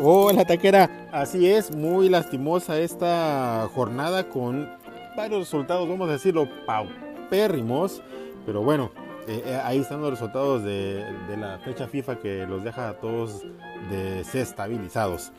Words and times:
Hola 0.00 0.44
taquera, 0.44 1.08
así 1.10 1.50
es, 1.50 1.74
muy 1.74 2.08
lastimosa 2.08 2.78
esta 2.78 3.68
jornada 3.74 4.28
con 4.28 4.70
varios 5.16 5.40
resultados, 5.40 5.88
vamos 5.88 6.08
a 6.08 6.12
decirlo, 6.12 6.48
paupérrimos, 6.66 8.00
pero 8.46 8.62
bueno, 8.62 8.92
eh, 9.26 9.42
eh, 9.44 9.60
ahí 9.64 9.78
están 9.78 10.00
los 10.00 10.10
resultados 10.10 10.62
de, 10.62 11.04
la 11.36 11.58
fecha 11.64 11.88
FIFA 11.88 12.20
que 12.20 12.46
los 12.46 12.62
deja 12.62 12.90
a 12.90 13.00
todos 13.00 13.42
desestabilizados. 13.90 15.32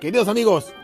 Queridos 0.00 0.26
amigos, 0.26 0.74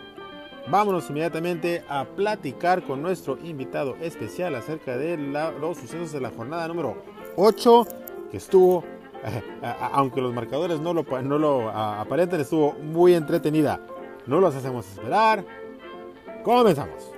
vámonos 0.68 1.10
inmediatamente 1.10 1.82
a 1.88 2.04
platicar 2.04 2.84
con 2.84 3.02
nuestro 3.02 3.38
invitado 3.42 3.96
especial 4.00 4.54
acerca 4.54 4.96
de 4.96 5.16
los 5.16 5.78
sucesos 5.78 6.12
de 6.12 6.20
la 6.20 6.30
jornada 6.30 6.68
número 6.68 7.02
8 7.34 7.86
que 8.30 8.36
estuvo 8.36 8.84
aunque 9.92 10.20
los 10.20 10.32
marcadores 10.32 10.80
no 10.80 10.92
lo, 10.94 11.70
aparenten, 11.70 12.40
estuvo 12.40 12.72
muy 12.74 13.14
entretenida. 13.14 13.80
No 14.26 14.40
los 14.40 14.54
hacemos 14.54 14.88
esperar. 14.88 15.44
Comenzamos. 16.42 17.12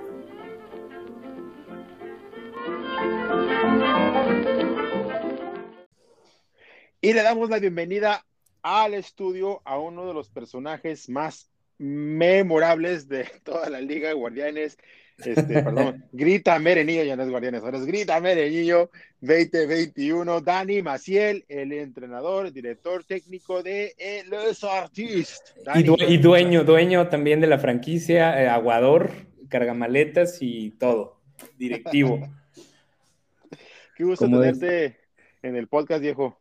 Y 7.01 7.13
le 7.13 7.23
damos 7.23 7.49
la 7.49 7.59
bienvenida 7.59 8.25
al 8.61 8.93
estudio 8.93 9.61
a 9.63 9.79
uno 9.79 10.05
de 10.05 10.13
los 10.13 10.29
personajes 10.29 11.09
más 11.09 11.49
memorables 11.77 13.07
de 13.07 13.23
toda 13.43 13.69
la 13.69 13.81
Liga 13.81 14.09
de 14.09 14.15
Guardianes 14.15 14.77
este, 15.25 15.63
perdón, 15.63 16.05
Grita 16.11 16.57
Merenillo, 16.59 17.03
ya 17.03 17.15
no 17.15 17.23
es 17.23 17.29
Guardianes, 17.29 17.61
ahora 17.63 17.77
es 17.77 17.85
Grita 17.85 18.19
Merenillo 18.19 18.89
2021. 19.21 20.41
Dani 20.41 20.81
Maciel, 20.81 21.45
el 21.47 21.71
entrenador, 21.73 22.51
director 22.51 23.03
técnico 23.03 23.61
de 23.63 23.93
eh, 23.97 24.23
Los 24.29 24.63
Artistas. 24.63 25.75
Y, 25.75 26.17
dueño, 26.17 26.63
dueño 26.63 27.07
también 27.09 27.41
de 27.41 27.47
la 27.47 27.59
franquicia, 27.59 28.41
eh, 28.41 28.47
aguador, 28.47 29.11
cargamaletas 29.49 30.37
y 30.41 30.71
todo, 30.71 31.19
directivo. 31.57 32.19
Qué 33.95 34.03
gusto 34.03 34.25
tenerte 34.25 34.97
en 35.41 35.55
el 35.55 35.67
podcast, 35.67 36.01
viejo. 36.01 36.39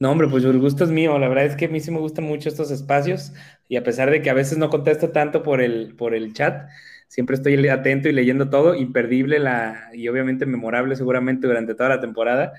No, 0.00 0.10
hombre, 0.10 0.28
pues 0.28 0.44
el 0.44 0.58
gusto 0.58 0.84
es 0.84 0.90
mío. 0.90 1.18
La 1.18 1.28
verdad 1.28 1.44
es 1.44 1.56
que 1.56 1.66
a 1.66 1.68
mí 1.68 1.78
sí 1.78 1.90
me 1.90 1.98
gustan 1.98 2.24
mucho 2.24 2.48
estos 2.48 2.70
espacios 2.70 3.34
y 3.68 3.76
a 3.76 3.84
pesar 3.84 4.10
de 4.10 4.22
que 4.22 4.30
a 4.30 4.34
veces 4.34 4.56
no 4.56 4.70
contesto 4.70 5.10
tanto 5.10 5.42
por 5.42 5.60
el, 5.60 5.94
por 5.94 6.14
el 6.14 6.32
chat, 6.32 6.70
siempre 7.10 7.34
estoy 7.34 7.68
atento 7.68 8.08
y 8.08 8.12
leyendo 8.12 8.50
todo, 8.50 8.76
imperdible 8.76 9.40
la, 9.40 9.90
y 9.92 10.06
obviamente 10.06 10.46
memorable 10.46 10.94
seguramente 10.94 11.48
durante 11.48 11.74
toda 11.74 11.88
la 11.88 12.00
temporada, 12.00 12.52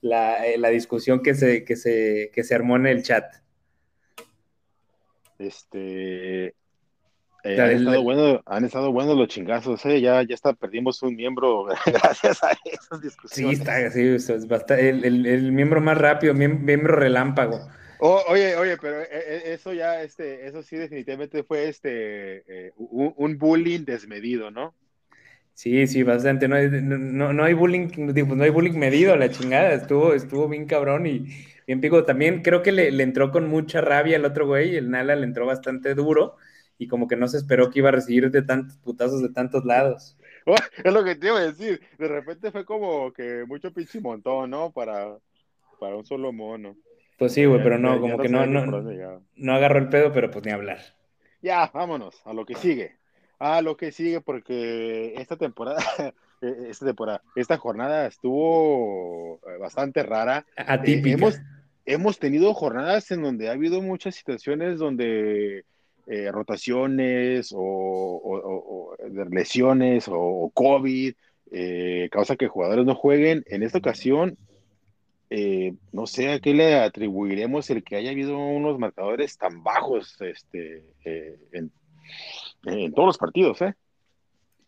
la, 0.00 0.46
eh, 0.46 0.72
discusión 0.72 1.22
que 1.22 1.34
se, 1.34 1.64
que, 1.64 1.76
se, 1.76 2.30
que 2.32 2.42
se 2.42 2.54
armó 2.54 2.76
en 2.76 2.86
el 2.86 3.02
chat. 3.02 3.26
Este, 5.38 6.46
eh, 7.44 7.60
han, 7.60 7.70
estado 7.72 8.02
bueno, 8.02 8.42
han, 8.46 8.64
estado 8.64 8.90
buenos 8.90 9.18
los 9.18 9.28
chingazos, 9.28 9.84
¿eh? 9.84 10.00
ya, 10.00 10.22
ya 10.22 10.34
está, 10.34 10.54
perdimos 10.54 11.02
un 11.02 11.14
miembro 11.14 11.66
gracias 11.84 12.42
a 12.42 12.52
esas 12.64 13.02
discusiones. 13.02 13.58
Sí, 13.58 13.62
está, 13.62 13.90
sí, 13.90 14.00
es 14.00 14.48
bastante, 14.48 14.88
el, 14.88 15.04
el, 15.04 15.26
el, 15.26 15.52
miembro 15.52 15.82
más 15.82 15.98
rápido, 15.98 16.32
miembro 16.32 16.96
relámpago. 16.96 17.68
Oh, 18.02 18.22
oye, 18.28 18.56
oye, 18.56 18.76
pero 18.78 19.02
eh, 19.02 19.08
eh, 19.10 19.42
eso 19.46 19.72
ya, 19.74 20.02
este, 20.02 20.46
eso 20.46 20.62
sí 20.62 20.76
definitivamente 20.76 21.42
fue 21.42 21.68
este, 21.68 22.44
eh, 22.48 22.72
un, 22.76 23.36
bullying 23.38 23.84
desmedido, 23.84 24.50
¿no? 24.50 24.74
Sí, 25.52 25.86
sí, 25.86 26.02
bastante. 26.02 26.48
No 26.48 26.56
hay, 26.56 26.70
no, 26.70 27.32
no 27.32 27.44
hay 27.44 27.52
bullying, 27.52 27.88
no 27.96 28.44
hay 28.44 28.50
bullying 28.50 28.78
medido, 28.78 29.14
la 29.16 29.30
chingada. 29.30 29.74
Estuvo, 29.74 30.14
estuvo 30.14 30.48
bien 30.48 30.66
cabrón 30.66 31.06
y 31.06 31.26
bien 31.66 31.82
pico. 31.82 32.04
También 32.04 32.42
creo 32.42 32.62
que 32.62 32.72
le, 32.72 32.88
entró 33.02 33.30
con 33.30 33.48
mucha 33.48 33.82
rabia 33.82 34.16
el 34.16 34.24
otro 34.24 34.46
güey, 34.46 34.76
el 34.76 34.90
Nala 34.90 35.14
le 35.16 35.24
entró 35.24 35.44
bastante 35.44 35.94
duro 35.94 36.36
y 36.78 36.88
como 36.88 37.06
que 37.06 37.16
no 37.16 37.28
se 37.28 37.36
esperó 37.36 37.70
que 37.70 37.80
iba 37.80 37.90
a 37.90 37.92
recibir 37.92 38.30
de 38.30 38.40
tantos 38.40 38.78
putazos 38.78 39.20
de 39.22 39.30
tantos 39.30 39.64
lados. 39.64 40.16
Oh, 40.46 40.54
es 40.82 40.92
lo 40.92 41.04
que 41.04 41.16
te 41.16 41.26
iba 41.26 41.38
a 41.38 41.52
decir. 41.52 41.82
De 41.98 42.08
repente 42.08 42.50
fue 42.50 42.64
como 42.64 43.12
que 43.12 43.44
mucho 43.46 43.74
pinche 43.74 44.00
montón, 44.00 44.48
¿no? 44.48 44.72
Para, 44.72 45.18
para 45.78 45.96
un 45.96 46.04
solo 46.06 46.32
mono. 46.32 46.78
Pues 47.20 47.34
sí, 47.34 47.44
güey, 47.44 47.62
pero 47.62 47.78
no, 47.78 48.00
como 48.00 48.16
que 48.16 48.30
no, 48.30 48.46
no, 48.46 48.64
no 49.36 49.54
agarró 49.54 49.78
el 49.78 49.90
pedo, 49.90 50.10
pero 50.10 50.30
pues 50.30 50.42
ni 50.46 50.52
hablar. 50.52 50.78
Ya, 51.42 51.70
vámonos, 51.74 52.18
a 52.24 52.32
lo 52.32 52.46
que 52.46 52.54
sigue. 52.54 52.96
A 53.38 53.60
lo 53.60 53.76
que 53.76 53.92
sigue, 53.92 54.22
porque 54.22 55.12
esta 55.18 55.36
temporada, 55.36 55.82
e, 56.40 56.70
esta 56.70 56.86
temporada, 56.86 57.22
esta 57.36 57.58
jornada 57.58 58.06
estuvo 58.06 59.38
eh, 59.46 59.58
bastante 59.58 60.02
rara. 60.02 60.46
Atípica. 60.56 61.14
hemos, 61.14 61.40
hemos 61.84 62.18
tenido 62.18 62.54
jornadas 62.54 63.10
en 63.10 63.20
donde 63.20 63.50
ha 63.50 63.52
habido 63.52 63.82
muchas 63.82 64.14
situaciones 64.14 64.78
donde 64.78 65.66
eh, 66.06 66.32
rotaciones 66.32 67.52
o, 67.54 68.96
lesiones 69.30 70.06
o, 70.08 70.50
COVID 70.54 71.12
eh, 71.52 72.08
causa 72.10 72.36
que 72.36 72.48
jugadores 72.48 72.86
no 72.86 72.94
jueguen. 72.94 73.44
En 73.46 73.62
esta 73.62 73.76
ocasión 73.76 74.38
eh, 75.32 75.74
no 75.92 76.08
sé 76.08 76.32
a 76.32 76.40
qué 76.40 76.52
le 76.52 76.74
atribuiremos 76.74 77.70
el 77.70 77.84
que 77.84 77.94
haya 77.94 78.10
habido 78.10 78.36
unos 78.36 78.80
marcadores 78.80 79.38
tan 79.38 79.62
bajos 79.62 80.20
este, 80.20 80.84
eh, 81.04 81.38
en, 81.52 82.92
todos 82.92 83.06
los 83.06 83.18
partidos, 83.18 83.62
¿eh? 83.62 83.74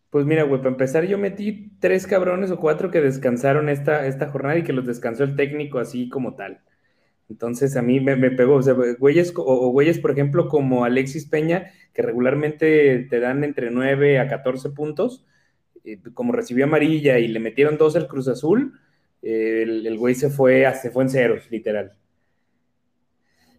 Pues 0.09 0.25
mira, 0.25 0.45
güey, 0.45 0.61
para 0.61 0.71
empezar 0.71 1.05
yo 1.05 1.19
metí 1.19 1.72
tres 1.81 2.06
cabrones 2.06 2.53
o 2.53 2.61
cuatro 2.61 2.93
que 2.93 3.01
descansaron 3.01 3.69
esta, 3.69 4.06
esta 4.06 4.28
jornada 4.28 4.59
y 4.59 4.62
que 4.62 4.72
los 4.72 4.87
descansó 4.87 5.25
el 5.25 5.34
técnico 5.34 5.81
así 5.81 6.09
como 6.09 6.37
tal. 6.37 6.61
Entonces 7.28 7.77
a 7.77 7.83
mí 7.83 7.99
me, 7.99 8.31
pegó, 8.31 8.56
o 8.56 8.62
sea, 8.62 8.75
güeyes, 8.75 9.33
o, 9.37 9.69
güeyes, 9.71 9.99
por 9.99 10.12
ejemplo, 10.12 10.49
como 10.49 10.84
Alexis 10.84 11.27
Peña, 11.27 11.72
que 11.93 12.03
regularmente 12.03 13.06
te 13.11 13.21
dan 13.21 13.43
entre 13.43 13.71
9 13.71 14.21
a 14.21 14.28
14 14.28 14.71
puntos, 14.71 15.25
como 16.15 16.33
recibió 16.33 16.67
amarilla 16.67 17.19
y 17.19 17.27
le 17.27 17.41
metieron 17.41 17.78
dos 17.78 17.97
al 17.97 18.06
Cruz 18.06 18.28
Azul, 18.28 18.78
el, 19.22 19.97
güey 19.99 20.15
se 20.15 20.31
fue, 20.31 20.71
se 20.75 20.91
fue 20.91 21.05
en 21.05 21.10
ceros, 21.10 21.50
literal. 21.50 21.93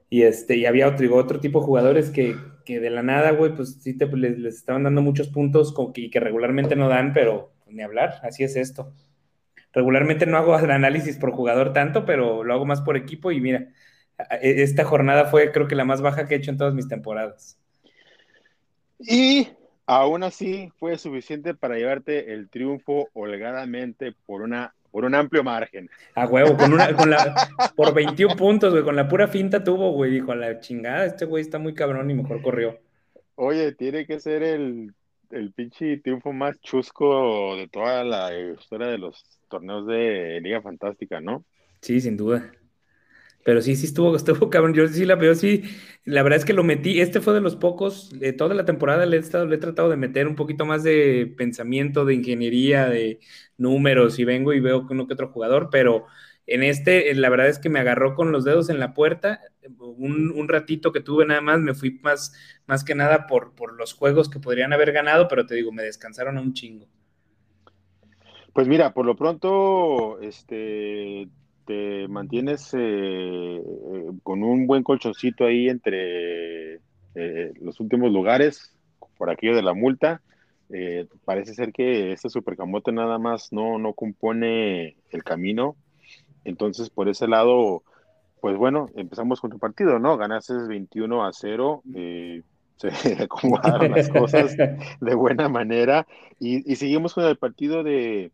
Y, 0.09 0.23
este, 0.23 0.57
y 0.57 0.65
había 0.65 0.87
otro, 0.87 1.15
otro 1.15 1.39
tipo 1.39 1.59
de 1.59 1.65
jugadores 1.65 2.11
que, 2.11 2.35
de 2.67 2.89
la 2.89 3.01
nada, 3.01 3.31
güey, 3.31 3.55
pues 3.55 3.79
sí 3.81 3.97
te, 3.97 4.05
les, 4.15 4.37
estaban 4.43 4.83
dando 4.83 5.01
muchos 5.01 5.29
puntos 5.29 5.73
y 5.95 6.09
que 6.09 6.19
regularmente 6.19 6.75
no 6.75 6.89
dan, 6.89 7.13
pero 7.13 7.51
ni 7.67 7.81
hablar, 7.81 8.19
así 8.23 8.43
es 8.43 8.55
esto. 8.55 8.93
Regularmente 9.73 10.25
no 10.25 10.37
hago 10.37 10.53
análisis 10.55 11.17
por 11.17 11.31
jugador 11.31 11.73
tanto, 11.73 12.05
pero 12.05 12.43
lo 12.43 12.53
hago 12.53 12.65
más 12.65 12.81
por 12.81 12.95
equipo 12.95 13.31
y 13.31 13.41
mira, 13.41 13.69
e, 14.41 14.61
esta 14.61 14.83
jornada 14.83 15.25
fue 15.25 15.51
creo 15.51 15.67
que 15.67 15.75
la 15.75 15.85
más 15.85 16.01
baja 16.01 16.27
que 16.27 16.35
he 16.35 16.37
hecho 16.37 16.51
en 16.51 16.57
todas 16.57 16.75
mis 16.75 16.87
temporadas. 16.87 17.57
Y 18.99 19.49
aún 19.85 20.23
así 20.23 20.71
fue 20.77 20.97
suficiente 20.97 21.53
para 21.55 21.75
llevarte 21.75 22.33
el 22.33 22.49
triunfo 22.49 23.09
holgadamente 23.13 24.13
por 24.25 24.41
una 24.41 24.75
por 24.93 25.05
un 25.05 25.15
amplio 25.15 25.43
margen. 25.43 25.89
A 26.13 26.27
huevo, 26.27 26.55
con 26.55 26.71
una, 26.71 26.95
con 26.95 27.09
la, 27.09 27.49
por 27.75 27.95
21 27.95 28.35
puntos, 28.35 28.71
güey, 28.71 28.83
con 28.83 28.95
la 28.95 29.07
pura 29.07 29.27
finta 29.27 29.63
tuvo, 29.63 29.91
güey, 29.91 30.11
dijo, 30.11 30.31
a 30.31 30.35
la 30.35 30.59
chingada, 30.59 31.05
este 31.07 31.25
güey 31.25 31.41
está 31.41 31.57
muy 31.57 31.73
cabrón 31.73 32.11
y 32.11 32.13
mejor 32.13 32.43
corrió. 32.43 32.77
Oye, 33.33 33.71
tiene 33.71 34.05
que 34.05 34.19
ser 34.19 34.43
el, 34.43 34.93
el 35.31 35.51
pinche 35.51 35.97
triunfo 35.97 36.31
más 36.31 36.61
chusco 36.61 37.55
de 37.55 37.67
toda 37.69 38.03
la 38.03 38.39
historia 38.39 38.85
de 38.85 38.99
los 38.99 39.25
torneos 39.49 39.87
de 39.87 40.39
Liga 40.43 40.61
Fantástica, 40.61 41.19
¿no? 41.19 41.43
Sí, 41.81 41.99
sin 41.99 42.15
duda. 42.15 42.51
Pero 43.43 43.61
sí, 43.61 43.75
sí 43.75 43.85
estuvo, 43.85 44.15
estuvo 44.15 44.49
cabrón. 44.49 44.73
Yo 44.73 44.87
sí 44.87 45.05
la 45.05 45.15
veo, 45.15 45.35
sí. 45.35 45.63
La 46.05 46.23
verdad 46.23 46.39
es 46.39 46.45
que 46.45 46.53
lo 46.53 46.63
metí. 46.63 47.01
Este 47.01 47.21
fue 47.21 47.33
de 47.33 47.41
los 47.41 47.55
pocos, 47.55 48.11
toda 48.37 48.55
la 48.55 48.65
temporada 48.65 49.05
le 49.05 49.17
he, 49.17 49.19
estado, 49.19 49.45
le 49.45 49.55
he 49.55 49.59
tratado 49.59 49.89
de 49.89 49.97
meter 49.97 50.27
un 50.27 50.35
poquito 50.35 50.65
más 50.65 50.83
de 50.83 51.33
pensamiento, 51.37 52.05
de 52.05 52.15
ingeniería, 52.15 52.89
de 52.89 53.19
números, 53.57 54.19
y 54.19 54.25
vengo 54.25 54.53
y 54.53 54.59
veo 54.59 54.87
que 54.87 54.93
uno 54.93 55.07
que 55.07 55.13
otro 55.13 55.29
jugador, 55.29 55.69
pero 55.71 56.05
en 56.45 56.63
este, 56.63 57.13
la 57.15 57.29
verdad 57.29 57.47
es 57.47 57.59
que 57.59 57.69
me 57.69 57.79
agarró 57.79 58.15
con 58.15 58.31
los 58.31 58.43
dedos 58.43 58.69
en 58.69 58.79
la 58.79 58.93
puerta. 58.93 59.39
Un, 59.79 60.47
ratito 60.49 60.91
que 60.91 60.99
tuve 60.99 61.25
nada 61.25 61.41
más, 61.41 61.59
me 61.59 61.73
fui 61.73 61.99
más, 62.03 62.33
más 62.65 62.83
que 62.83 62.95
nada 62.95 63.27
por, 63.27 63.55
por 63.55 63.73
los 63.73 63.93
juegos 63.93 64.29
que 64.29 64.39
podrían 64.39 64.73
haber 64.73 64.91
ganado, 64.91 65.27
pero 65.29 65.45
te 65.45 65.55
digo, 65.55 65.71
me 65.71 65.83
descansaron 65.83 66.37
a 66.37 66.41
un 66.41 66.53
chingo. 66.53 66.87
Pues 68.51 68.67
mira, 68.67 68.93
por 68.93 69.05
lo 69.05 69.15
pronto, 69.15 70.19
este, 70.19 71.29
te 71.65 72.07
mantienes 72.07 72.73
eh, 72.73 72.79
eh, 72.79 74.11
con 74.23 74.43
un 74.43 74.67
buen 74.67 74.83
colchoncito 74.83 75.45
ahí 75.45 75.69
entre 75.69 76.75
eh, 77.15 77.53
los 77.61 77.79
últimos 77.79 78.11
lugares, 78.11 78.75
por 79.17 79.29
aquello 79.29 79.55
de 79.55 79.61
la 79.61 79.73
multa. 79.73 80.21
parece 81.25 81.53
ser 81.53 81.71
que 81.71 82.11
este 82.11 82.29
supercamote 82.29 82.91
nada 82.91 83.19
más 83.19 83.51
no, 83.51 83.77
no 83.77 83.93
compone 83.93 84.97
el 85.11 85.23
camino. 85.23 85.75
Entonces, 86.43 86.89
por 86.89 87.07
ese 87.09 87.27
lado, 87.27 87.83
pues 88.41 88.57
bueno, 88.57 88.87
empezamos 88.95 89.39
con 89.39 89.51
tu 89.51 89.59
partido, 89.59 89.99
¿no? 89.99 90.17
Ganaste 90.17 90.53
21 90.67 91.25
a 91.25 91.31
0. 91.31 91.83
se 92.77 93.23
acomodaron 93.23 93.91
las 93.91 94.09
cosas 94.09 94.57
de 94.99 95.15
buena 95.15 95.47
manera. 95.47 96.07
Y, 96.39 96.75
seguimos 96.75 97.13
con 97.13 97.23
el 97.25 97.37
partido 97.37 97.83
de, 97.83 98.31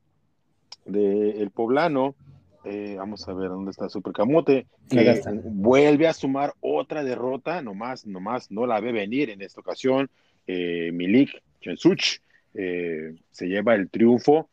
de 0.85 1.41
el 1.41 1.51
poblano 1.51 2.15
eh, 2.63 2.95
vamos 2.97 3.27
a 3.27 3.33
ver 3.33 3.49
dónde 3.49 3.71
está 3.71 3.89
Super 3.89 4.13
Camote, 4.13 4.67
que 4.89 5.21
vuelve 5.45 6.07
a 6.07 6.13
sumar 6.13 6.53
otra 6.59 7.03
derrota, 7.03 7.61
nomás, 7.61 8.05
nomás 8.05 8.51
no 8.51 8.65
la 8.65 8.79
ve 8.79 8.91
venir 8.91 9.29
en 9.29 9.41
esta 9.41 9.61
ocasión. 9.61 10.09
Eh, 10.45 10.91
Milik 10.93 11.41
Chensuch 11.61 12.19
eh, 12.53 13.15
se 13.31 13.47
lleva 13.47 13.75
el 13.75 13.89
triunfo 13.89 14.49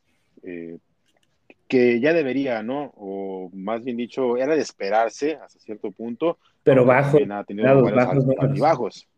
que 1.69 1.99
ya 2.00 2.12
debería, 2.12 2.62
¿no? 2.62 2.93
O 2.97 3.50
más 3.53 3.85
bien 3.85 3.97
dicho, 3.97 4.37
era 4.37 4.55
de 4.55 4.62
esperarse 4.62 5.35
hasta 5.35 5.59
cierto 5.59 5.91
punto. 5.91 6.38
Pero 6.62 6.85
bajo, 6.85 7.19
bajos, 7.26 8.59
bajos. 8.59 9.09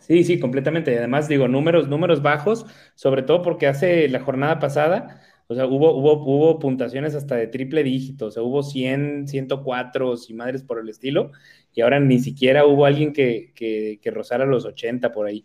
Sí, 0.00 0.24
sí, 0.24 0.40
completamente. 0.40 0.96
Además, 0.98 1.28
digo, 1.28 1.46
números, 1.46 1.88
números 1.88 2.22
bajos, 2.22 2.66
sobre 2.94 3.22
todo 3.22 3.42
porque 3.42 3.68
hace 3.68 4.08
la 4.08 4.20
jornada 4.20 4.58
pasada 4.58 5.20
o 5.50 5.54
sea, 5.56 5.66
hubo, 5.66 5.96
hubo, 5.96 6.12
hubo 6.12 6.58
puntuaciones 6.60 7.16
hasta 7.16 7.34
de 7.34 7.48
triple 7.48 7.82
dígito, 7.82 8.26
o 8.26 8.30
sea, 8.30 8.40
hubo 8.40 8.62
100, 8.62 9.26
104 9.26 10.14
y 10.28 10.34
madres 10.34 10.62
por 10.62 10.78
el 10.78 10.88
estilo, 10.88 11.32
y 11.74 11.80
ahora 11.80 11.98
ni 11.98 12.20
siquiera 12.20 12.66
hubo 12.66 12.86
alguien 12.86 13.12
que, 13.12 13.50
que, 13.56 14.10
rozara 14.12 14.46
los 14.46 14.64
80 14.64 15.10
por 15.10 15.26
ahí. 15.26 15.44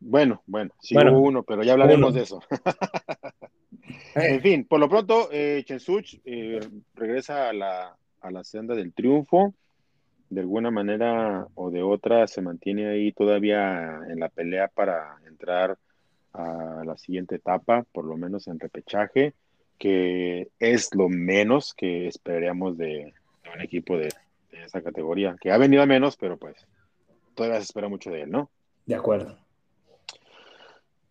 Bueno, 0.00 0.42
bueno, 0.44 0.74
sí 0.80 0.94
hubo 0.94 1.20
uno, 1.20 1.44
pero 1.44 1.62
ya 1.62 1.72
hablaremos 1.72 2.12
de 2.12 2.20
eso. 2.20 2.42
en 4.16 4.42
fin, 4.42 4.66
por 4.66 4.78
lo 4.78 4.90
pronto, 4.90 5.30
eh, 5.32 5.62
Chensuch 5.64 6.20
eh, 6.26 6.60
regresa 6.94 7.48
a 7.48 7.54
la, 7.54 7.96
a 8.20 8.30
la 8.30 8.44
senda 8.44 8.74
del 8.74 8.92
triunfo. 8.92 9.54
De 10.28 10.42
alguna 10.42 10.70
manera 10.70 11.46
o 11.54 11.70
de 11.70 11.82
otra 11.82 12.26
se 12.26 12.42
mantiene 12.42 12.86
ahí 12.88 13.12
todavía 13.12 13.98
en 14.10 14.20
la 14.20 14.28
pelea 14.28 14.68
para 14.68 15.16
entrar 15.26 15.78
a 16.32 16.82
la 16.84 16.96
siguiente 16.96 17.36
etapa, 17.36 17.84
por 17.92 18.04
lo 18.04 18.16
menos 18.16 18.46
en 18.46 18.58
repechaje, 18.58 19.34
que 19.78 20.48
es 20.58 20.94
lo 20.94 21.08
menos 21.08 21.74
que 21.74 22.06
esperaríamos 22.06 22.78
de, 22.78 23.12
un 23.52 23.60
equipo 23.60 23.96
de, 23.96 24.08
esa 24.50 24.82
categoría, 24.82 25.36
que 25.40 25.50
ha 25.50 25.58
venido 25.58 25.82
a 25.82 25.86
menos, 25.86 26.16
pero 26.16 26.36
pues 26.36 26.56
todavía 27.34 27.58
se 27.58 27.64
espera 27.64 27.88
mucho 27.88 28.10
de 28.10 28.22
él, 28.22 28.30
¿no? 28.30 28.50
De 28.86 28.94
acuerdo. 28.94 29.36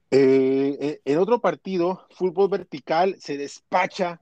Eh, 0.10 0.78
eh, 0.80 1.02
en 1.06 1.18
otro 1.18 1.40
partido, 1.40 2.06
fútbol 2.12 2.50
vertical 2.50 3.16
se 3.20 3.38
despacha, 3.38 4.22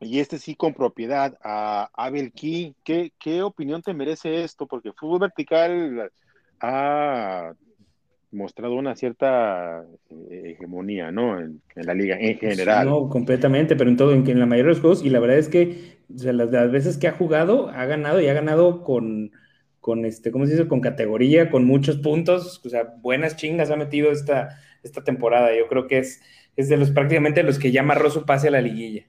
y 0.00 0.18
este 0.20 0.38
sí 0.38 0.54
con 0.54 0.74
propiedad, 0.74 1.38
a 1.42 1.90
Abel 1.94 2.32
Key. 2.32 2.74
¿Qué, 2.82 3.12
¿Qué 3.18 3.42
opinión 3.42 3.82
te 3.82 3.94
merece 3.94 4.42
esto? 4.42 4.66
Porque 4.66 4.92
fútbol 4.92 5.20
vertical 5.20 6.10
ha 6.60 7.52
mostrado 8.32 8.74
una 8.74 8.96
cierta 8.96 9.84
eh, 10.30 10.54
hegemonía, 10.56 11.12
¿no? 11.12 11.38
En, 11.38 11.60
la 11.74 11.94
liga 11.94 12.16
en 12.18 12.38
general. 12.38 12.88
No, 12.88 13.08
completamente, 13.08 13.76
pero 13.76 13.90
en 13.90 13.96
todo, 13.96 14.12
en, 14.12 14.38
la 14.38 14.46
mayoría 14.46 14.70
de 14.70 14.74
los 14.74 14.80
juegos, 14.80 15.04
y 15.04 15.10
la 15.10 15.20
verdad 15.20 15.38
es 15.38 15.48
que 15.48 15.98
las, 16.08 16.50
veces 16.70 16.98
que 16.98 17.08
ha 17.08 17.12
jugado, 17.12 17.68
ha 17.70 17.84
ganado 17.84 18.20
y 18.20 18.28
ha 18.28 18.34
ganado 18.34 18.82
con, 18.82 19.32
con 19.80 20.04
este, 20.04 20.30
¿cómo 20.30 20.46
se 20.46 20.52
dice? 20.52 20.68
Con 20.68 20.80
categoría, 20.80 21.50
con 21.50 21.64
muchos 21.64 21.98
puntos, 21.98 22.60
o 22.64 22.68
sea, 22.68 22.94
buenas 23.00 23.36
chingas 23.36 23.70
ha 23.70 23.76
metido 23.76 24.10
esta, 24.10 24.58
esta 24.82 25.04
temporada. 25.04 25.56
Yo 25.56 25.68
creo 25.68 25.86
que 25.86 25.98
es, 25.98 26.22
es 26.56 26.68
de 26.68 26.76
los 26.76 26.90
prácticamente 26.90 27.42
los 27.42 27.58
que 27.58 27.70
ya 27.70 27.80
amarró 27.80 28.10
su 28.10 28.24
pase 28.24 28.48
a 28.48 28.52
la 28.52 28.60
liguilla. 28.60 29.06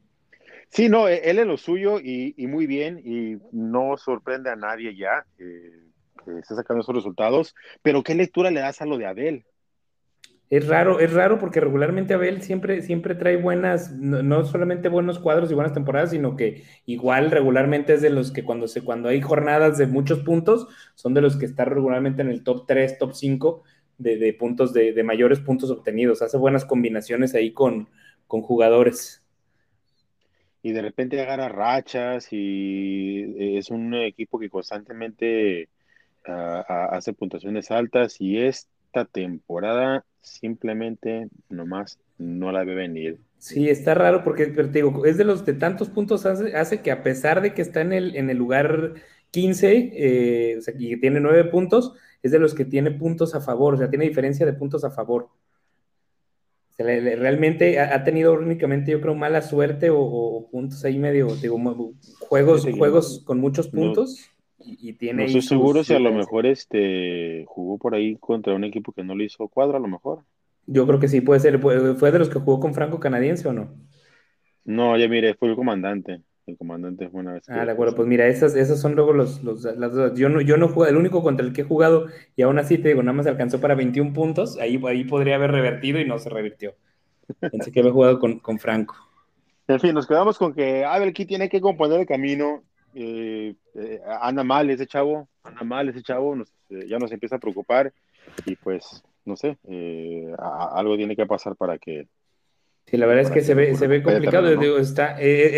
Sí, 0.70 0.90
no, 0.90 1.08
e, 1.08 1.30
él 1.30 1.40
es 1.40 1.46
lo 1.46 1.58
suyo 1.58 2.00
y, 2.00 2.34
muy 2.48 2.66
bien, 2.66 3.00
y 3.06 3.38
no 3.52 3.96
sorprende 3.98 4.50
a 4.50 4.56
nadie 4.56 4.96
ya. 4.96 5.26
Eh, 5.38 5.83
que 6.24 6.40
esté 6.40 6.56
sacando 6.56 6.82
esos 6.82 6.96
resultados, 6.96 7.56
pero 7.82 8.04
¿qué 8.04 8.16
lectura 8.16 8.52
le 8.52 8.62
das 8.62 8.82
a 8.82 8.86
lo 8.86 8.98
de 8.98 9.06
Abel? 9.06 9.46
Es 10.50 10.68
raro, 10.68 11.00
es 11.00 11.12
raro 11.12 11.40
porque 11.40 11.60
regularmente 11.60 12.14
Abel 12.14 12.44
siempre, 12.44 12.84
siempre 12.84 13.16
trae 13.16 13.38
buenas, 13.38 13.92
no, 13.92 14.46
solamente 14.46 14.88
buenos 14.88 15.18
cuadros 15.18 15.50
y 15.50 15.56
buenas 15.56 15.74
temporadas, 15.74 16.12
sino 16.12 16.36
que 16.36 16.64
igual 16.86 17.32
regularmente 17.32 17.94
es 17.94 18.04
de 18.04 18.12
los 18.12 18.32
que 18.32 18.44
cuando, 18.44 18.68
se, 18.68 18.84
cuando 18.84 19.10
hay 19.10 19.20
jornadas 19.20 19.80
de 19.80 19.88
muchos 19.88 20.20
puntos, 20.20 20.68
son 20.94 21.16
de 21.16 21.22
los 21.22 21.38
que 21.38 21.46
están 21.46 21.70
regularmente 21.70 22.22
en 22.22 22.30
el 22.30 22.44
top 22.44 22.68
3, 22.68 23.00
top 23.00 23.14
5 23.14 23.64
de, 23.98 24.36
puntos, 24.38 24.74
de, 24.74 24.94
de, 24.94 25.04
mayores 25.04 25.40
puntos 25.40 25.72
obtenidos. 25.72 26.22
Hace 26.22 26.38
buenas 26.38 26.66
combinaciones 26.66 27.34
ahí 27.34 27.52
con, 27.52 27.90
con 28.28 28.44
jugadores. 28.44 29.26
Y 30.62 30.72
de 30.72 30.84
repente 30.84 31.20
agarra 31.20 31.50
rachas 31.50 32.28
y 32.32 33.58
es 33.58 33.72
un 33.72 33.96
equipo 33.96 34.38
que 34.38 34.50
constantemente 34.50 35.70
hace 36.26 37.14
puntuaciones 37.14 37.72
altas 37.72 38.20
y 38.20 38.40
esta 38.40 39.06
temporada 39.06 40.06
simplemente 40.22 41.28
nomás 41.50 42.00
no 42.18 42.52
la 42.52 42.64
ve 42.64 42.76
venir. 42.76 43.20
Sí, 43.38 43.70
está 43.70 43.94
raro 43.94 44.24
porque, 44.24 44.48
te 44.48 44.64
digo, 44.70 45.06
es 45.06 45.18
de 45.18 45.26
los 45.26 45.46
de 45.46 45.54
tantos 45.54 45.90
puntos 45.90 46.26
hace, 46.26 46.56
hace 46.56 46.82
que 46.82 46.92
a 46.92 47.04
pesar 47.04 47.42
de 47.42 47.54
que 47.54 47.62
está 47.62 47.82
en 47.82 47.92
el, 47.92 48.16
en 48.16 48.30
el 48.30 48.38
lugar 48.38 48.94
15, 49.32 49.92
eh, 49.94 50.58
o 50.58 50.62
sea, 50.62 50.74
y 50.78 50.98
tiene 51.00 51.20
9 51.20 51.46
puntos, 51.46 51.94
es 52.22 52.32
de 52.32 52.40
los 52.40 52.54
que 52.54 52.66
tiene 52.66 52.92
puntos 52.92 53.36
a 53.36 53.42
favor, 53.42 53.74
o 53.74 53.78
sea, 53.78 53.90
tiene 53.90 54.06
diferencia 54.06 54.46
de 54.46 54.54
puntos 54.54 54.86
a 54.86 54.92
favor. 54.92 55.30
realmente 56.78 57.80
ha, 57.80 58.04
tenido 58.04 58.34
únicamente, 58.34 58.92
yo 58.92 59.02
creo, 59.02 59.14
mala 59.14 59.42
suerte 59.42 59.90
o, 59.92 60.48
puntos 60.50 60.86
ahí 60.86 60.98
medio, 60.98 61.28
digo, 61.36 61.60
juegos, 62.20 62.66
juegos 62.78 63.24
con 63.26 63.40
muchos 63.40 63.68
puntos 63.68 64.33
y, 64.66 64.94
tiene. 64.94 65.24
No 65.24 65.28
estoy 65.28 65.42
seguro 65.42 65.84
si 65.84 65.94
a 65.94 66.00
lo 66.00 66.12
mejor 66.12 66.46
este 66.46 67.46
jugó 67.48 67.78
por 67.78 67.96
ahí 67.96 68.16
contra 68.18 68.54
un 68.54 68.64
equipo 68.64 68.92
que 68.92 69.04
no 69.04 69.16
le 69.16 69.26
hizo 69.26 69.48
cuadro, 69.48 69.78
a 69.78 69.80
lo 69.80 69.88
mejor. 69.88 70.24
Yo 70.66 70.88
creo 70.88 71.00
que 71.00 71.08
sí, 71.08 71.22
puede 71.22 71.40
ser. 71.40 71.60
¿Fue 71.60 72.12
de 72.12 72.20
los 72.20 72.30
que 72.30 72.40
jugó 72.40 72.60
con 72.60 72.74
Franco 72.74 73.00
Canadiense 73.00 73.48
o 73.48 73.54
no? 73.54 73.74
No, 74.66 74.98
ya 74.98 75.08
mire, 75.08 75.34
fue 75.36 75.50
el 75.50 75.56
comandante. 75.56 76.22
El 76.46 76.58
comandante 76.58 77.10
fue 77.10 77.22
una 77.22 77.34
vez. 77.34 77.44
Ah, 77.48 77.66
de 77.66 77.72
acuerdo, 77.72 77.96
pues 77.96 78.08
mira, 78.08 78.28
esas, 78.28 78.56
esas 78.56 78.80
son 78.80 78.96
luego 78.96 79.14
los, 79.14 79.44
los 79.44 79.64
las 79.64 80.14
Yo 80.16 80.28
no, 80.28 80.42
yo 80.42 80.58
no 80.58 80.68
jugué, 80.68 80.90
el 80.90 80.98
único 80.98 81.24
contra 81.24 81.46
el 81.46 81.54
que 81.54 81.62
he 81.62 81.66
jugado, 81.66 82.08
y 82.36 82.42
aún 82.42 82.60
así 82.60 82.78
te 82.78 82.90
digo, 82.90 83.02
nada 83.02 83.14
más 83.16 83.28
alcanzó 83.28 83.62
para 83.62 83.76
21 83.76 84.12
puntos, 84.12 84.58
ahí, 84.60 84.82
ahí 84.86 85.06
podría 85.06 85.36
haber 85.36 85.52
revertido 85.52 86.02
y 86.02 86.06
no 86.06 86.20
se 86.20 86.30
revirtió. 86.30 86.76
Pensé 87.40 87.72
que 87.72 87.80
había 87.80 87.94
jugado 87.94 88.20
con, 88.20 88.40
con 88.40 88.60
Franco. 88.60 88.96
En 89.68 89.80
fin, 89.80 89.94
nos 89.94 90.06
quedamos 90.06 90.38
con 90.38 90.54
que 90.54 90.84
Abel 90.84 91.14
Key 91.14 91.26
tiene 91.26 91.48
que 91.48 91.62
componer 91.62 92.02
el 92.02 92.06
camino 92.06 92.64
eh, 92.96 93.56
eh, 93.76 94.02
anda 94.22 94.44
mal 94.44 94.70
ese 94.70 94.88
chavo, 94.88 95.28
anda 95.44 95.64
mal 95.64 95.90
ese 95.90 96.02
chavo, 96.02 96.36
eh, 96.70 96.86
ya 96.88 97.00
nos 97.00 97.12
empieza 97.12 97.38
a 97.38 97.40
preocupar 97.40 97.94
y 98.46 98.56
pues, 98.56 99.04
no 99.26 99.36
sé, 99.36 99.58
eh, 99.68 100.34
algo 100.38 100.96
tiene 100.96 101.16
que 101.16 101.26
pasar 101.26 101.56
para 101.56 101.78
que... 101.78 102.08
Sí, 102.86 102.98
la 102.98 103.06
verdad 103.06 103.24
es 103.24 103.32
que 103.32 103.42
se 103.42 103.54
ve, 103.54 103.76
se 103.76 103.88
ve 103.88 104.04
complicado. 104.04 104.50
está, 104.78 105.18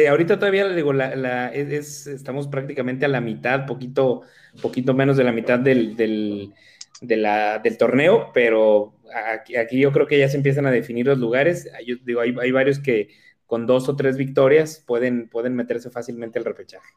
ahorita 0.09 0.37
todavía 0.37 0.69
digo, 0.69 0.93
la, 0.93 1.51
es, 1.53 2.05
estamos 2.05 2.47
prácticamente 2.47 3.05
a 3.05 3.09
la 3.09 3.19
mitad, 3.19 3.65
poquito, 3.65 4.21
poquito 4.61 4.93
menos 4.93 5.17
de 5.17 5.23
la 5.23 5.31
mitad 5.31 5.57
del, 5.59 5.95
del, 5.95 6.53
del 7.01 7.77
torneo, 7.79 8.29
pero 8.31 8.93
aquí, 9.33 9.55
aquí, 9.55 9.79
yo 9.79 9.91
creo 9.91 10.05
que 10.05 10.19
ya 10.19 10.29
se 10.29 10.37
empiezan 10.37 10.67
a 10.67 10.71
definir 10.71 11.07
los 11.07 11.17
lugares. 11.17 11.67
Yo, 11.85 11.95
digo, 12.03 12.21
hay, 12.21 12.35
hay 12.39 12.51
varios 12.51 12.77
que 12.79 13.09
con 13.45 13.65
dos 13.65 13.89
o 13.89 13.95
tres 13.95 14.17
victorias 14.17 14.83
pueden, 14.85 15.27
pueden 15.29 15.55
meterse 15.55 15.89
fácilmente 15.89 16.39
al 16.39 16.45
repechaje. 16.45 16.93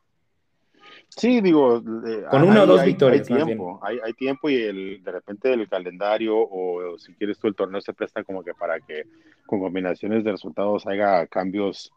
Sí, 1.09 1.41
digo, 1.41 1.83
con 2.31 2.43
una 2.43 2.63
o 2.63 2.67
dos 2.67 2.85
victorias. 2.85 3.29
Hay 3.31 3.45
tiempo, 3.45 3.81
hay, 3.83 4.13
tiempo 4.13 4.51
y 4.51 4.57
el, 4.57 5.03
de 5.03 5.13
repente 5.13 5.53
el 5.53 5.69
calendario 5.69 6.37
o, 6.39 6.97
si 6.99 7.15
quieres 7.15 7.39
tú 7.39 7.49
el 7.49 7.55
torneo 7.55 7.81
se 7.81 7.93
presta 7.93 8.23
como 8.23 8.45
que 8.45 8.55
para 8.55 8.79
que 8.81 9.05
con 9.47 9.59
combinaciones 9.61 10.23
de 10.23 10.33
resultados 10.33 10.87
haya 10.87 11.27
cambios 11.27 11.93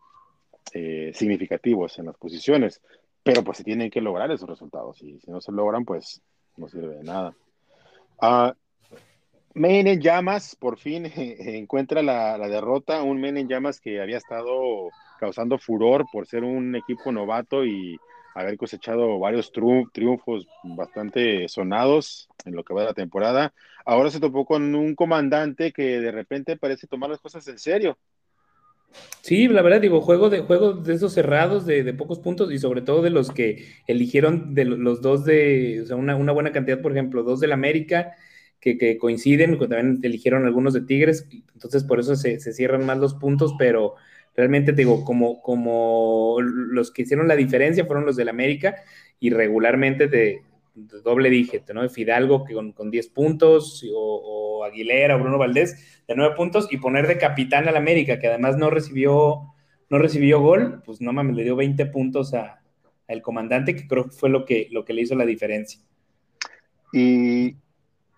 eh, 0.74 1.12
significativos 1.14 2.00
en 2.00 2.08
las 2.08 2.18
posiciones, 2.18 2.82
pero 3.22 3.44
pues 3.44 3.58
se 3.58 3.64
tienen 3.64 3.92
que 3.92 4.02
lograr 4.02 4.32
esos 4.32 4.50
resultados 4.50 5.02
y 5.04 5.20
si 5.20 5.30
no 5.30 5.42
se 5.42 5.52
logran 5.52 5.86
pues 5.86 6.22
no 6.58 6.68
sirve 6.68 6.96
de 6.96 7.04
nada. 7.04 7.36
Uh, 8.22 8.54
Main 9.54 9.88
en 9.88 10.00
llamas 10.00 10.56
por 10.56 10.78
fin 10.78 11.06
encuentra 11.16 12.02
la, 12.02 12.38
la 12.38 12.48
derrota, 12.48 13.04
un 13.04 13.20
Main 13.20 13.38
en 13.38 13.50
llamas 13.50 13.82
que 13.82 14.02
había 14.02 14.18
estado 14.18 14.90
causando 15.20 15.60
furor 15.60 16.06
por 16.12 16.26
ser 16.26 16.44
un 16.44 16.76
equipo 16.76 17.12
novato 17.12 17.66
y 17.66 18.00
haber 18.34 18.58
cosechado 18.58 19.20
varios 19.20 19.52
triunfos 19.52 20.48
bastante 20.64 21.48
sonados 21.48 22.30
en 22.46 22.56
lo 22.56 22.64
que 22.64 22.74
va 22.74 22.82
de 22.82 22.88
la 22.88 22.94
temporada. 22.94 23.54
Ahora 23.86 24.10
se 24.10 24.20
topó 24.20 24.46
con 24.46 24.76
un 24.76 24.96
comandante 24.96 25.72
que 25.72 26.00
de 26.00 26.12
repente 26.12 26.58
parece 26.58 26.88
tomar 26.88 27.10
las 27.10 27.20
cosas 27.20 27.48
en 27.48 27.60
serio. 27.60 27.98
Sí, 29.22 29.48
la 29.48 29.62
verdad, 29.62 29.82
digo, 29.82 30.02
juego 30.02 30.30
de 30.30 30.42
juegos 30.42 30.84
de 30.84 30.94
esos 30.96 31.14
cerrados 31.14 31.66
de, 31.66 31.94
pocos 31.94 32.20
puntos 32.20 32.52
y 32.52 32.60
sobre 32.60 32.82
todo 32.82 33.02
de 33.02 33.10
los 33.10 33.32
que 33.32 33.66
eligieron 33.88 34.54
de 34.54 34.66
los 34.66 35.02
dos 35.02 35.24
de, 35.24 35.82
o 35.84 35.86
sea, 35.86 35.96
una, 35.96 36.16
buena 36.34 36.52
cantidad, 36.52 36.82
por 36.82 36.92
ejemplo, 36.92 37.24
dos 37.24 37.40
del 37.40 37.54
América 37.54 38.14
que, 38.60 38.78
que 38.78 38.98
coinciden, 38.98 39.58
también 39.58 40.00
eligieron 40.04 40.46
algunos 40.46 40.74
de 40.74 40.82
Tigres, 40.82 41.28
entonces 41.54 41.84
por 41.84 42.00
eso 42.00 42.16
se, 42.16 42.40
se 42.40 42.54
cierran 42.54 42.86
más 42.86 42.98
los 42.98 43.14
puntos, 43.14 43.56
pero 43.58 43.96
Realmente 44.36 44.74
te 44.74 44.82
digo, 44.82 45.04
como, 45.04 45.42
como 45.42 46.38
los 46.40 46.92
que 46.92 47.02
hicieron 47.02 47.28
la 47.28 47.36
diferencia 47.36 47.86
fueron 47.86 48.06
los 48.06 48.16
del 48.16 48.30
América 48.30 48.76
y 49.20 49.30
regularmente 49.30 50.08
de, 50.08 50.42
doble 51.04 51.30
dígito, 51.30 51.74
¿no? 51.74 51.88
Fidalgo 51.90 52.46
que 52.46 52.54
con, 52.54 52.72
con 52.72 52.90
10 52.90 53.08
puntos 53.10 53.86
o, 53.94 54.64
Aguilera 54.64 55.16
o 55.16 55.20
Bruno 55.20 55.38
Valdés 55.38 56.04
de 56.08 56.16
9 56.16 56.36
puntos 56.36 56.68
y 56.72 56.78
poner 56.78 57.08
de 57.08 57.18
capitán 57.18 57.68
al 57.68 57.76
América, 57.76 58.20
que 58.20 58.28
además 58.28 58.58
no 58.58 58.70
recibió 58.70 59.48
no 59.90 59.98
recibió 59.98 60.40
gol, 60.40 60.82
pues 60.86 61.02
no 61.02 61.12
mames, 61.12 61.36
le 61.36 61.44
dio 61.44 61.58
20 61.58 61.86
puntos 61.88 62.34
a, 62.34 62.62
el 63.10 63.22
comandante, 63.22 63.76
que 63.76 63.88
creo 63.88 64.06
que 64.06 64.12
fue 64.12 64.30
lo 64.30 64.46
que, 64.46 64.68
lo 64.72 64.86
que 64.86 64.94
le 64.94 65.02
hizo 65.02 65.16
la 65.16 65.26
diferencia. 65.26 65.82
Y, 66.94 67.58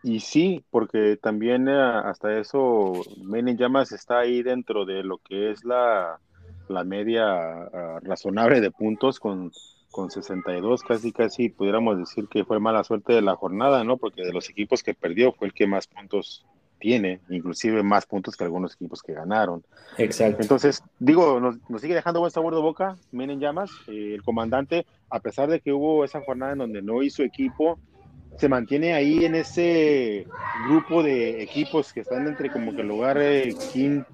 y 0.04 0.20
sí, 0.20 0.64
porque 0.70 1.18
también 1.18 1.68
eh, 1.70 1.82
hasta 1.82 2.38
eso, 2.38 2.94
Men 3.24 3.58
Llamas 3.58 3.92
está 3.94 4.20
ahí 4.20 4.44
dentro 4.44 4.86
de 4.86 5.02
lo 5.04 5.18
que 5.18 5.52
es 5.52 5.64
la, 5.64 6.20
la 6.68 6.84
media 6.84 7.24
ah, 7.26 8.00
razonable 8.02 8.60
de 8.60 8.70
puntos 8.70 9.20
con, 9.20 9.52
con 9.92 10.12
62, 10.12 10.84
casi 10.84 11.12
casi 11.14 11.50
pudiéramos 11.50 11.98
decir 11.98 12.28
que 12.28 12.44
fue 12.44 12.60
mala 12.60 12.84
suerte 12.84 13.14
de 13.14 13.22
la 13.22 13.36
jornada, 13.36 13.84
¿no? 13.86 13.98
Porque 13.98 14.24
de 14.24 14.34
los 14.34 14.50
equipos 14.50 14.84
que 14.84 14.94
perdió 14.94 15.32
fue 15.32 15.48
el 15.48 15.54
que 15.54 15.68
más 15.68 15.88
puntos 15.88 16.46
tiene, 16.80 17.22
inclusive 17.30 17.82
más 17.82 18.06
puntos 18.06 18.36
que 18.36 18.44
algunos 18.44 18.74
equipos 18.74 19.02
que 19.02 19.14
ganaron. 19.14 19.64
Exacto. 19.98 20.42
Entonces, 20.42 20.84
digo, 21.00 21.40
nos, 21.40 21.56
sigue 21.80 21.96
dejando 21.96 22.20
buen 22.20 22.32
sabor 22.32 22.54
de 22.54 22.60
boca, 22.60 22.98
Men 23.14 23.40
Llamas, 23.40 23.72
eh, 23.88 24.16
el 24.16 24.22
comandante, 24.22 24.86
a 25.10 25.22
pesar 25.22 25.50
de 25.50 25.62
que 25.62 25.72
hubo 25.72 26.04
esa 26.04 26.20
jornada 26.20 26.52
en 26.52 26.58
donde 26.58 26.82
no 26.82 27.02
hizo 27.02 27.24
equipo, 27.24 27.80
se 28.38 28.50
mantiene 28.50 28.94
ahí 28.94 29.26
en 29.26 29.36
ese 29.36 30.26
grupo 30.68 31.04
de 31.04 31.42
equipos 31.42 31.94
que 31.94 32.02
están 32.02 32.28
entre 32.28 32.52
como 32.52 32.76
que 32.76 32.82
el 32.82 32.88
lugar 32.88 33.20
15, 33.20 34.06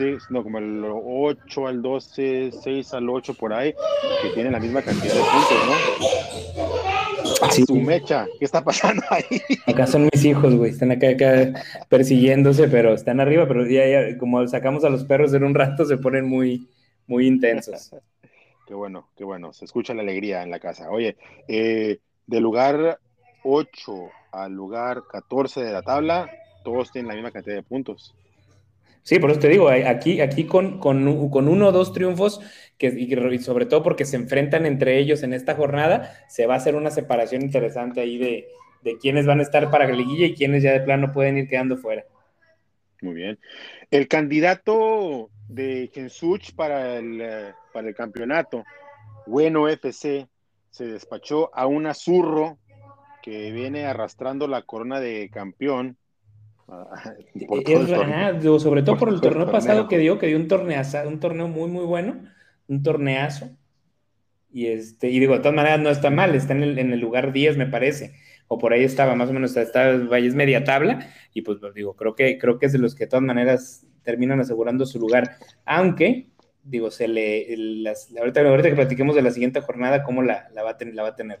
eh, 0.00 0.18
no, 0.30 0.42
como 0.42 0.58
el 0.58 0.84
8 0.84 1.66
al 1.66 1.82
12, 1.82 2.50
6 2.62 2.94
al 2.94 3.08
8 3.08 3.34
por 3.34 3.52
ahí, 3.52 3.74
que 4.22 4.30
tienen 4.30 4.52
la 4.52 4.60
misma 4.60 4.82
cantidad 4.82 5.14
de 5.14 5.20
puntos, 5.20 5.58
¿no? 5.66 5.74
Sí. 7.50 7.64
Su 7.66 7.76
mecha, 7.76 8.26
¿qué 8.38 8.44
está 8.44 8.64
pasando 8.64 9.02
ahí? 9.10 9.40
Acá 9.66 9.86
son 9.86 10.08
mis 10.12 10.24
hijos, 10.24 10.54
güey, 10.54 10.72
están 10.72 10.90
acá, 10.90 11.10
acá 11.10 11.52
persiguiéndose, 11.88 12.68
pero 12.68 12.94
están 12.94 13.20
arriba, 13.20 13.46
pero 13.46 13.66
ya, 13.66 13.86
ya, 13.86 14.18
como 14.18 14.46
sacamos 14.48 14.84
a 14.84 14.90
los 14.90 15.04
perros 15.04 15.32
en 15.34 15.44
un 15.44 15.54
rato, 15.54 15.84
se 15.84 15.98
ponen 15.98 16.26
muy, 16.26 16.68
muy 17.06 17.26
intensos. 17.26 17.90
qué 18.66 18.74
bueno, 18.74 19.08
qué 19.16 19.24
bueno, 19.24 19.52
se 19.52 19.64
escucha 19.64 19.94
la 19.94 20.02
alegría 20.02 20.42
en 20.42 20.50
la 20.50 20.58
casa. 20.58 20.90
Oye, 20.90 21.16
eh, 21.46 21.98
de 22.26 22.40
lugar 22.40 22.98
8 23.42 24.10
al 24.32 24.52
lugar 24.52 25.04
14 25.10 25.62
de 25.62 25.72
la 25.72 25.82
tabla, 25.82 26.30
todos 26.64 26.90
tienen 26.92 27.08
la 27.08 27.14
misma 27.14 27.30
cantidad 27.30 27.56
de 27.56 27.62
puntos. 27.62 28.14
Sí, 29.02 29.18
por 29.18 29.30
eso 29.30 29.40
te 29.40 29.48
digo, 29.48 29.70
aquí, 29.70 30.20
aquí 30.20 30.44
con, 30.44 30.80
con, 30.80 31.08
uno 31.08 31.68
o 31.68 31.72
dos 31.72 31.94
triunfos, 31.94 32.40
que, 32.76 32.88
y 32.88 33.38
sobre 33.38 33.64
todo 33.64 33.82
porque 33.82 34.04
se 34.04 34.16
enfrentan 34.16 34.66
entre 34.66 34.98
ellos 34.98 35.22
en 35.22 35.32
esta 35.32 35.54
jornada, 35.54 36.12
se 36.28 36.46
va 36.46 36.54
a 36.54 36.56
hacer 36.58 36.74
una 36.74 36.90
separación 36.90 37.40
interesante 37.40 38.02
ahí 38.02 38.18
de, 38.18 38.48
de 38.82 38.98
quiénes 38.98 39.26
van 39.26 39.40
a 39.40 39.42
estar 39.42 39.70
para 39.70 39.86
la 39.86 39.94
liguilla 39.94 40.26
y 40.26 40.34
quiénes 40.34 40.62
ya 40.62 40.72
de 40.72 40.80
plano 40.80 41.12
pueden 41.12 41.38
ir 41.38 41.48
quedando 41.48 41.76
fuera. 41.76 42.04
Muy 43.00 43.14
bien. 43.14 43.38
El 43.90 44.08
candidato 44.08 45.30
de 45.48 45.90
Gensuch 45.92 46.54
para 46.54 46.96
el, 46.96 47.20
eh, 47.20 47.52
para 47.72 47.88
el 47.88 47.94
campeonato, 47.94 48.64
Bueno 49.26 49.68
FC, 49.68 50.28
se 50.70 50.86
despachó 50.86 51.50
a 51.54 51.66
un 51.66 51.86
azurro 51.86 52.58
que 53.28 53.52
viene 53.52 53.84
arrastrando 53.84 54.48
la 54.48 54.62
corona 54.62 55.00
de 55.00 55.28
campeón. 55.30 55.98
Ah, 56.66 57.14
sobre 58.58 58.82
todo 58.82 58.96
por, 58.96 59.10
el 59.10 59.20
torneo, 59.20 59.50
pasado 59.50 59.86
que 59.86 59.98
dio, 59.98 60.18
que 60.18 60.28
dio 60.28 60.38
un 60.38 60.48
torneazo, 60.48 61.06
un 61.06 61.20
torneo 61.20 61.46
muy, 61.46 61.68
muy 61.68 61.84
bueno, 61.84 62.22
un 62.68 62.82
torneazo. 62.82 63.50
Y 64.50 64.68
este, 64.68 65.10
y 65.10 65.18
digo, 65.18 65.34
de 65.34 65.40
todas 65.40 65.54
maneras 65.54 65.80
no 65.80 65.90
está 65.90 66.10
mal, 66.10 66.34
está 66.34 66.54
en 66.54 66.62
el, 66.62 67.00
lugar 67.00 67.32
10, 67.32 67.58
me 67.58 67.66
parece. 67.66 68.14
O 68.48 68.56
por 68.56 68.72
ahí 68.72 68.82
estaba, 68.82 69.14
más 69.14 69.28
o 69.28 69.34
menos, 69.34 69.54
está, 69.56 69.90
es 69.90 70.34
media 70.34 70.64
tabla. 70.64 71.06
Y 71.34 71.42
pues, 71.42 71.58
pues 71.60 71.74
digo, 71.74 71.94
creo 71.96 72.14
que, 72.14 72.38
creo 72.38 72.58
que 72.58 72.66
es 72.66 72.72
de 72.72 72.78
los 72.78 72.94
que 72.94 73.04
de 73.04 73.10
todas 73.10 73.24
maneras 73.24 73.86
terminan 74.02 74.40
asegurando 74.40 74.86
su 74.86 74.98
lugar. 74.98 75.36
Aunque, 75.66 76.30
digo, 76.62 76.90
se 76.90 77.08
le, 77.08 77.46
ahorita, 78.18 78.40
ahorita 78.40 78.70
que 78.70 78.74
platiquemos 78.74 79.14
de 79.14 79.22
la 79.22 79.30
siguiente 79.30 79.60
jornada, 79.60 80.02
cómo 80.02 80.22
la, 80.22 80.48
la, 80.54 80.62
va, 80.62 80.70
a 80.70 80.84
la 80.84 81.02
va 81.02 81.08
a 81.10 81.16
tener. 81.16 81.40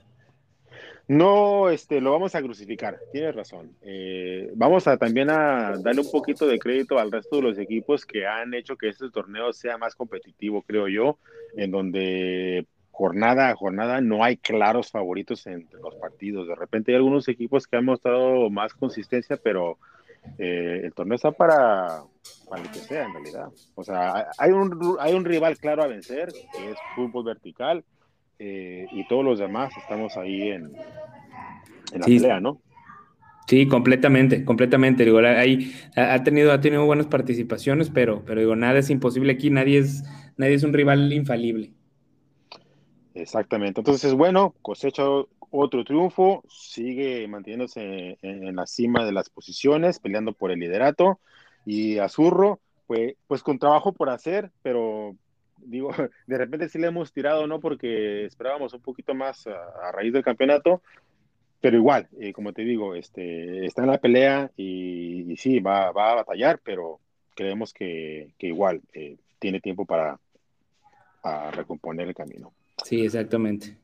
No, 1.08 1.70
este, 1.70 2.02
lo 2.02 2.12
vamos 2.12 2.34
a 2.34 2.42
crucificar, 2.42 3.00
tienes 3.12 3.34
razón. 3.34 3.74
Eh, 3.80 4.52
vamos 4.54 4.86
a 4.86 4.98
también 4.98 5.30
a 5.30 5.74
darle 5.78 6.02
un 6.02 6.10
poquito 6.10 6.46
de 6.46 6.58
crédito 6.58 6.98
al 6.98 7.10
resto 7.10 7.36
de 7.36 7.42
los 7.42 7.58
equipos 7.58 8.04
que 8.04 8.26
han 8.26 8.52
hecho 8.52 8.76
que 8.76 8.90
este 8.90 9.10
torneo 9.10 9.54
sea 9.54 9.78
más 9.78 9.94
competitivo, 9.94 10.60
creo 10.60 10.86
yo, 10.86 11.18
en 11.56 11.70
donde 11.70 12.66
jornada 12.90 13.48
a 13.48 13.56
jornada 13.56 14.02
no 14.02 14.22
hay 14.22 14.36
claros 14.36 14.90
favoritos 14.90 15.46
entre 15.46 15.80
los 15.80 15.94
partidos. 15.94 16.46
De 16.46 16.54
repente 16.54 16.92
hay 16.92 16.96
algunos 16.96 17.26
equipos 17.28 17.66
que 17.66 17.78
han 17.78 17.86
mostrado 17.86 18.50
más 18.50 18.74
consistencia, 18.74 19.38
pero 19.42 19.78
eh, 20.36 20.82
el 20.84 20.92
torneo 20.92 21.16
está 21.16 21.32
para, 21.32 22.02
para 22.50 22.62
lo 22.62 22.70
que 22.70 22.80
sea 22.80 23.04
en 23.04 23.14
realidad. 23.14 23.48
O 23.76 23.82
sea, 23.82 24.28
hay 24.36 24.50
un, 24.50 24.98
hay 25.00 25.14
un 25.14 25.24
rival 25.24 25.56
claro 25.56 25.82
a 25.82 25.86
vencer, 25.86 26.28
que 26.52 26.70
es 26.70 26.76
fútbol 26.94 27.24
vertical 27.24 27.82
eh, 28.38 28.86
y 28.92 29.06
todos 29.08 29.24
los 29.24 29.38
demás 29.38 29.72
estamos 29.76 30.16
ahí 30.16 30.50
en, 30.50 30.72
la 31.92 32.06
pelea, 32.06 32.40
¿no? 32.40 32.60
Sí, 33.48 33.66
completamente, 33.66 34.44
completamente. 34.44 35.04
Digo, 35.06 35.18
ahí 35.20 35.72
ha 35.96 36.22
tenido, 36.22 36.52
ha 36.52 36.60
tenido 36.60 36.84
buenas 36.84 37.06
participaciones, 37.06 37.88
pero, 37.88 38.22
pero 38.26 38.40
digo, 38.40 38.56
nada 38.56 38.78
es 38.78 38.90
imposible 38.90 39.32
aquí, 39.32 39.48
nadie 39.48 39.78
es, 39.78 40.04
nadie 40.36 40.54
es 40.54 40.64
un 40.64 40.74
rival 40.74 41.10
infalible. 41.12 41.72
Exactamente. 43.14 43.80
Entonces, 43.80 44.12
bueno, 44.12 44.54
cosecha 44.60 45.02
otro 45.50 45.84
triunfo, 45.84 46.42
sigue 46.48 47.26
manteniéndose 47.26 48.18
en, 48.20 48.54
la 48.54 48.66
cima 48.66 49.04
de 49.04 49.12
las 49.12 49.30
posiciones, 49.30 49.98
peleando 49.98 50.32
por 50.32 50.50
el 50.50 50.60
liderato. 50.60 51.18
Y 51.64 51.98
Azurro, 51.98 52.60
pues, 52.86 53.14
pues 53.26 53.42
con 53.42 53.58
trabajo 53.58 53.92
por 53.92 54.10
hacer, 54.10 54.50
pero 54.62 55.16
digo, 55.68 55.90
de 56.26 56.38
repente 56.38 56.68
sí 56.68 56.78
le 56.78 56.88
hemos 56.88 57.12
tirado, 57.12 57.46
¿no? 57.46 57.60
Porque 57.60 58.24
esperábamos 58.24 58.72
un 58.74 58.80
poquito 58.80 59.14
más 59.14 59.46
a, 59.46 59.92
raíz 59.92 60.12
del 60.12 60.24
campeonato, 60.24 60.82
pero 61.60 61.76
igual, 61.76 62.08
eh, 62.20 62.32
como 62.32 62.52
te 62.52 62.62
digo, 62.62 62.94
este, 62.94 63.64
está 63.66 63.82
en 63.82 63.90
la 63.90 63.98
pelea 63.98 64.50
y, 64.56 65.34
sí, 65.36 65.60
va, 65.60 65.90
va, 65.92 66.12
a 66.12 66.16
batallar, 66.16 66.60
pero 66.62 67.00
creemos 67.34 67.72
que, 67.72 68.32
que 68.38 68.48
igual 68.48 68.80
eh, 68.92 69.16
tiene 69.38 69.60
tiempo 69.60 69.84
para 69.84 70.18
recomponer 71.52 72.08
el 72.08 72.14
camino. 72.14 72.52
Sí, 72.84 73.04
exactamente. 73.04 73.76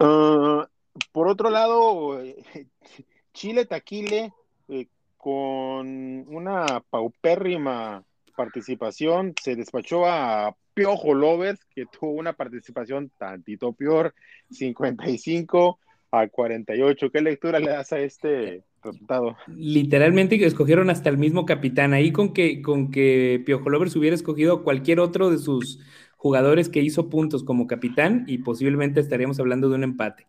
Ah, 0.00 0.68
por 1.12 1.28
otro 1.28 1.50
lado, 1.50 2.22
Chile 3.32 3.66
Taquile, 3.66 4.32
eh, 4.68 4.86
con 5.16 6.26
una 6.34 6.82
paupérrima 6.88 8.02
participación, 8.40 9.34
se 9.42 9.54
despachó 9.54 10.06
a 10.06 10.56
Piojo 10.72 11.12
Lovers, 11.12 11.60
que 11.74 11.84
tuvo 11.84 12.12
una 12.12 12.32
participación 12.32 13.10
tantito 13.18 13.74
peor, 13.74 14.14
55 14.50 15.78
a 16.10 16.26
48. 16.26 17.10
¿Qué 17.10 17.20
lectura 17.20 17.60
le 17.60 17.70
das 17.70 17.92
a 17.92 18.00
este 18.00 18.64
resultado? 18.82 19.36
Literalmente 19.46 20.42
escogieron 20.42 20.88
hasta 20.88 21.10
el 21.10 21.18
mismo 21.18 21.44
capitán. 21.44 21.92
Ahí 21.92 22.12
con 22.12 22.32
que, 22.32 22.62
con 22.62 22.90
que 22.90 23.42
Piojo 23.44 23.68
Lovers 23.68 23.94
hubiera 23.96 24.16
escogido 24.16 24.64
cualquier 24.64 25.00
otro 25.00 25.30
de 25.30 25.36
sus 25.36 25.78
jugadores 26.16 26.70
que 26.70 26.80
hizo 26.80 27.10
puntos 27.10 27.44
como 27.44 27.66
capitán 27.66 28.24
y 28.26 28.38
posiblemente 28.38 29.00
estaríamos 29.00 29.38
hablando 29.38 29.68
de 29.68 29.74
un 29.74 29.84
empate 29.84 30.26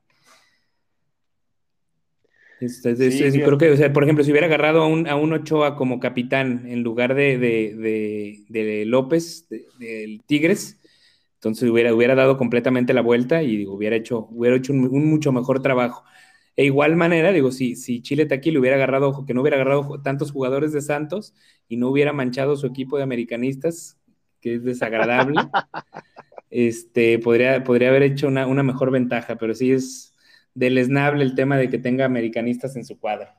creo 3.43 3.57
que, 3.57 3.71
o 3.71 3.77
sea, 3.77 3.91
por 3.91 4.03
ejemplo, 4.03 4.23
si 4.23 4.31
hubiera 4.31 4.47
agarrado 4.47 4.83
a 4.83 4.87
un, 4.87 5.07
a 5.07 5.15
un 5.15 5.33
Ochoa 5.33 5.75
como 5.75 5.99
capitán 5.99 6.65
en 6.67 6.83
lugar 6.83 7.15
de, 7.15 7.37
de, 7.37 8.83
López, 8.85 9.47
del 9.79 10.21
Tigres, 10.25 10.79
entonces 11.35 11.69
hubiera, 11.69 11.93
hubiera 11.93 12.13
dado 12.13 12.37
completamente 12.37 12.93
la 12.93 13.01
vuelta 13.01 13.41
y 13.41 13.65
hubiera 13.65 13.95
hecho, 13.95 14.27
hubiera 14.29 14.55
hecho 14.57 14.73
un, 14.73 15.09
mucho 15.09 15.31
mejor 15.31 15.61
trabajo. 15.61 16.03
E 16.55 16.65
igual 16.65 16.95
manera, 16.95 17.31
digo, 17.31 17.51
si, 17.51 17.75
si 17.75 18.01
Chile 18.03 18.27
Taquí 18.27 18.51
le 18.51 18.59
hubiera 18.59 18.75
agarrado, 18.75 19.25
que 19.25 19.33
no 19.33 19.41
hubiera 19.41 19.55
agarrado 19.55 19.99
tantos 20.03 20.31
jugadores 20.31 20.71
de 20.71 20.81
Santos 20.81 21.33
y 21.67 21.77
no 21.77 21.89
hubiera 21.89 22.13
manchado 22.13 22.57
su 22.57 22.67
equipo 22.67 22.97
de 22.97 23.03
americanistas, 23.03 23.97
que 24.39 24.55
es 24.55 24.63
desagradable, 24.63 25.41
este, 26.51 27.17
podría, 27.17 27.63
podría 27.63 27.89
haber 27.89 28.03
hecho 28.03 28.27
una, 28.27 28.45
una 28.45 28.61
mejor 28.61 28.91
ventaja, 28.91 29.37
pero 29.37 29.55
sí 29.55 29.71
es, 29.71 30.10
deleznable 30.53 31.23
el 31.23 31.35
tema 31.35 31.57
de 31.57 31.69
que 31.69 31.77
tenga 31.77 32.05
americanistas 32.05 32.75
en 32.75 32.85
su 32.85 32.99
cuadro. 32.99 33.29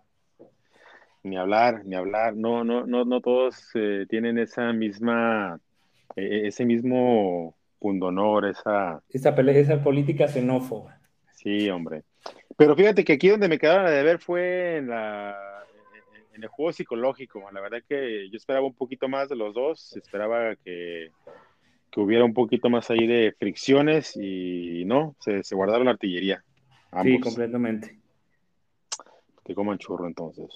Ni 1.23 1.37
hablar, 1.37 1.85
ni 1.85 1.95
hablar. 1.95 2.35
No, 2.37 2.65
no, 2.65 2.87
no, 2.87 3.05
no 3.05 3.21
todos 3.21 3.71
eh, 3.75 4.07
tienen 4.09 4.39
esa 4.39 4.73
misma, 4.73 5.61
eh, 6.17 6.43
ese 6.47 6.65
mismo 6.65 7.55
pundonor, 7.79 8.47
esa... 8.47 9.03
Esa, 9.11 9.31
esa 9.31 9.83
política 9.83 10.27
xenófoba. 10.29 10.99
Sí, 11.35 11.69
hombre. 11.71 12.03
Pero 12.57 12.77
fíjate 12.77 13.05
que 13.05 13.15
aquí 13.15 13.29
donde 13.29 13.49
me 13.49 13.59
quedaron 13.59 13.87
de 13.87 14.03
ver 14.03 14.19
fue 14.19 14.77
en 14.79 14.89
la 14.89 15.37
en 16.35 16.43
el 16.43 16.49
juego 16.49 16.73
psicológico. 16.73 17.43
La 17.53 17.61
verdad 17.61 17.83
que 17.89 18.29
yo 18.31 18.37
esperaba 18.37 18.67
un 18.67 18.75
poquito 18.75 19.09
más 19.09 19.29
de 19.29 19.37
los 19.37 19.55
dos, 19.55 19.97
esperaba 19.97 20.57
que, 20.57 21.11
que 21.91 22.01
hubiera 22.01 22.25
un 22.25 22.35
poquito 22.35 22.71
más 22.71 22.91
ahí 22.91 23.07
de 23.07 23.35
fricciones 23.39 24.17
y 24.17 24.85
no, 24.87 25.15
se, 25.21 25.43
se 25.43 25.55
guardaron 25.55 25.87
la 25.87 25.93
artillería. 25.93 26.43
Sí, 27.03 27.21
completamente. 27.21 27.99
Que 29.45 29.55
coman 29.55 29.79
churro 29.79 30.07
entonces. 30.07 30.51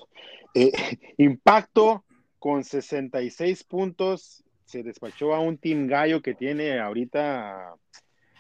Eh, 0.55 0.73
impacto 1.19 2.05
con 2.39 2.63
66 2.63 3.65
puntos 3.65 4.45
se 4.65 4.83
despachó 4.83 5.35
a 5.35 5.41
un 5.41 5.59
Team 5.59 5.87
Gallo 5.87 6.21
que 6.21 6.35
tiene 6.35 6.79
ahorita 6.79 7.75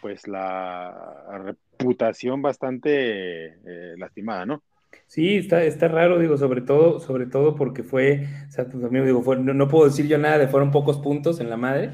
pues 0.02 0.28
la 0.28 1.38
reputación 1.42 2.42
bastante 2.42 3.46
eh, 3.46 3.94
lastimada, 3.96 4.44
¿no? 4.44 4.62
Sí, 5.06 5.36
está, 5.36 5.62
está 5.64 5.88
raro, 5.88 6.18
digo, 6.18 6.36
sobre 6.36 6.60
todo, 6.60 7.00
sobre 7.00 7.26
todo 7.26 7.54
porque 7.54 7.82
fue, 7.82 8.26
o 8.48 8.50
sea, 8.50 8.68
tu 8.68 8.84
amigo, 8.84 9.04
digo, 9.04 9.22
fue, 9.22 9.36
no, 9.36 9.68
puedo 9.68 9.86
decir 9.86 10.06
yo 10.08 10.18
nada 10.18 10.38
de 10.38 10.48
fueron 10.48 10.70
pocos 10.70 10.98
puntos 10.98 11.40
en 11.40 11.48
la 11.48 11.56
madre, 11.56 11.92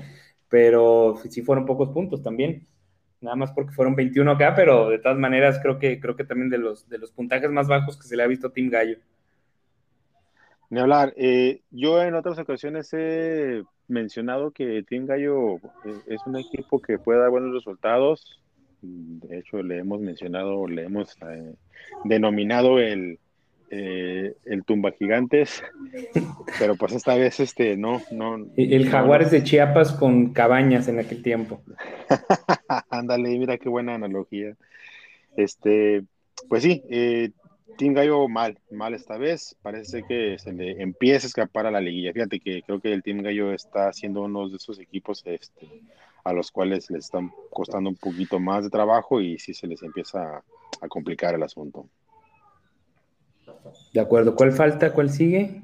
pero 0.49 1.18
sí 1.28 1.42
fueron 1.42 1.66
pocos 1.66 1.90
puntos 1.90 2.23
también. 2.23 2.66
Nada 3.23 3.37
más 3.37 3.52
porque 3.52 3.73
fueron 3.73 3.95
21 3.95 4.31
acá, 4.33 4.55
pero 4.55 4.88
de 4.88 4.99
todas 4.99 5.17
maneras 5.17 5.61
creo 5.62 5.79
que, 5.79 6.00
creo 6.00 6.17
que 6.17 6.25
también 6.25 6.50
de 6.50 6.59
los, 6.59 6.88
de 6.88 6.99
los 6.99 7.12
puntajes 7.12 7.50
más 7.50 7.69
bajos 7.69 7.97
que 7.97 8.07
se 8.07 8.17
le 8.17 8.25
ha 8.25 8.26
visto 8.26 8.49
a 8.49 8.52
Team 8.52 8.69
Gallo. 8.69 8.99
Ni 10.71 10.81
hablar. 10.81 11.14
Eh, 11.17 11.61
yo 11.71 12.02
en 12.02 12.14
otras 12.14 12.38
ocasiones 12.38 12.93
he 12.93 13.62
mencionado 13.88 14.50
que 14.50 14.83
Team 14.83 15.07
Gallo 15.07 15.57
eh, 15.57 16.00
es 16.09 16.21
un 16.26 16.37
equipo 16.37 16.81
que 16.81 16.99
puede 16.99 17.21
dar 17.21 17.31
buenos 17.31 17.55
resultados. 17.55 18.41
De 18.81 19.38
hecho, 19.38 19.62
le 19.62 19.79
hemos 19.79 20.00
mencionado, 20.00 20.67
le 20.67 20.85
hemos 20.85 21.17
eh, 21.23 21.55
denominado 22.05 22.81
el, 22.81 23.21
eh, 23.75 24.35
el 24.45 24.64
tumba 24.64 24.93
gigantes, 24.93 25.62
pero 26.59 26.76
pues 26.76 26.93
esta 26.93 27.14
vez 27.14 27.41
este 27.41 27.75
no, 27.79 28.02
no. 28.11 28.37
El 28.55 28.91
Jaguares 28.91 29.31
de 29.31 29.45
Chiapas 29.45 29.93
con 29.93 30.35
cabañas 30.35 30.88
en 30.88 30.99
aquel 30.99 31.23
tiempo. 31.23 31.62
Ándale, 33.02 33.37
mira 33.37 33.59
qué 33.59 33.68
buena 33.68 33.97
analogía. 33.97 34.56
Este, 35.37 36.04
pues 36.49 36.62
sí, 36.62 36.85
eh, 36.88 37.30
Team 37.76 37.94
Gallo 37.94 38.28
mal, 38.28 38.61
mal 38.71 38.94
esta 38.94 39.18
vez. 39.18 39.56
Parece 39.61 40.04
que 40.04 40.38
se 40.38 40.52
le 40.52 40.80
empieza 40.80 41.26
a 41.26 41.28
escapar 41.28 41.66
a 41.66 41.73
la 41.73 41.80
liguilla. 41.80 42.12
Fíjate 42.12 42.38
que 42.38 42.62
creo 42.62 42.80
que 42.80 42.92
el 42.92 43.02
Team 43.02 43.23
Gallo 43.23 43.52
está 43.52 43.92
siendo 43.92 44.23
uno 44.23 44.49
de 44.49 44.56
esos 44.56 44.78
equipos 44.78 45.23
este, 45.26 45.66
a 46.23 46.32
los 46.32 46.52
cuales 46.52 46.88
les 46.92 47.06
están 47.06 47.32
costando 47.50 47.90
un 47.90 47.97
poquito 47.97 48.38
más 48.38 48.62
de 48.62 48.71
trabajo 48.71 49.21
y 49.21 49.37
sí 49.40 49.52
se 49.52 49.66
les 49.66 49.82
empieza 49.82 50.44
a, 50.80 50.88
complicar 50.88 51.35
el 51.35 51.42
asunto. 51.42 51.88
De 53.92 54.00
acuerdo, 54.00 54.37
¿cuál 54.37 54.52
falta? 54.52 54.92
¿Cuál 54.92 55.11
sigue? 55.11 55.62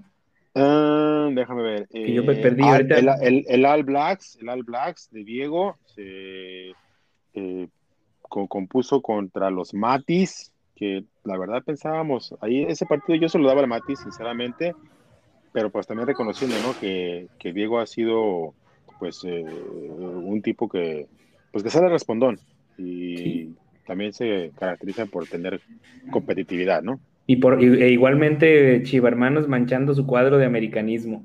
Ah, 0.57 1.31
déjame 1.33 1.63
ver. 1.63 1.89
yo 1.93 2.25
me 2.25 2.35
perdí 2.35 2.65
El, 2.67 3.65
All 3.65 3.85
Blacks, 3.85 4.39
el 4.41 4.49
All 4.49 4.65
Blacks 4.65 5.09
de 5.13 5.23
Diego 5.23 5.77
se 5.95 6.75
eh, 7.39 7.69
compuso 8.29 9.01
contra 9.01 9.51
los 9.51 9.75
Matis, 9.75 10.53
que 10.75 11.05
la 11.25 11.39
verdad 11.39 11.63
pensábamos, 11.65 12.35
ahí 12.41 12.63
ese 12.63 12.87
partido 12.87 13.19
yo 13.19 13.29
se 13.29 13.39
lo 13.39 13.49
daba 13.49 13.61
al 13.61 13.67
Matis, 13.67 14.01
sinceramente, 14.01 14.75
pero 15.53 15.71
pues 15.71 15.87
también 15.87 16.07
reconociendo, 16.07 16.57
¿no? 16.63 16.79
Que, 16.79 17.29
que 17.39 17.53
Diego 17.53 17.81
ha 17.81 17.87
sido 17.87 18.55
pues 18.99 19.23
eh, 19.25 19.45
un 19.45 20.43
tipo 20.43 20.69
que 20.69 21.07
pues 21.53 21.65
que 21.65 21.71
sale 21.71 21.89
respondón 21.89 22.39
y 22.77 23.55
también 23.87 24.13
se 24.13 24.53
caracteriza 24.59 25.07
por 25.07 25.27
tener 25.27 25.61
competitividad, 26.11 26.83
¿no? 26.83 27.01
Y 27.27 27.37
por 27.37 27.63
e 27.63 27.91
igualmente 27.91 28.83
Chivarmanos 28.85 29.49
manchando 29.49 29.95
su 29.95 30.07
cuadro 30.07 30.39
de 30.39 30.47
americanismo. 30.47 31.25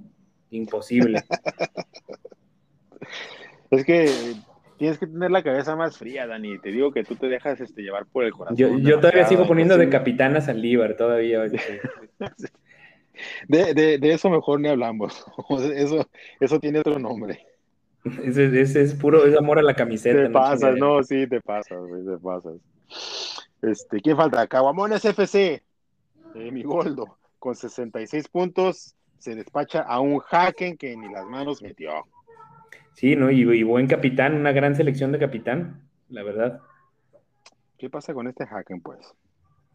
Imposible. 0.49 1.23
es 3.71 3.85
que 3.85 4.35
tienes 4.83 4.99
que 4.99 5.07
tener 5.07 5.31
la 5.31 5.41
cabeza 5.41 5.77
más 5.77 5.97
fría, 5.97 6.27
Dani. 6.27 6.59
Te 6.59 6.69
digo 6.69 6.91
que 6.91 7.05
tú 7.05 7.15
te 7.15 7.27
dejas 7.27 7.61
este, 7.61 7.83
llevar 7.83 8.05
por 8.05 8.25
el 8.25 8.33
corazón. 8.33 8.57
Yo, 8.57 8.99
todavía 8.99 9.25
sigo 9.25 9.47
poniendo 9.47 9.77
de 9.77 9.87
capitana 9.87 10.41
Saldívar, 10.41 10.97
todavía. 10.97 11.39
de, 13.47 13.73
de, 13.73 13.97
de, 13.97 14.11
eso 14.11 14.29
mejor 14.29 14.59
ni 14.59 14.67
hablamos. 14.67 15.25
Eso, 15.73 16.05
eso 16.41 16.59
tiene 16.59 16.79
otro 16.79 16.99
nombre. 16.99 17.47
Ese, 18.25 18.81
es 18.81 18.93
puro, 18.95 19.25
es 19.25 19.37
amor 19.37 19.57
a 19.57 19.61
la 19.61 19.73
camiseta. 19.73 20.21
Te 20.21 20.29
pasas, 20.29 20.75
no, 20.75 21.01
sí, 21.01 21.27
te 21.27 21.39
pasas, 21.39 21.81
te 22.05 22.17
pasas. 22.17 22.55
Este, 23.61 24.01
¿quién 24.01 24.17
falta? 24.17 24.45
Caguamones 24.47 25.05
FC. 25.05 25.63
Eh, 26.35 26.51
mi 26.51 26.63
Goldo, 26.63 27.19
con 27.39 27.55
66 27.55 28.27
puntos, 28.27 28.95
se 29.17 29.33
despacha 29.33 29.83
a 29.83 30.01
un 30.01 30.21
Haken 30.29 30.75
que 30.75 30.97
ni 30.97 31.09
las 31.09 31.25
manos 31.25 31.61
metió. 31.61 32.05
Sí, 32.93 33.15
¿no? 33.15 33.31
Y, 33.31 33.63
buen 33.63 33.87
capitán, 33.87 34.35
una 34.35 34.51
gran 34.51 34.75
selección 34.75 35.11
de 35.11 35.19
capitán, 35.19 35.81
la 36.09 36.23
verdad. 36.23 36.61
¿Qué 37.77 37.89
pasa 37.89 38.13
con 38.13 38.27
este 38.27 38.45
Haken, 38.45 38.81
pues? 38.81 39.13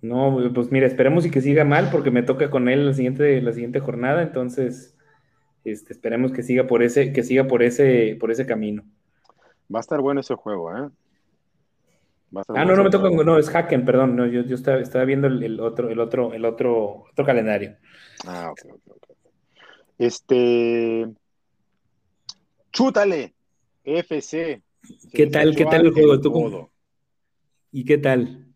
No, 0.00 0.38
pues 0.54 0.70
mira, 0.70 0.86
esperemos 0.86 1.26
y 1.26 1.30
que 1.30 1.40
siga 1.40 1.64
mal, 1.64 1.88
porque 1.90 2.10
me 2.10 2.22
toca 2.22 2.50
con 2.50 2.68
él 2.68 2.86
la 2.86 2.94
siguiente, 2.94 3.42
la 3.42 3.52
siguiente 3.52 3.80
jornada, 3.80 4.22
entonces 4.22 4.96
este, 5.64 5.92
esperemos 5.92 6.32
que 6.32 6.42
siga 6.42 6.66
por 6.66 6.82
ese, 6.82 7.12
que 7.12 7.24
siga 7.24 7.48
por 7.48 7.62
ese, 7.62 8.16
por 8.20 8.30
ese 8.30 8.46
camino. 8.46 8.84
Va 9.74 9.80
a 9.80 9.80
estar 9.80 10.00
bueno 10.00 10.20
ese 10.20 10.34
juego, 10.34 10.74
¿eh? 10.76 10.88
ah, 12.48 12.64
no, 12.64 12.76
no 12.76 12.84
me 12.84 12.90
toca, 12.90 13.10
no, 13.10 13.38
es 13.38 13.50
Hacken, 13.50 13.84
perdón, 13.84 14.14
no, 14.14 14.26
yo, 14.26 14.42
yo 14.42 14.54
estaba, 14.54 14.78
estaba, 14.78 15.04
viendo 15.04 15.26
el, 15.26 15.60
otro, 15.60 15.90
el 15.90 15.98
otro, 15.98 16.32
el 16.32 16.44
otro, 16.44 17.04
otro 17.10 17.24
calendario. 17.24 17.76
Ah, 18.26 18.50
ok, 18.52 18.60
ok, 18.72 18.94
ok. 18.94 19.08
Este, 19.98 21.08
chútale, 22.78 23.34
FC. 23.84 24.62
¿Qué 25.12 25.26
tal, 25.26 25.56
qué 25.56 25.64
tal 25.64 25.86
el 25.86 25.92
juego? 25.92 26.20
¿Tú 26.20 26.70
¿Y 27.72 27.84
qué 27.84 27.98
tal? 27.98 28.46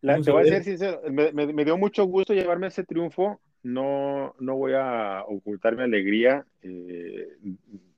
te 0.00 0.30
voy 0.30 0.42
a, 0.42 0.44
decir 0.44 0.64
sincero, 0.64 1.02
me, 1.10 1.32
me, 1.32 1.64
dio 1.64 1.76
mucho 1.76 2.04
gusto 2.04 2.32
llevarme 2.32 2.68
ese 2.68 2.84
triunfo 2.84 3.40
no, 3.62 4.34
no 4.38 4.56
voy 4.56 4.72
a 4.74 5.24
ocultar 5.26 5.76
mi 5.76 5.82
alegría 5.82 6.46
eh, 6.62 7.28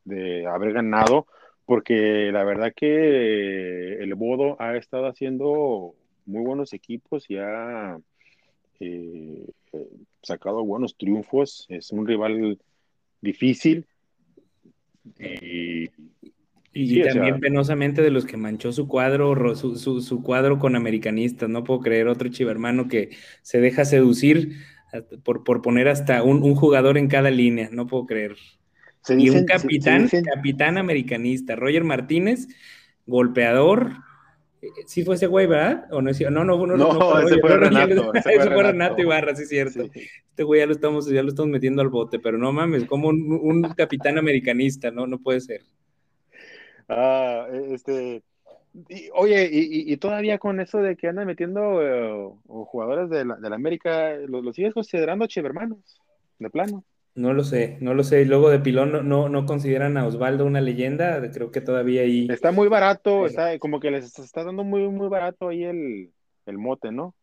de 0.05 0.47
haber 0.47 0.73
ganado, 0.73 1.27
porque 1.67 2.31
la 2.33 2.43
verdad 2.45 2.73
que 2.75 4.03
el 4.03 4.15
Bodo 4.15 4.57
ha 4.59 4.77
estado 4.77 5.07
haciendo 5.07 5.95
muy 6.25 6.43
buenos 6.43 6.73
equipos 6.73 7.27
y 7.29 7.37
ha 7.37 7.99
eh, 8.81 9.45
sacado 10.23 10.65
buenos 10.65 10.97
triunfos. 10.97 11.67
Es 11.69 11.93
un 11.93 12.07
rival 12.07 12.59
difícil. 13.21 13.87
Y, 16.75 17.03
también 17.03 17.41
penosamente 17.41 18.03
de 18.03 18.11
los 18.11 18.25
que 18.25 18.37
manchó 18.37 18.73
su 18.73 18.87
cuadro, 18.87 19.57
su, 19.57 19.77
su, 20.01 20.23
cuadro 20.23 20.59
con 20.59 20.77
americanistas. 20.77 21.49
No 21.49 21.65
puedo 21.65 21.81
creer 21.81 22.07
otro 22.07 22.29
chivermano 22.29 22.87
que 22.87 23.11
se 23.43 23.61
deja 23.61 23.85
seducir 23.85 24.57
por, 25.23 25.45
por 25.45 25.63
poner 25.63 25.89
hasta 25.89 26.23
un, 26.23 26.43
un, 26.43 26.55
jugador 26.55 26.99
en 26.99 27.09
cada 27.09 27.31
línea, 27.31 27.69
no 27.73 27.87
puedo 27.87 28.07
creer. 28.07 28.37
y 29.09 29.31
un 29.31 29.45
capitán, 29.45 30.09
capitán 30.09 30.79
americanista, 30.79 31.57
Roger 31.57 31.85
Martínez, 31.85 32.49
golpeador. 33.07 33.93
Sí 34.87 35.05
fue 35.05 35.15
ese 35.15 35.27
güey, 35.27 35.47
¿verdad? 35.47 35.87
¿O 35.93 36.03
no, 36.03 36.11
no, 36.11 36.45
no, 36.45 36.67
no, 36.67 36.77
no, 36.77 37.19
ese 37.21 37.39
fue 37.41 37.57
Renato. 37.57 38.13
ese 38.15 38.51
fue 38.51 38.63
Renato 38.63 39.01
Ibarra, 39.01 39.35
sí 39.37 39.43
es 39.45 39.49
cierto. 39.49 39.85
Este 39.85 40.43
güey 40.43 40.61
ya 40.61 40.67
lo, 40.67 40.73
estamos, 40.73 41.09
ya 41.09 41.23
lo 41.23 41.29
estamos 41.29 41.51
metiendo 41.51 41.83
al 41.83 41.89
bote, 41.89 42.19
pero 42.19 42.39
no 42.39 42.53
mames, 42.53 42.85
como 42.85 43.09
un, 43.09 43.39
un 43.41 43.63
capitán 43.75 44.19
americanista, 44.19 44.91
¿no? 44.91 45.07
No 45.07 45.19
puede 45.19 45.41
ser. 45.41 45.63
Ah, 46.89 47.47
e, 47.53 47.75
este, 47.75 48.23
oye, 49.15 49.49
y, 49.51 49.97
todavía 49.97 50.39
con 50.39 50.61
eso 50.61 50.79
de 50.79 50.97
que 50.97 51.09
andan 51.09 51.27
metiendo 51.27 51.83
eh, 51.83 52.31
jugadores 52.47 53.11
de 53.11 53.25
la, 53.25 53.55
América, 53.55 54.15
¿lo, 54.27 54.53
sigues 54.53 54.75
considerando 54.75 55.27
chivermanos? 55.27 56.01
De 56.39 56.51
plano. 56.51 56.85
No 57.19 57.33
lo 57.33 57.43
sé, 57.43 57.79
no 57.81 57.95
lo 57.95 58.05
sé. 58.05 58.25
Luego 58.25 58.49
de 58.49 58.61
Pilón 58.61 59.09
no, 59.09 59.29
no, 59.29 59.45
consideran 59.45 59.97
a 59.97 60.07
Osvaldo 60.07 60.45
una 60.45 60.61
leyenda. 60.61 61.21
Creo 61.33 61.51
que 61.51 61.61
todavía 61.61 62.03
ahí. 62.03 62.29
Está 62.31 62.53
muy 62.53 62.69
barato, 62.69 63.27
está 63.27 63.59
como 63.59 63.81
que 63.81 63.91
les 63.91 64.17
está 64.21 64.45
dando 64.45 64.63
muy, 64.63 64.89
muy 64.89 65.09
barato 65.09 65.49
ahí 65.49 65.65
el, 65.65 66.13
mote, 66.47 66.93
¿no? 66.93 67.17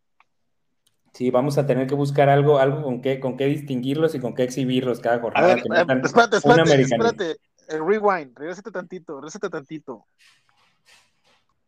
Sí, 1.13 1.31
vamos 1.31 1.57
a 1.57 1.65
tener 1.65 1.87
que 1.87 1.95
buscar 1.95 2.27
algo, 2.27 2.59
algo 2.59 2.83
con 2.83 3.01
qué, 3.01 3.21
con 3.21 3.37
qué 3.37 3.45
distinguirlos 3.45 4.13
y 4.15 4.19
con 4.19 4.35
qué 4.35 4.43
exhibirlos 4.43 4.99
cada 4.99 5.19
jornada. 5.19 5.53
A 5.53 5.55
ver, 5.55 5.59
eh, 5.59 6.01
espérate, 6.03 6.37
espérate, 6.37 6.81
espérate. 6.81 7.35
rewind, 7.69 8.37
regresate 8.37 8.71
tantito, 8.71 9.15
regresate 9.21 9.49
tantito. 9.49 10.05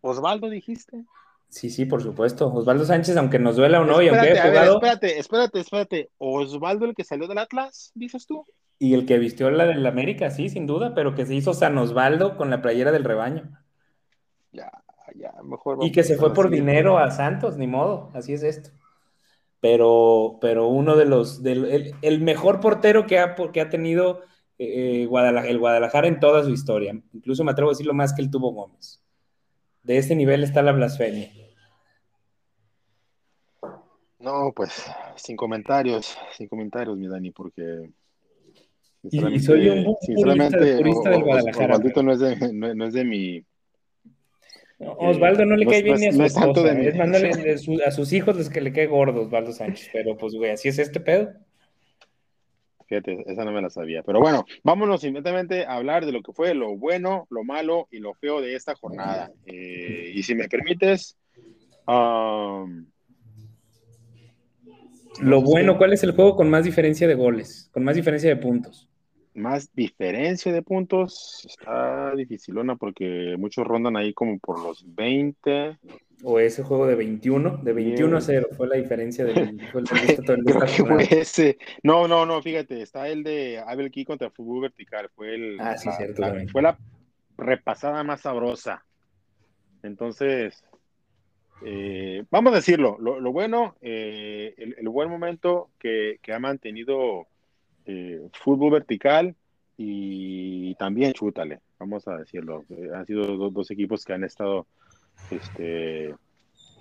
Osvaldo 0.01 0.49
dijiste. 0.49 1.05
Sí, 1.49 1.69
sí, 1.69 1.85
por 1.85 2.03
supuesto. 2.03 2.53
Osvaldo 2.53 2.85
Sánchez, 2.85 3.15
aunque 3.17 3.39
nos 3.39 3.55
duela 3.55 3.81
o 3.81 3.85
no, 3.85 4.01
y 4.01 4.09
aunque 4.09 4.31
haya 4.31 4.49
jugado... 4.49 4.75
espérate, 4.75 5.19
espérate, 5.19 5.59
espérate. 5.59 6.09
¿Osvaldo 6.17 6.85
el 6.85 6.93
que 6.93 7.03
salió 7.03 7.27
del 7.27 7.37
Atlas, 7.37 7.91
dices 7.95 8.25
tú? 8.25 8.45
Y 8.79 8.93
el 8.93 9.05
que 9.05 9.17
vistió 9.17 9.49
la 9.49 9.65
del 9.65 9.85
América, 9.85 10.29
sí, 10.29 10.49
sin 10.49 10.67
duda, 10.67 10.93
pero 10.93 11.15
que 11.15 11.25
se 11.25 11.33
hizo 11.33 11.53
San 11.53 11.77
Osvaldo 11.77 12.37
con 12.37 12.49
la 12.49 12.61
playera 12.61 12.91
del 12.91 13.05
rebaño. 13.05 13.49
Ya, 14.51 14.71
ya, 15.15 15.33
mejor. 15.43 15.79
Y 15.81 15.91
que 15.91 16.03
se 16.03 16.17
fue 16.17 16.33
por 16.33 16.49
dinero 16.49 16.97
a 16.97 17.11
Santos, 17.11 17.57
ni 17.57 17.65
modo, 17.65 18.11
así 18.13 18.33
es 18.33 18.43
esto. 18.43 18.69
Pero, 19.59 20.37
pero 20.41 20.67
uno 20.67 20.95
de 20.95 21.05
los, 21.05 21.41
del, 21.41 21.95
el, 22.01 22.21
mejor 22.21 22.59
portero 22.59 23.07
que 23.07 23.17
ha, 23.17 23.35
que 23.35 23.61
ha 23.61 23.69
tenido 23.69 24.21
eh, 24.59 25.07
Guadalajara, 25.07 25.49
el 25.49 25.57
Guadalajara 25.57 26.07
en 26.07 26.19
toda 26.19 26.43
su 26.43 26.51
historia. 26.51 27.01
Incluso 27.13 27.43
me 27.43 27.51
atrevo 27.51 27.71
a 27.71 27.73
decirlo 27.73 27.95
más 27.95 28.13
que 28.13 28.21
el 28.21 28.29
tuvo 28.29 28.51
Gómez 28.51 29.01
de 29.87 29.97
ese 29.97 30.15
nivel 30.15 30.43
está 30.43 30.61
la 30.61 30.73
blasfemia. 30.73 31.31
No, 34.19 34.51
pues 34.53 34.85
sin 35.15 35.37
comentarios, 35.37 36.17
sin 36.35 36.49
comentarios, 36.49 36.97
mi 36.97 37.07
Dani, 37.07 37.31
porque 37.31 37.89
Y, 39.03 39.39
soy 39.39 39.69
un 39.69 39.95
sinceramente, 40.01 40.77
purista, 40.77 41.09
del 41.09 41.23
Guadalajara. 41.23 41.75
Osvaldito 41.75 42.03
no 42.03 42.11
es 42.11 42.19
de, 42.19 42.53
no, 42.53 42.85
es 42.85 42.93
de 42.93 43.05
mi. 43.05 43.45
Osvaldo 44.79 45.45
no 45.45 45.55
le 45.55 45.65
cae 45.65 45.81
bien 45.81 45.99
ni 45.99 46.07
a 46.07 46.11
su 46.11 46.23
esposa. 46.23 46.71
Es 46.73 46.95
mandarle 46.97 47.31
a 47.85 47.91
sus 47.91 48.11
hijos 48.11 48.35
los 48.35 48.49
que 48.49 48.59
le 48.59 48.73
cae 48.73 48.87
gordo 48.87 49.21
Osvaldo 49.21 49.53
Sánchez. 49.53 49.89
Pero 49.93 50.17
pues, 50.17 50.33
güey, 50.33 50.51
así 50.51 50.67
es 50.67 50.79
este 50.79 50.99
pedo. 50.99 51.31
Fíjate, 52.87 53.23
esa 53.27 53.43
no 53.43 53.51
me 53.51 53.61
la 53.61 53.69
sabía. 53.69 54.01
Pero 54.01 54.19
bueno, 54.19 54.45
vámonos 54.63 55.03
inmediatamente 55.03 55.65
a 55.65 55.73
hablar 55.73 56.05
de 56.05 56.13
lo 56.13 56.21
que 56.21 56.31
fue 56.31 56.53
lo 56.53 56.77
bueno, 56.77 57.27
lo 57.29 57.43
malo 57.43 57.87
y 57.91 57.99
lo 57.99 58.13
feo 58.13 58.39
de 58.41 58.55
esta 58.55 58.75
jornada. 58.75 59.29
Eh, 59.45 60.13
y 60.15 60.23
si 60.23 60.35
me 60.35 60.47
permites. 60.47 61.17
lo 65.19 65.41
bueno, 65.41 65.77
¿cuál 65.77 65.93
es 65.93 66.03
el 66.03 66.13
juego 66.13 66.37
con 66.37 66.49
más 66.49 66.63
diferencia 66.63 67.07
de 67.07 67.15
goles? 67.15 67.69
Con 67.73 67.83
más 67.83 67.95
diferencia 67.95 68.29
de 68.29 68.37
puntos. 68.37 68.87
Más 69.33 69.69
diferencia 69.73 70.51
de 70.51 70.63
puntos 70.63 71.45
está 71.45 72.15
dificilona 72.15 72.75
porque 72.77 73.35
muchos 73.37 73.67
rondan 73.67 73.97
ahí 73.97 74.13
como 74.13 74.39
por 74.39 74.59
los 74.63 74.83
20. 74.95 75.77
O 76.23 76.39
ese 76.39 76.63
juego 76.63 76.87
de 76.87 76.95
21, 76.95 77.57
de 77.57 77.73
21 77.73 78.17
a 78.17 78.21
0 78.21 78.47
fue 78.57 78.67
la 78.67 78.77
diferencia 78.77 79.23
del 79.23 79.59
ese. 81.11 81.57
No, 81.83 82.07
no, 82.07 82.25
no, 82.25 82.41
fíjate, 82.41 82.81
está 82.81 83.07
el 83.07 83.23
de 83.23 83.59
Abel 83.59 83.91
Key 83.91 84.03
contra 84.03 84.31
Fútbol 84.31 84.61
Vertical, 84.61 85.09
fue 85.15 85.35
el 85.35 85.57
ah, 85.59 85.77
sí, 85.77 85.89
cierto, 85.95 86.23
fue 86.51 86.61
la 86.63 86.77
repasada 87.37 88.03
más 88.03 88.21
sabrosa. 88.21 88.83
Entonces, 89.83 90.63
eh, 91.63 92.23
vamos 92.31 92.53
a 92.53 92.57
decirlo, 92.57 92.97
lo, 92.99 93.31
bueno, 93.31 93.75
eh, 93.81 94.55
el, 94.57 94.89
buen 94.89 95.09
momento 95.09 95.69
que, 95.77 96.17
que 96.23 96.33
ha 96.33 96.39
mantenido 96.39 97.27
eh, 97.85 98.27
fútbol 98.33 98.71
vertical 98.71 99.35
y 99.77 100.75
también 100.75 101.13
chútale, 101.13 101.61
vamos 101.79 102.07
a 102.07 102.17
decirlo. 102.17 102.65
Eh, 102.69 102.89
han 102.93 103.05
sido 103.05 103.49
dos, 103.49 103.71
equipos 103.71 104.03
que 104.03 104.13
han 104.13 104.23
estado 104.23 104.67
este, 105.31 106.15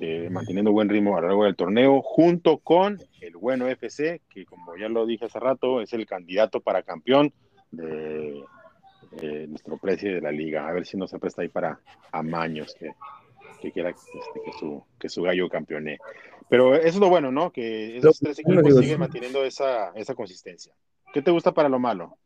eh, 0.00 0.28
manteniendo 0.30 0.72
buen 0.72 0.88
ritmo 0.88 1.16
a 1.16 1.20
lo 1.20 1.28
largo 1.28 1.44
del 1.44 1.56
torneo, 1.56 2.02
junto 2.02 2.58
con 2.58 3.00
el 3.20 3.36
bueno 3.36 3.68
FC, 3.68 4.20
que 4.28 4.44
como 4.44 4.76
ya 4.76 4.88
lo 4.88 5.06
dije 5.06 5.26
hace 5.26 5.40
rato, 5.40 5.80
es 5.80 5.92
el 5.92 6.06
candidato 6.06 6.60
para 6.60 6.82
campeón 6.82 7.32
de 7.70 8.44
nuestro 9.48 9.78
precio 9.78 10.14
de 10.14 10.20
la 10.20 10.30
liga. 10.30 10.68
A 10.68 10.72
ver 10.72 10.86
si 10.86 10.96
no 10.96 11.06
se 11.06 11.18
presta 11.18 11.42
ahí 11.42 11.48
para 11.48 11.80
amaños 12.12 12.74
que, 12.78 12.90
que 13.60 13.72
quiera 13.72 13.90
este, 13.90 14.40
que, 14.44 14.52
su, 14.52 14.84
que 14.98 15.08
su 15.08 15.22
gallo 15.22 15.48
campeone. 15.48 15.98
Pero 16.48 16.74
eso 16.74 16.88
es 16.88 16.96
lo 16.96 17.08
bueno, 17.08 17.32
¿no? 17.32 17.50
Que 17.50 17.96
esos 17.96 18.18
tres 18.18 18.38
equipos 18.38 18.76
siguen 18.76 19.00
manteniendo 19.00 19.44
esa, 19.44 19.90
esa 19.94 20.14
consistencia. 20.14 20.72
¿Qué 21.12 21.22
te 21.22 21.30
gusta 21.30 21.52
para 21.52 21.68
lo 21.68 21.78
malo? 21.78 22.16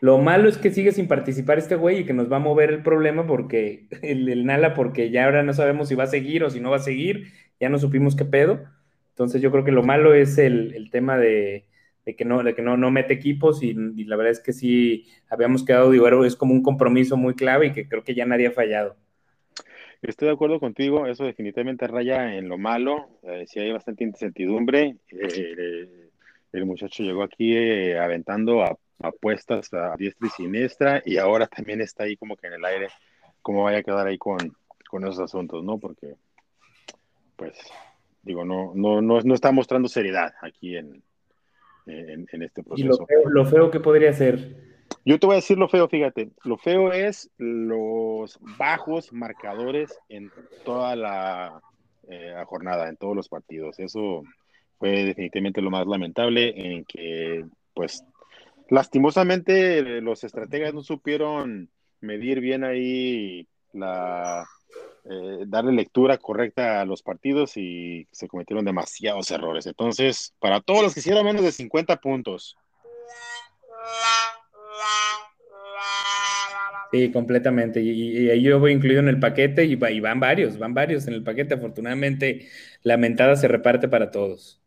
Lo 0.00 0.18
malo 0.18 0.48
es 0.48 0.58
que 0.58 0.70
sigue 0.70 0.92
sin 0.92 1.08
participar 1.08 1.58
este 1.58 1.74
güey 1.74 2.00
y 2.00 2.04
que 2.04 2.12
nos 2.12 2.30
va 2.30 2.36
a 2.36 2.40
mover 2.40 2.70
el 2.70 2.82
problema 2.82 3.26
porque 3.26 3.86
el, 4.02 4.44
Nala, 4.44 4.74
porque 4.74 5.10
ya 5.10 5.24
ahora 5.24 5.42
no 5.42 5.52
sabemos 5.52 5.88
si 5.88 5.94
va 5.94 6.04
a 6.04 6.08
seguir 6.08 6.44
o 6.44 6.50
si 6.50 6.60
no 6.60 6.70
va 6.70 6.76
a 6.76 6.80
seguir, 6.80 7.32
ya 7.60 7.68
no 7.68 7.78
supimos 7.78 8.16
qué 8.16 8.24
pedo. 8.24 8.64
Entonces 9.10 9.40
yo 9.40 9.50
creo 9.50 9.64
que 9.64 9.72
lo 9.72 9.82
malo 9.82 10.12
es 10.12 10.36
el, 10.36 10.90
tema 10.90 11.16
de, 11.16 11.64
que, 12.04 12.24
no, 12.26 12.42
de 12.42 12.54
que 12.54 12.60
no, 12.60 12.76
no 12.76 12.90
mete 12.90 13.14
equipos 13.14 13.62
y, 13.62 13.72
la 13.72 14.16
verdad 14.16 14.32
es 14.32 14.40
que 14.40 14.52
sí 14.52 15.06
habíamos 15.30 15.64
quedado, 15.64 15.90
digo, 15.90 16.24
es 16.24 16.36
como 16.36 16.52
un 16.52 16.62
compromiso 16.62 17.16
muy 17.16 17.34
clave 17.34 17.68
y 17.68 17.72
que 17.72 17.88
creo 17.88 18.04
que 18.04 18.14
ya 18.14 18.26
nadie 18.26 18.48
ha 18.48 18.52
fallado. 18.52 18.96
Estoy 20.02 20.28
de 20.28 20.34
acuerdo 20.34 20.60
contigo, 20.60 21.06
eso 21.06 21.24
definitivamente 21.24 21.86
raya 21.86 22.36
en 22.36 22.48
lo 22.48 22.58
malo, 22.58 23.08
eh, 23.22 23.44
sí 23.46 23.58
hay 23.58 23.72
bastante 23.72 24.04
incertidumbre. 24.04 24.98
Eh, 25.10 26.10
el 26.52 26.66
muchacho 26.66 27.02
llegó 27.02 27.22
aquí 27.22 27.56
eh, 27.56 27.98
aventando 27.98 28.62
a, 28.62 28.78
apuestas 28.98 29.72
a 29.74 29.94
diestra 29.96 30.26
y 30.26 30.30
siniestra 30.30 31.02
y 31.04 31.18
ahora 31.18 31.46
también 31.46 31.80
está 31.80 32.04
ahí 32.04 32.16
como 32.16 32.36
que 32.36 32.46
en 32.46 32.54
el 32.54 32.64
aire 32.64 32.88
cómo 33.42 33.62
vaya 33.62 33.78
a 33.78 33.82
quedar 33.82 34.06
ahí 34.06 34.18
con, 34.18 34.38
con 34.88 35.04
esos 35.04 35.20
asuntos, 35.20 35.62
¿no? 35.62 35.78
Porque, 35.78 36.16
pues, 37.36 37.56
digo, 38.22 38.44
no, 38.44 38.72
no, 38.74 39.00
no, 39.00 39.20
no 39.20 39.34
está 39.34 39.52
mostrando 39.52 39.88
seriedad 39.88 40.34
aquí 40.42 40.76
en, 40.76 41.02
en, 41.86 42.42
este 42.42 42.62
proceso. 42.62 43.06
¿Y 43.06 43.30
lo 43.30 43.46
feo, 43.46 43.70
que 43.70 43.80
podría 43.80 44.12
ser? 44.12 44.56
Yo 45.04 45.18
te 45.18 45.26
voy 45.26 45.34
a 45.34 45.36
decir 45.36 45.58
lo 45.58 45.68
feo, 45.68 45.88
fíjate. 45.88 46.30
Lo 46.44 46.56
feo 46.56 46.92
es 46.92 47.30
los 47.38 48.38
bajos 48.58 49.12
marcadores 49.12 49.96
en 50.08 50.32
toda 50.64 50.96
la 50.96 51.60
eh, 52.08 52.34
jornada, 52.46 52.88
en 52.88 52.96
todos 52.96 53.14
los 53.14 53.28
partidos. 53.28 53.78
Eso 53.78 54.24
fue 54.78 55.04
definitivamente 55.04 55.62
lo 55.62 55.70
más 55.70 55.86
lamentable 55.86 56.52
en 56.56 56.84
que, 56.84 57.44
pues, 57.74 58.04
lastimosamente 58.68 60.00
los 60.00 60.24
estrategas 60.24 60.74
no 60.74 60.82
supieron 60.82 61.70
medir 62.00 62.40
bien 62.40 62.64
ahí 62.64 63.46
la 63.72 64.46
eh, 65.08 65.44
darle 65.46 65.72
lectura 65.72 66.18
correcta 66.18 66.80
a 66.80 66.84
los 66.84 67.02
partidos 67.02 67.56
y 67.56 68.08
se 68.10 68.26
cometieron 68.26 68.64
demasiados 68.64 69.30
errores. 69.30 69.66
Entonces, 69.66 70.34
para 70.40 70.60
todos 70.60 70.82
los 70.82 70.94
que 70.94 71.00
hicieron 71.00 71.24
menos 71.24 71.42
de 71.42 71.52
50 71.52 71.96
puntos. 72.00 72.56
Sí, 76.92 77.12
completamente. 77.12 77.80
Y, 77.80 78.30
ahí 78.30 78.42
yo 78.42 78.58
voy 78.58 78.72
incluido 78.72 79.00
en 79.00 79.08
el 79.08 79.20
paquete 79.20 79.64
y, 79.64 79.72
y, 79.72 80.00
van 80.00 80.18
varios, 80.18 80.58
van 80.58 80.74
varios 80.74 81.06
en 81.06 81.14
el 81.14 81.22
paquete. 81.22 81.54
Afortunadamente, 81.54 82.48
la 82.82 82.96
mentada 82.96 83.36
se 83.36 83.46
reparte 83.48 83.88
para 83.88 84.10
todos. 84.10 84.60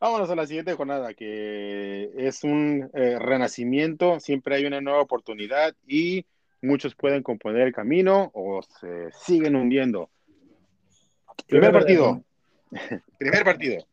Vámonos 0.00 0.30
a 0.30 0.34
la 0.34 0.46
siguiente 0.46 0.72
jornada, 0.72 1.12
que 1.12 2.10
es 2.16 2.42
un 2.42 2.90
eh, 2.94 3.18
renacimiento, 3.18 4.18
siempre 4.18 4.56
hay 4.56 4.64
una 4.64 4.80
nueva 4.80 5.02
oportunidad 5.02 5.74
y 5.86 6.24
muchos 6.62 6.94
pueden 6.94 7.22
componer 7.22 7.66
el 7.66 7.74
camino 7.74 8.30
o 8.32 8.62
se 8.62 9.10
siguen 9.12 9.56
hundiendo. 9.56 10.08
Primer 11.46 11.70
partido. 11.70 12.24
Primer 13.18 13.44
partido. 13.44 13.86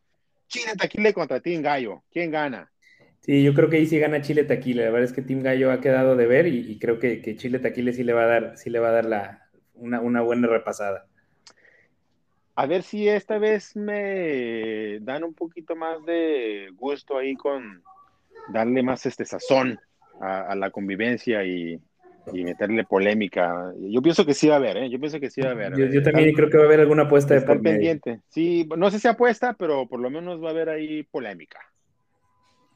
Chile 0.46 0.72
Taquile 0.78 1.12
contra 1.12 1.40
Team 1.40 1.60
Gallo. 1.60 2.02
¿Quién 2.10 2.30
gana? 2.30 2.72
Sí, 3.20 3.42
yo 3.42 3.52
creo 3.52 3.68
que 3.68 3.76
ahí 3.76 3.86
sí 3.86 3.98
gana 3.98 4.22
Chile 4.22 4.44
Taquile. 4.44 4.86
La 4.86 4.90
verdad 4.90 5.10
es 5.10 5.12
que 5.12 5.20
Team 5.20 5.42
Gallo 5.42 5.70
ha 5.70 5.82
quedado 5.82 6.16
de 6.16 6.26
ver 6.26 6.46
y, 6.46 6.78
creo 6.78 6.98
que, 6.98 7.36
Chile 7.36 7.58
Taquile 7.58 7.92
sí 7.92 8.02
le 8.02 8.14
va 8.14 8.22
a 8.22 8.26
dar, 8.26 8.56
sí 8.56 8.70
le 8.70 8.78
va 8.78 8.88
a 8.88 8.92
dar 8.92 9.04
la, 9.04 9.50
una, 9.74 10.00
una 10.00 10.22
buena 10.22 10.48
repasada 10.48 11.07
a 12.58 12.66
ver 12.66 12.82
si 12.82 13.08
esta 13.08 13.38
vez 13.38 13.76
me 13.76 14.98
dan 15.02 15.22
un 15.22 15.32
poquito 15.32 15.76
más 15.76 16.04
de 16.04 16.68
gusto 16.74 17.16
ahí 17.16 17.36
con 17.36 17.84
darle 18.48 18.82
más 18.82 19.06
este 19.06 19.24
sazón 19.24 19.78
a, 20.20 20.56
la 20.56 20.68
convivencia 20.72 21.44
y, 21.44 21.80
meterle 22.32 22.82
polémica. 22.84 23.72
Yo 23.78 24.02
pienso 24.02 24.26
que 24.26 24.34
sí 24.34 24.48
va 24.48 24.54
a 24.54 24.56
haber, 24.56 24.76
¿eh? 24.76 24.90
Yo 24.90 24.98
pienso 24.98 25.20
que 25.20 25.30
sí 25.30 25.40
va 25.40 25.50
a 25.50 25.52
haber. 25.52 25.76
Yo, 25.76 26.02
también 26.02 26.34
creo 26.34 26.50
que 26.50 26.56
va 26.56 26.64
a 26.64 26.66
haber 26.66 26.80
alguna 26.80 27.04
apuesta 27.04 27.34
de 27.34 27.42
por 27.42 27.62
pendiente. 27.62 28.22
Sí, 28.26 28.68
no 28.76 28.90
sé 28.90 28.98
si 28.98 29.06
apuesta, 29.06 29.54
pero 29.54 29.86
por 29.86 30.00
lo 30.00 30.10
menos 30.10 30.42
va 30.42 30.48
a 30.48 30.50
haber 30.50 30.68
ahí 30.68 31.04
polémica. 31.04 31.60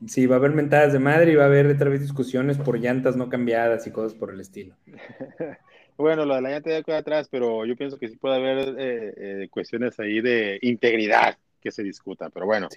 Sí, 0.06 0.26
va 0.26 0.36
a 0.36 0.38
haber 0.38 0.52
mentadas 0.52 0.92
de 0.92 1.00
madre 1.00 1.32
y 1.32 1.34
va 1.34 1.42
a 1.42 1.46
haber 1.46 1.66
otra 1.66 1.90
vez 1.90 2.02
discusiones 2.02 2.56
por 2.56 2.78
llantas 2.78 3.16
no 3.16 3.28
cambiadas 3.28 3.84
y 3.88 3.90
cosas 3.90 4.14
por 4.14 4.32
el 4.32 4.40
estilo. 4.40 4.76
Bueno, 5.96 6.24
lo 6.24 6.34
de 6.34 6.42
la 6.42 6.50
llanta 6.50 6.70
ya 6.70 6.82
queda 6.82 6.98
atrás, 6.98 7.28
pero 7.30 7.64
yo 7.64 7.76
pienso 7.76 7.98
que 7.98 8.08
sí 8.08 8.16
puede 8.16 8.36
haber 8.36 8.74
eh, 8.78 9.14
eh, 9.16 9.48
cuestiones 9.50 9.98
ahí 10.00 10.20
de 10.20 10.58
integridad 10.62 11.36
que 11.60 11.70
se 11.70 11.82
discutan, 11.82 12.30
pero 12.32 12.46
bueno. 12.46 12.68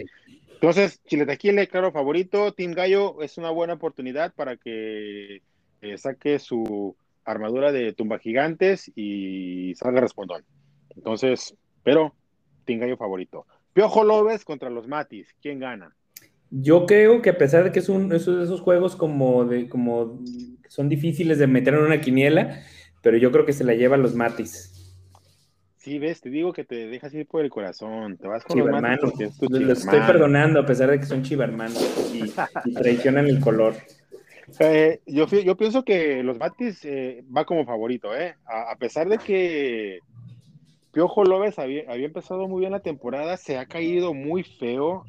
Entonces, 0.53 1.01
Chile 1.05 1.25
Taquile, 1.25 1.67
claro, 1.67 1.91
favorito. 1.91 2.53
Team 2.53 2.73
Gallo 2.73 3.21
es 3.21 3.37
una 3.37 3.49
buena 3.49 3.73
oportunidad 3.73 4.33
para 4.33 4.57
que 4.57 5.41
eh, 5.81 5.97
saque 5.97 6.39
su 6.39 6.95
armadura 7.23 7.71
de 7.71 7.93
tumba 7.93 8.19
gigantes 8.19 8.91
y 8.95 9.73
salga 9.75 10.01
respondón. 10.01 10.43
Entonces, 10.95 11.55
pero 11.83 12.13
Team 12.65 12.79
Gallo 12.79 12.97
favorito. 12.97 13.45
Piojo 13.73 14.03
López 14.03 14.45
contra 14.45 14.69
los 14.69 14.87
Matis, 14.87 15.35
¿quién 15.41 15.59
gana? 15.59 15.93
Yo 16.49 16.85
creo 16.85 17.21
que 17.21 17.31
a 17.31 17.37
pesar 17.37 17.65
de 17.65 17.71
que 17.71 17.79
es 17.79 17.89
un, 17.89 18.13
esos, 18.13 18.43
esos 18.43 18.61
juegos 18.61 18.95
como 18.95 19.43
de 19.45 19.67
como 19.67 20.21
son 20.69 20.87
difíciles 20.87 21.37
de 21.39 21.47
meter 21.47 21.73
en 21.73 21.81
una 21.81 21.99
quiniela, 21.99 22.61
pero 23.05 23.17
yo 23.17 23.31
creo 23.31 23.45
que 23.45 23.53
se 23.53 23.63
la 23.63 23.75
llevan 23.75 24.01
los 24.01 24.15
Matis. 24.15 24.95
Sí, 25.77 25.99
ves, 25.99 26.21
te 26.21 26.31
digo 26.31 26.51
que 26.53 26.63
te 26.63 26.87
dejas 26.87 27.13
ir 27.13 27.27
por 27.27 27.43
el 27.43 27.51
corazón, 27.51 28.17
te 28.17 28.27
vas 28.27 28.43
con 28.43 28.57
los 28.57 28.81
Matis 28.81 29.39
Los 29.39 29.83
estoy 29.83 29.99
perdonando 30.07 30.59
a 30.59 30.65
pesar 30.65 30.89
de 30.89 30.99
que 30.99 31.05
son 31.05 31.21
chivarmanos 31.21 32.11
y, 32.11 32.73
traicionan 32.73 33.27
el 33.27 33.39
color. 33.39 33.75
Eh, 34.59 35.01
yo, 35.05 35.27
yo 35.27 35.55
pienso 35.55 35.85
que 35.85 36.23
los 36.23 36.39
Matis 36.39 36.83
eh, 36.83 37.23
va 37.25 37.45
como 37.45 37.63
favorito, 37.63 38.15
¿eh? 38.15 38.37
A, 38.43 38.75
pesar 38.77 39.07
de 39.07 39.19
que 39.19 39.99
Piojo 40.91 41.23
López 41.25 41.59
había, 41.59 41.83
había 41.87 42.07
empezado 42.07 42.47
muy 42.47 42.61
bien 42.61 42.71
la 42.71 42.79
temporada, 42.79 43.37
se 43.37 43.59
ha 43.59 43.67
caído 43.67 44.15
muy 44.15 44.41
feo. 44.41 45.03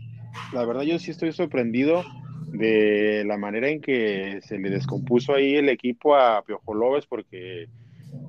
La 0.53 0.67
verdad, 0.67 0.83
yo 0.83 0.99
sí 0.99 1.13
estoy 1.13 1.33
sorprendido 1.33 2.05
de 2.49 3.25
la 3.27 3.39
manera 3.39 3.71
en 3.71 3.81
que 3.81 4.41
se 4.43 4.59
le 4.59 4.69
descompuso 4.69 5.35
ahí 5.35 5.57
el 5.57 5.71
equipo 5.71 6.15
a 6.15 6.43
Piojo 6.43 6.75
López 6.75 7.07
porque 7.07 7.69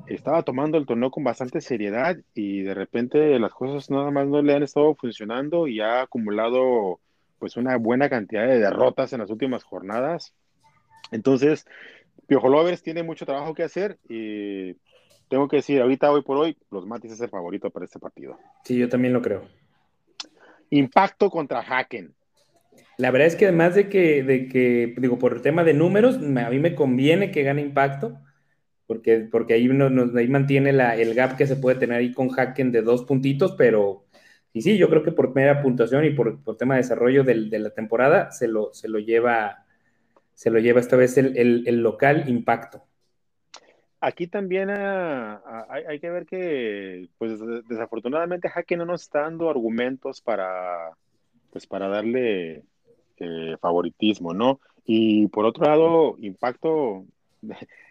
estaba 0.07 0.43
tomando 0.43 0.77
el 0.77 0.85
torneo 0.85 1.11
con 1.11 1.23
bastante 1.23 1.61
seriedad 1.61 2.17
y 2.33 2.61
de 2.61 2.73
repente 2.73 3.39
las 3.39 3.53
cosas 3.53 3.89
nada 3.89 4.11
más 4.11 4.27
no 4.27 4.41
le 4.41 4.55
han 4.55 4.63
estado 4.63 4.95
funcionando 4.95 5.67
y 5.67 5.81
ha 5.81 6.01
acumulado 6.01 6.99
pues 7.39 7.57
una 7.57 7.77
buena 7.77 8.09
cantidad 8.09 8.47
de 8.47 8.59
derrotas 8.59 9.13
en 9.13 9.19
las 9.19 9.29
últimas 9.29 9.63
jornadas. 9.63 10.33
Entonces, 11.11 11.65
Piojo 12.27 12.49
Lovers 12.49 12.81
tiene 12.81 13.03
mucho 13.03 13.25
trabajo 13.25 13.53
que 13.53 13.63
hacer 13.63 13.97
y 14.09 14.73
tengo 15.29 15.47
que 15.47 15.57
decir, 15.57 15.81
ahorita, 15.81 16.11
hoy 16.11 16.23
por 16.23 16.37
hoy, 16.37 16.57
los 16.71 16.85
Matis 16.85 17.11
es 17.11 17.21
el 17.21 17.29
favorito 17.29 17.69
para 17.69 17.85
este 17.85 17.99
partido. 17.99 18.37
Sí, 18.63 18.77
yo 18.77 18.89
también 18.89 19.13
lo 19.13 19.21
creo. 19.21 19.43
Impacto 20.69 21.29
contra 21.29 21.61
Haken. 21.61 22.13
La 22.97 23.11
verdad 23.11 23.27
es 23.27 23.35
que 23.35 23.45
además 23.45 23.75
de 23.75 23.89
que, 23.89 24.23
de 24.23 24.47
que, 24.47 24.95
digo, 24.97 25.19
por 25.19 25.33
el 25.33 25.41
tema 25.41 25.63
de 25.63 25.73
números, 25.73 26.17
a 26.17 26.49
mí 26.49 26.59
me 26.59 26.75
conviene 26.75 27.31
que 27.31 27.43
gane 27.43 27.61
impacto, 27.61 28.19
porque, 28.87 29.27
porque 29.31 29.53
ahí, 29.53 29.69
ahí 29.69 30.27
mantiene 30.29 30.73
la, 30.73 30.95
el 30.95 31.13
gap 31.13 31.37
que 31.37 31.45
se 31.45 31.57
puede 31.57 31.77
tener 31.77 31.97
ahí 31.97 32.13
con 32.13 32.29
Haken 32.29 32.71
de 32.71 32.81
dos 32.81 33.03
puntitos, 33.03 33.53
pero 33.57 34.05
y 34.53 34.61
sí, 34.61 34.77
yo 34.77 34.89
creo 34.89 35.03
que 35.03 35.11
por 35.11 35.33
primera 35.33 35.61
puntuación 35.61 36.05
y 36.05 36.11
por, 36.11 36.41
por 36.43 36.57
tema 36.57 36.75
de 36.75 36.81
desarrollo 36.81 37.23
del, 37.23 37.49
de 37.49 37.59
la 37.59 37.69
temporada 37.69 38.31
se 38.31 38.47
lo, 38.47 38.73
se 38.73 38.87
lo 38.87 38.97
lleva 38.97 39.65
se 40.33 40.49
lo 40.49 40.59
lleva 40.59 40.79
esta 40.79 40.95
vez 40.95 41.17
el, 41.17 41.37
el, 41.37 41.63
el 41.67 41.81
local 41.81 42.29
impacto. 42.29 42.83
Aquí 43.99 44.27
también 44.27 44.69
ah, 44.69 45.41
ah, 45.43 45.65
hay, 45.69 45.83
hay, 45.85 45.99
que 45.99 46.09
ver 46.11 46.25
que, 46.27 47.09
pues 47.17 47.39
desafortunadamente 47.67 48.47
Jaque 48.47 48.77
no 48.77 48.85
nos 48.85 49.01
está 49.01 49.21
dando 49.21 49.49
argumentos 49.49 50.21
para, 50.21 50.91
pues 51.51 51.65
para 51.65 51.87
darle 51.87 52.63
eh, 53.17 53.57
favoritismo, 53.59 54.33
¿no? 54.33 54.59
Y 54.85 55.27
por 55.27 55.45
otro 55.45 55.65
lado, 55.65 56.15
impacto, 56.19 57.05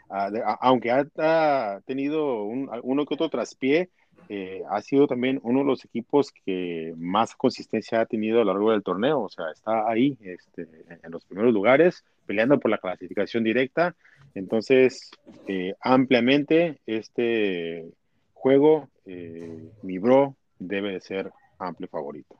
aunque 0.08 0.90
ha, 0.90 1.80
tenido 1.84 2.44
un, 2.44 2.70
uno 2.82 3.06
que 3.06 3.14
otro 3.14 3.28
traspié, 3.28 3.90
eh, 4.28 4.62
ha 4.70 4.82
sido 4.82 5.06
también 5.06 5.38
uno 5.42 5.60
de 5.60 5.66
los 5.66 5.84
equipos 5.84 6.32
que 6.44 6.92
más 6.96 7.36
consistencia 7.36 8.00
ha 8.00 8.06
tenido 8.06 8.40
a 8.40 8.44
lo 8.44 8.52
largo 8.52 8.72
del 8.72 8.82
torneo, 8.82 9.20
o 9.20 9.28
sea, 9.28 9.50
está 9.52 9.88
ahí 9.88 10.18
este, 10.22 10.66
en 11.02 11.10
los 11.10 11.24
primeros 11.24 11.52
lugares, 11.52 12.04
peleando 12.26 12.58
por 12.58 12.70
la 12.70 12.78
clasificación 12.78 13.44
directa. 13.44 13.94
Entonces, 14.34 15.10
eh, 15.46 15.74
ampliamente 15.80 16.80
este 16.86 17.88
juego, 18.34 18.88
eh, 19.04 19.70
mi 19.82 19.98
bro 19.98 20.34
debe 20.58 20.92
de 20.92 21.00
ser 21.00 21.30
amplio 21.58 21.88
favorito. 21.88 22.36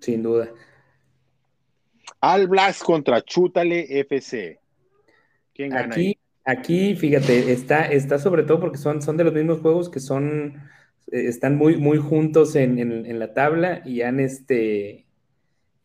Sin 0.00 0.22
duda. 0.22 0.50
Al 2.20 2.46
Blas 2.46 2.82
contra 2.82 3.22
Chútale 3.22 4.00
FC. 4.00 4.60
¿Quién 5.54 5.70
gana 5.70 5.94
aquí, 5.94 6.18
aquí, 6.44 6.94
fíjate, 6.96 7.52
está, 7.52 7.86
está 7.86 8.18
sobre 8.18 8.42
todo 8.42 8.60
porque 8.60 8.78
son, 8.78 9.02
son 9.02 9.16
de 9.16 9.24
los 9.24 9.32
mismos 9.32 9.60
juegos 9.60 9.88
que 9.88 10.00
son, 10.00 10.62
eh, 11.12 11.26
están 11.28 11.56
muy, 11.56 11.76
muy 11.76 11.98
juntos 11.98 12.56
en, 12.56 12.78
en 12.78 13.18
la 13.18 13.34
tabla 13.34 13.82
y 13.84 14.02
han 14.02 14.20
este 14.20 15.04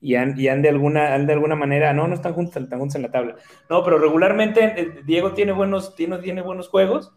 y 0.02 0.16
han, 0.16 0.62
de 0.62 0.70
alguna, 0.70 1.18
de 1.18 1.34
alguna 1.34 1.56
manera, 1.56 1.94
no, 1.94 2.08
no 2.08 2.16
están 2.16 2.34
juntos, 2.34 2.56
están 2.56 2.80
juntos 2.80 2.96
en 2.96 3.02
la 3.02 3.12
tabla. 3.12 3.36
No, 3.70 3.84
pero 3.84 4.00
regularmente 4.00 4.74
eh, 4.78 4.92
Diego 5.06 5.34
tiene 5.34 5.52
buenos, 5.52 5.96
tiene, 5.96 6.20
tiene 6.20 6.42
buenos 6.42 6.70
juegos, 6.70 7.14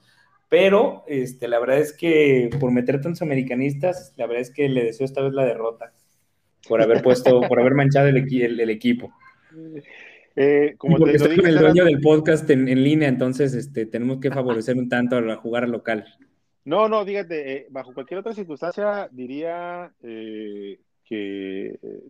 pero 0.48 1.04
este, 1.06 1.48
la 1.48 1.60
verdad 1.60 1.78
es 1.78 1.92
que 1.92 2.50
por 2.58 2.72
meter 2.72 3.00
tantos 3.00 3.22
americanistas, 3.22 4.12
la 4.16 4.26
verdad 4.26 4.42
es 4.42 4.52
que 4.52 4.68
le 4.68 4.84
deseo 4.84 5.04
esta 5.04 5.22
vez 5.22 5.32
la 5.32 5.44
derrota, 5.44 5.92
por 6.68 6.82
haber 6.82 7.02
puesto, 7.02 7.40
por 7.42 7.60
haber 7.60 7.74
manchado 7.74 8.08
el, 8.08 8.16
el, 8.16 8.70
equipo. 8.70 9.12
Eh, 10.34 10.74
como 10.78 10.96
porque 10.96 11.16
estoy 11.16 11.36
con 11.36 11.46
el 11.46 11.58
dueño 11.58 11.84
del 11.84 12.00
podcast 12.00 12.48
en, 12.50 12.66
línea, 12.82 13.08
entonces 13.08 13.54
este, 13.54 13.86
tenemos 13.86 14.18
que 14.18 14.30
favorecer 14.30 14.76
un 14.76 14.88
tanto 14.88 15.16
a 15.16 15.36
jugar 15.36 15.64
al 15.64 15.72
local. 15.72 16.06
No, 16.64 16.88
no, 16.88 17.04
dígate, 17.04 17.52
eh, 17.52 17.66
bajo 17.70 17.92
cualquier 17.92 18.20
otra 18.20 18.32
circunstancia 18.32 19.08
diría 19.10 19.92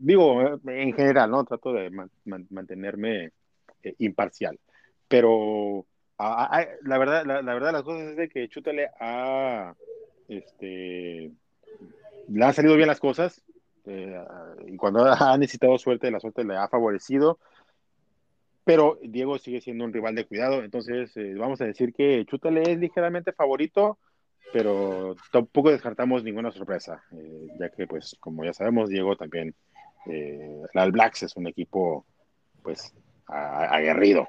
digo, 0.01 0.61
en 0.67 0.93
general, 0.93 1.31
¿no? 1.31 1.45
Trato 1.45 1.73
de 1.73 1.91
mantenerme 2.51 3.33
eh, 3.83 3.95
imparcial, 3.99 4.59
pero 5.09 5.87
la 6.19 6.99
verdad, 6.99 7.25
la, 7.25 7.55
verdad 7.55 7.73
las 7.73 7.83
cosas 7.83 8.11
es 8.11 8.17
de 8.17 8.29
que 8.29 8.49
Chútale 8.49 8.91
ha, 9.01 9.75
este, 10.29 11.33
le 12.29 12.45
han 12.45 12.55
salido 12.55 12.77
bien 12.77 12.87
las 12.87 13.01
cosas, 13.01 13.43
eh, 13.87 14.25
y 14.69 14.77
cuando 14.77 15.05
ha 15.05 15.37
necesitado 15.37 15.77
suerte, 15.79 16.11
la 16.11 16.21
suerte 16.21 16.45
le 16.45 16.57
ha 16.57 16.69
favorecido, 16.69 17.39
pero 18.65 18.99
Diego 19.03 19.39
sigue 19.39 19.61
siendo 19.61 19.85
un 19.85 19.93
rival 19.93 20.15
de 20.15 20.25
cuidado, 20.25 20.63
entonces 20.63 21.17
eh, 21.17 21.35
vamos 21.37 21.61
a 21.61 21.65
decir 21.65 21.93
que 21.93 22.25
Chútale 22.27 22.63
es 22.63 22.79
ligeramente 22.79 23.33
favorito, 23.33 23.99
pero 24.53 25.17
tampoco 25.33 25.71
descartamos 25.71 26.23
ninguna 26.23 26.53
sorpresa, 26.53 27.03
eh, 27.13 27.49
ya 27.59 27.71
que, 27.71 27.87
pues, 27.87 28.17
como 28.21 28.45
ya 28.45 28.53
sabemos, 28.53 28.89
Diego 28.89 29.17
también, 29.17 29.55
eh, 30.07 30.63
el 30.73 30.81
All 30.81 30.93
Blacks 30.93 31.25
es 31.25 31.37
un 31.37 31.47
equipo, 31.47 32.07
pues, 32.63 32.95
aguerrido. 33.27 34.29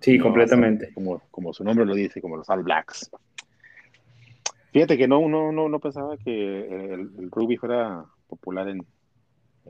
Sí, 0.00 0.18
completamente. 0.18 0.92
Como, 0.94 1.22
como 1.30 1.52
su 1.52 1.64
nombre 1.64 1.84
lo 1.84 1.94
dice, 1.94 2.20
como 2.20 2.36
los 2.36 2.48
All 2.48 2.62
Blacks. 2.62 3.10
Fíjate 4.72 4.96
que 4.96 5.08
no, 5.08 5.28
no, 5.28 5.50
no, 5.50 5.68
no 5.68 5.80
pensaba 5.80 6.16
que 6.16 6.92
el, 6.94 7.30
rugby 7.30 7.56
fuera 7.56 8.04
popular 8.28 8.68
en, 8.68 8.86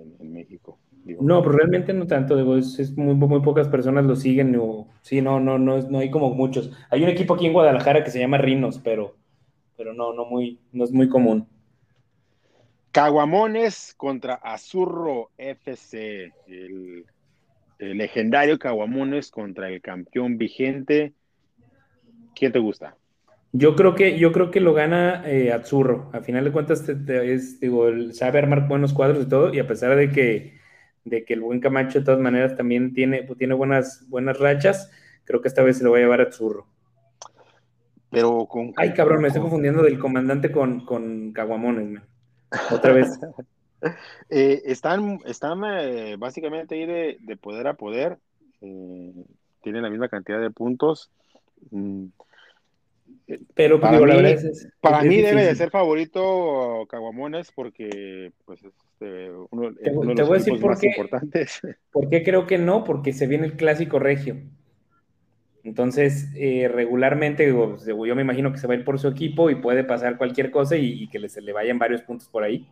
en, 0.01 0.33
México. 0.33 0.79
no, 1.21 1.43
pero 1.43 1.57
realmente 1.57 1.93
no 1.93 2.07
tanto, 2.07 2.37
digo, 2.37 2.57
es, 2.57 2.97
muy, 2.97 3.15
muy, 3.15 3.41
pocas 3.41 3.69
personas 3.69 4.05
lo 4.05 4.17
siguen, 4.17 4.57
o, 4.61 4.89
sí, 5.03 5.21
no, 5.21 5.41
no, 5.41 5.59
no, 5.59 5.79
no 5.79 5.99
hay 5.99 6.11
como 6.11 6.35
muchos. 6.35 6.73
Hay 6.91 7.03
un 7.03 7.09
equipo 7.09 7.35
aquí 7.35 7.47
en 7.47 7.53
Guadalajara 7.53 8.05
que 8.05 8.11
se 8.11 8.21
llama 8.21 8.39
Rinos, 8.39 8.81
pero 8.83 9.17
pero 9.79 9.95
no, 9.95 10.13
no, 10.13 10.25
muy, 10.27 10.61
no 10.73 10.85
es 10.85 10.91
muy 10.91 11.09
común. 11.09 11.49
Caguamones 12.91 13.95
contra 13.97 14.35
Azurro 14.35 15.31
FC, 15.39 16.33
el, 16.49 17.07
legendario 17.79 18.59
Caguamones 18.59 19.31
contra 19.31 19.69
el 19.69 19.81
campeón 19.81 20.37
vigente. 20.37 21.15
¿Quién 22.35 22.51
te 22.51 22.59
gusta? 22.59 22.97
Yo 23.53 23.77
creo 23.77 23.95
que, 23.95 24.19
yo 24.19 24.33
creo 24.33 24.51
que 24.51 24.61
lo 24.61 24.75
gana 24.75 25.23
eh, 25.27 25.53
Azurro. 25.53 26.11
A 26.13 26.21
final 26.21 26.45
de 26.45 26.53
cuentas, 26.53 26.87
es, 26.89 27.61
digo, 27.61 27.87
sabe 28.13 28.39
armar 28.39 28.69
buenos 28.69 28.93
cuadros 28.93 29.25
y 29.25 29.29
todo, 29.29 29.55
y 29.55 29.59
a 29.59 29.67
pesar 29.67 29.97
de 29.97 30.11
que, 30.11 30.59
de 31.05 31.25
que 31.25 31.35
el 31.35 31.41
buen 31.41 31.61
Camacho 31.61 32.01
de 32.01 32.05
todas 32.05 32.21
maneras 32.21 32.57
también 32.57 32.93
tiene, 32.93 33.23
tiene 33.39 33.55
buenas, 33.55 34.07
buenas 34.09 34.39
rachas, 34.39 34.91
creo 35.25 35.41
que 35.41 35.49
esta 35.49 35.63
vez 35.63 35.79
se 35.79 35.85
lo 35.85 35.93
va 35.93 35.99
a 35.99 36.01
llevar 36.01 36.21
a 36.21 36.25
Azurro. 36.25 36.67
Pero 38.11 38.47
con. 38.47 38.73
Ay, 38.77 38.93
cabrón, 38.95 39.23
me 39.23 39.29
estoy 39.29 39.43
confundiendo 39.43 39.83
del 39.83 39.99
comandante 39.99 40.51
con, 40.51 40.85
con 40.85 41.33
Caguamones, 41.33 42.03
Otra 42.71 42.93
vez. 42.93 43.19
Eh, 44.29 44.63
están 44.65 45.21
están 45.25 45.63
eh, 45.65 46.17
básicamente 46.19 46.75
ahí 46.75 46.85
de, 46.85 47.37
poder 47.37 47.69
a 47.69 47.75
poder. 47.75 48.19
Eh, 48.61 49.13
tienen 49.63 49.83
la 49.83 49.89
misma 49.89 50.09
cantidad 50.09 50.41
de 50.41 50.51
puntos. 50.51 51.13
Mm, 51.71 52.07
pero 53.55 53.79
para 53.79 54.01
mí, 54.01 54.35
para 54.81 55.03
mí 55.03 55.17
debe 55.21 55.45
de 55.45 55.55
ser 55.55 55.71
favorito 55.71 56.87
Caguamones 56.89 57.53
porque 57.53 58.33
pues 58.45 58.61
este, 58.65 59.31
uno, 59.51 59.75
te, 59.75 59.91
uno 59.91 60.15
de 60.15 60.15
los 60.15 60.29
voy 60.29 60.37
a 60.37 60.39
decir 60.39 60.65
más 60.65 60.83
importantes. 60.83 61.61
¿Por 61.93 62.09
qué 62.09 62.23
creo 62.23 62.47
que 62.47 62.59
no? 62.59 62.85
Porque 62.85 63.13
se 63.13 63.27
viene 63.27 63.47
el 63.47 63.57
clásico 63.57 63.99
regio. 63.99 64.37
Entonces, 65.63 66.31
eh, 66.35 66.71
regularmente, 66.73 67.53
pues, 67.53 67.85
yo 67.85 68.15
me 68.17 68.23
imagino 68.23 68.51
que 68.53 68.59
se 68.59 68.67
va 68.67 68.73
a 68.73 68.77
ir 68.79 68.85
por 68.85 68.99
su 68.99 69.09
equipo 69.09 69.51
y 69.51 69.57
puede 69.57 69.85
pasar 69.85 70.17
cualquier 70.17 70.51
cosa 70.51 70.77
y, 70.77 71.09
que 71.09 71.29
se 71.29 71.43
le 71.43 71.53
vayan 71.53 71.79
varios 71.79 72.01
puntos 72.03 72.29
por 72.29 72.43
ahí. 72.43 72.67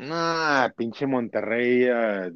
Ah, 0.00 0.70
pinche 0.76 1.06
Monterrey 1.06 1.86
ah, 1.88 2.30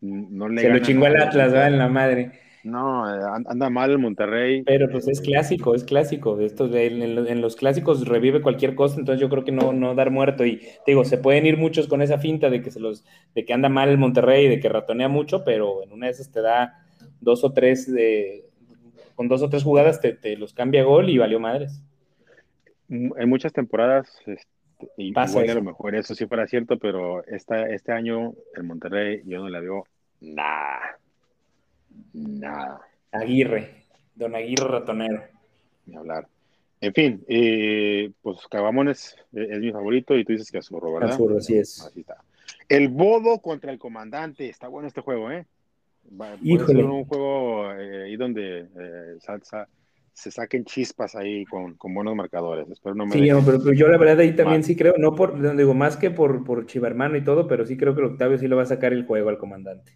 no 0.00 0.48
le 0.48 0.60
Se 0.60 0.68
lo 0.68 0.78
chingó 0.80 1.06
el 1.06 1.16
Atlas, 1.16 1.52
va 1.52 1.66
en 1.66 1.78
la 1.78 1.88
madre. 1.88 2.45
No, 2.66 3.04
anda 3.04 3.70
mal 3.70 3.92
el 3.92 3.98
Monterrey. 3.98 4.64
Pero 4.64 4.88
pues 4.90 5.06
es 5.06 5.20
clásico, 5.20 5.76
es 5.76 5.84
clásico. 5.84 6.40
Esto 6.40 6.68
en, 6.74 7.40
los 7.40 7.54
clásicos 7.54 8.08
revive 8.08 8.42
cualquier 8.42 8.74
cosa, 8.74 8.98
entonces 8.98 9.20
yo 9.20 9.28
creo 9.28 9.44
que 9.44 9.52
no, 9.52 9.72
no 9.72 9.94
dar 9.94 10.10
muerto. 10.10 10.44
Y 10.44 10.60
digo, 10.84 11.04
se 11.04 11.16
pueden 11.16 11.46
ir 11.46 11.58
muchos 11.58 11.86
con 11.86 12.02
esa 12.02 12.18
finta 12.18 12.50
de 12.50 12.62
que 12.62 12.72
se 12.72 12.80
los, 12.80 13.04
de 13.36 13.44
que 13.44 13.52
anda 13.52 13.68
mal 13.68 13.88
el 13.88 13.98
Monterrey, 13.98 14.48
de 14.48 14.58
que 14.58 14.68
ratonea 14.68 15.06
mucho, 15.06 15.44
pero 15.44 15.84
en 15.84 15.92
una 15.92 16.06
de 16.06 16.12
esas 16.12 16.32
te 16.32 16.42
da 16.42 16.84
dos 17.20 17.44
o 17.44 17.52
tres 17.52 17.92
de 17.92 18.44
con 19.14 19.28
dos 19.28 19.42
o 19.42 19.48
tres 19.48 19.62
jugadas 19.62 20.00
te, 20.00 20.36
los 20.36 20.52
cambia 20.52 20.82
gol 20.82 21.08
y 21.08 21.18
valió 21.18 21.38
madres. 21.38 21.80
En 22.88 23.28
muchas 23.28 23.52
temporadas, 23.52 24.10
este, 24.26 24.90
y 24.96 25.12
Pasa 25.12 25.40
a 25.40 25.54
lo 25.54 25.62
mejor 25.62 25.94
eso 25.94 26.16
sí 26.16 26.26
fuera 26.26 26.48
cierto, 26.48 26.78
pero 26.78 27.24
esta, 27.26 27.68
este 27.68 27.92
año 27.92 28.34
el 28.56 28.64
Monterrey 28.64 29.22
yo 29.24 29.38
no 29.38 29.48
le 29.48 29.60
veo 29.60 29.84
nada. 30.20 30.98
Nada. 32.12 32.80
Aguirre, 33.12 33.84
don 34.14 34.34
Aguirre 34.34 34.68
ratonero. 34.68 35.22
Ni 35.86 35.96
hablar. 35.96 36.28
En 36.80 36.92
fin, 36.92 37.24
eh, 37.26 38.10
pues 38.22 38.46
Cabamones 38.48 39.16
es, 39.32 39.58
mi 39.60 39.72
favorito 39.72 40.16
y 40.16 40.24
tú 40.24 40.32
dices 40.32 40.50
que 40.50 40.58
Azurro, 40.58 40.92
¿verdad? 40.92 41.10
Azurro, 41.10 41.38
así 41.38 41.56
es. 41.56 41.80
Así 41.80 42.00
está. 42.00 42.16
El 42.68 42.88
Bodo 42.88 43.38
contra 43.40 43.72
el 43.72 43.78
comandante. 43.78 44.48
Está 44.48 44.68
bueno 44.68 44.88
este 44.88 45.00
juego, 45.00 45.30
¿eh? 45.30 45.46
Híjole. 46.42 46.84
un 46.84 47.04
juego 47.04 47.72
eh, 47.72 48.04
ahí 48.04 48.16
donde 48.16 48.60
eh, 48.60 49.18
se 50.12 50.30
saquen 50.30 50.64
chispas 50.64 51.16
ahí 51.16 51.44
con, 51.44 51.76
buenos 51.92 52.14
marcadores. 52.14 52.68
Espero 52.70 52.94
no 52.94 53.06
me 53.06 53.12
sí, 53.12 53.28
pero, 53.44 53.72
yo 53.72 53.88
la 53.88 53.98
verdad 53.98 54.20
ahí 54.20 54.34
también 54.34 54.62
sí 54.62 54.76
creo, 54.76 54.94
no 54.98 55.14
por, 55.14 55.56
digo, 55.56 55.74
más 55.74 55.96
que 55.96 56.10
por, 56.10 56.44
por 56.44 56.66
Chivermano 56.66 57.16
y 57.16 57.24
todo, 57.24 57.46
pero 57.48 57.66
sí 57.66 57.76
creo 57.76 57.94
que 57.94 58.02
Octavio 58.02 58.38
sí 58.38 58.46
lo 58.46 58.56
va 58.56 58.62
a 58.62 58.66
sacar 58.66 58.92
el 58.92 59.04
juego 59.04 59.28
al 59.28 59.38
comandante. 59.38 59.92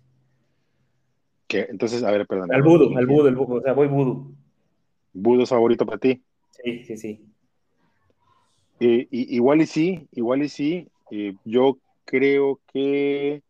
Que, 1.51 1.67
entonces, 1.69 2.05
a 2.05 2.13
ver, 2.13 2.29
perdón. 2.29 2.55
Al 2.55 2.63
Budo, 2.63 2.97
al 2.97 3.07
Budo, 3.07 3.29
el 3.29 3.37
o 3.37 3.61
sea, 3.61 3.73
voy 3.73 3.89
Budo. 3.89 4.25
¿Budo 5.13 5.43
es 5.43 5.49
favorito 5.49 5.85
para 5.85 5.99
ti? 5.99 6.23
Sí, 6.63 6.85
sí, 6.85 6.97
sí. 6.97 7.27
igual 8.79 9.61
y 9.61 9.67
sí, 9.67 10.07
igual 10.13 10.45
y 10.45 10.49
sí. 10.49 10.89
yo 11.45 11.79
creo 12.05 12.61
que 12.73 13.43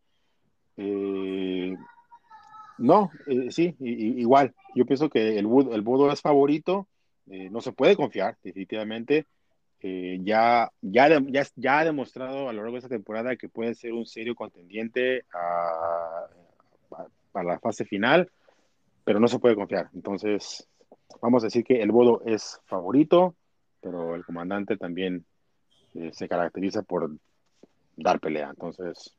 eh, 0.77 1.75
no, 2.79 3.11
eh, 3.27 3.51
sí, 3.51 3.75
igual. 3.79 4.55
Yo 4.73 4.85
pienso 4.85 5.09
que 5.09 5.37
el 5.37 5.45
Budo, 5.45 5.75
el 5.75 5.81
Budo 5.81 6.11
es 6.11 6.21
favorito. 6.21 6.87
Eh, 7.29 7.49
no 7.51 7.61
se 7.61 7.71
puede 7.71 7.95
confiar, 7.95 8.35
definitivamente. 8.43 9.27
ya, 9.83 10.71
ya, 10.81 11.21
ya, 11.55 11.79
ha 11.79 11.85
demostrado 11.85 12.49
a 12.49 12.53
lo 12.53 12.61
largo 12.61 12.73
de 12.73 12.79
esta 12.79 12.89
temporada 12.89 13.35
que 13.35 13.47
puede 13.49 13.75
ser 13.75 13.93
un 13.93 14.07
serio 14.07 14.33
contendiente 14.33 15.25
a, 15.33 16.27
para 17.31 17.47
la 17.47 17.59
fase 17.59 17.85
final, 17.85 18.29
pero 19.03 19.19
no 19.19 19.27
se 19.27 19.39
puede 19.39 19.55
confiar. 19.55 19.89
Entonces, 19.93 20.67
vamos 21.21 21.43
a 21.43 21.47
decir 21.47 21.63
que 21.63 21.81
el 21.81 21.91
Bodo 21.91 22.21
es 22.25 22.59
favorito, 22.65 23.35
pero 23.81 24.15
el 24.15 24.25
comandante 24.25 24.77
también 24.77 25.25
se 26.11 26.27
caracteriza 26.27 26.83
por 26.83 27.11
dar 27.95 28.19
pelea. 28.19 28.49
Entonces, 28.49 29.15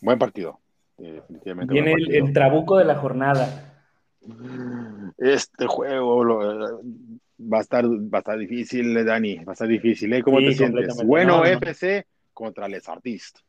buen 0.00 0.18
partido. 0.18 0.58
definitivamente. 0.98 1.72
Viene 1.72 1.94
el, 1.94 2.32
trabuco 2.32 2.76
de 2.78 2.84
la 2.84 2.96
jornada. 2.96 3.68
Este 5.18 5.66
juego 5.66 6.24
va, 7.40 7.58
a 7.58 7.60
estar, 7.60 7.84
va 7.86 8.18
a 8.18 8.20
estar 8.20 8.38
difícil, 8.38 9.04
Dani. 9.04 9.36
Va 9.44 9.52
a 9.52 9.54
estar 9.54 9.68
difícil. 9.68 10.12
¿eh? 10.12 10.22
¿Cómo 10.22 10.38
te 10.38 10.52
sientes? 10.52 10.96
Bueno, 11.04 11.44
FC 11.44 12.06
contra 12.32 12.68
Les 12.68 12.88
Artistes. 12.88 13.44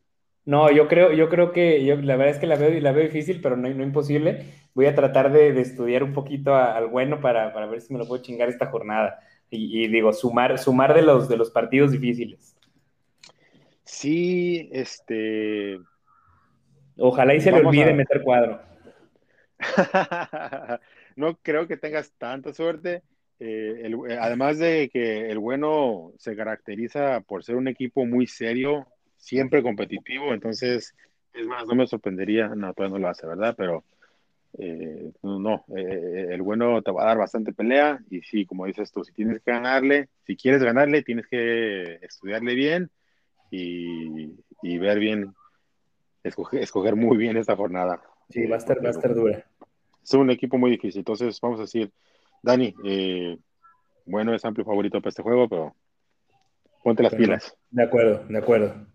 No, 0.46 0.70
yo 0.72 0.88
creo, 0.88 1.14
yo 1.14 1.30
creo 1.30 1.52
que 1.54 1.86
yo, 1.86 1.96
la 1.96 2.18
verdad 2.18 2.36
es 2.36 2.40
que 2.40 2.48
la 2.48 2.58
veo, 2.58 2.78
la 2.82 2.92
veo 2.92 3.06
difícil, 3.06 3.40
pero 3.42 3.56
no, 3.56 3.70
no 3.70 3.84
imposible. 3.84 4.46
Voy 4.74 4.88
a 4.88 4.96
tratar 4.96 5.32
de, 5.32 5.60
estudiar 5.62 6.04
un 6.04 6.14
poquito 6.14 6.56
al 6.56 6.88
bueno 6.88 7.22
para, 7.22 7.54
para, 7.54 7.68
ver 7.68 7.82
si 7.82 7.94
me 7.94 8.00
lo 8.00 8.08
puedo 8.08 8.22
chingar 8.22 8.50
esta 8.50 8.68
jornada. 8.68 9.20
Y, 9.50 9.84
y, 9.84 9.88
digo, 9.88 10.12
sumar, 10.12 10.58
sumar 10.60 10.94
de 10.94 11.02
los, 11.02 11.30
de 11.30 11.38
los 11.38 11.52
partidos 11.52 11.92
difíciles. 11.92 12.56
Sí, 13.84 14.70
este. 14.72 15.80
Ojalá 16.98 17.36
y 17.36 17.42
se 17.42 17.52
le 17.52 17.60
olvide 17.60 17.94
meter 17.94 18.22
cuadro. 18.22 18.62
no 21.16 21.38
creo 21.42 21.68
que 21.68 21.78
tengas 21.78 22.12
tanta 22.18 22.54
suerte. 22.54 23.04
Eh, 23.40 23.90
eh, 23.90 24.18
además 24.20 24.60
de 24.60 24.90
que 24.92 25.30
el 25.30 25.40
bueno 25.40 26.14
se 26.18 26.36
caracteriza 26.36 27.22
por 27.22 27.44
ser 27.44 27.56
un 27.56 27.68
equipo 27.68 28.06
muy 28.06 28.28
serio, 28.28 28.88
siempre 29.24 29.64
competitivo, 29.64 30.34
entonces, 30.34 30.94
es 31.34 31.48
más, 31.48 31.66
no 31.66 31.76
me 31.76 31.88
sorprendería, 31.88 32.50
no, 32.50 32.74
todavía 32.74 32.98
no 32.98 33.02
lo 33.02 33.08
hace, 33.08 33.26
¿verdad? 33.26 33.56
Pero 33.58 33.86
eh, 34.60 35.14
no, 35.24 35.64
el 35.70 36.42
bueno 36.42 36.82
te 36.82 36.92
va 36.92 37.04
a 37.04 37.08
dar 37.08 37.18
bastante 37.18 37.54
pelea 37.54 38.00
y 38.10 38.22
sí, 38.22 38.46
como 38.46 38.66
dices 38.66 38.92
tú, 38.92 39.04
si 39.04 39.14
tienes 39.14 39.42
que 39.42 39.52
ganarle, 39.52 40.10
si 40.28 40.36
quieres 40.36 40.62
ganarle, 40.62 41.04
tienes 41.04 41.26
que 41.28 42.00
estudiarle 42.02 42.54
bien 42.54 42.92
y, 43.50 44.78
ver 44.78 45.00
bien, 45.00 45.34
escoger, 46.24 46.96
muy 46.96 47.16
bien 47.16 47.38
esta 47.38 47.56
jornada. 47.56 48.02
Sí, 48.30 48.46
va 48.46 48.56
a 48.56 48.58
estar, 48.58 48.84
va 48.84 48.90
a 48.90 48.92
estar 48.92 49.16
dura. 49.16 49.46
Es 50.04 50.14
un 50.14 50.32
equipo 50.32 50.58
muy 50.58 50.72
difícil, 50.72 51.00
entonces 51.00 51.40
vamos 51.40 51.60
a 51.60 51.64
decir, 51.64 51.92
Dani, 52.42 52.76
eh, 52.84 53.38
bueno, 54.06 54.36
es 54.36 54.44
amplio 54.44 54.66
favorito 54.66 55.00
para 55.00 55.10
este 55.10 55.24
juego, 55.24 55.48
pero 55.48 55.76
ponte 56.84 57.04
las 57.04 57.16
pilas. 57.16 57.56
De 57.72 57.84
acuerdo, 57.84 58.26
de 58.28 58.38
acuerdo. 58.38 58.93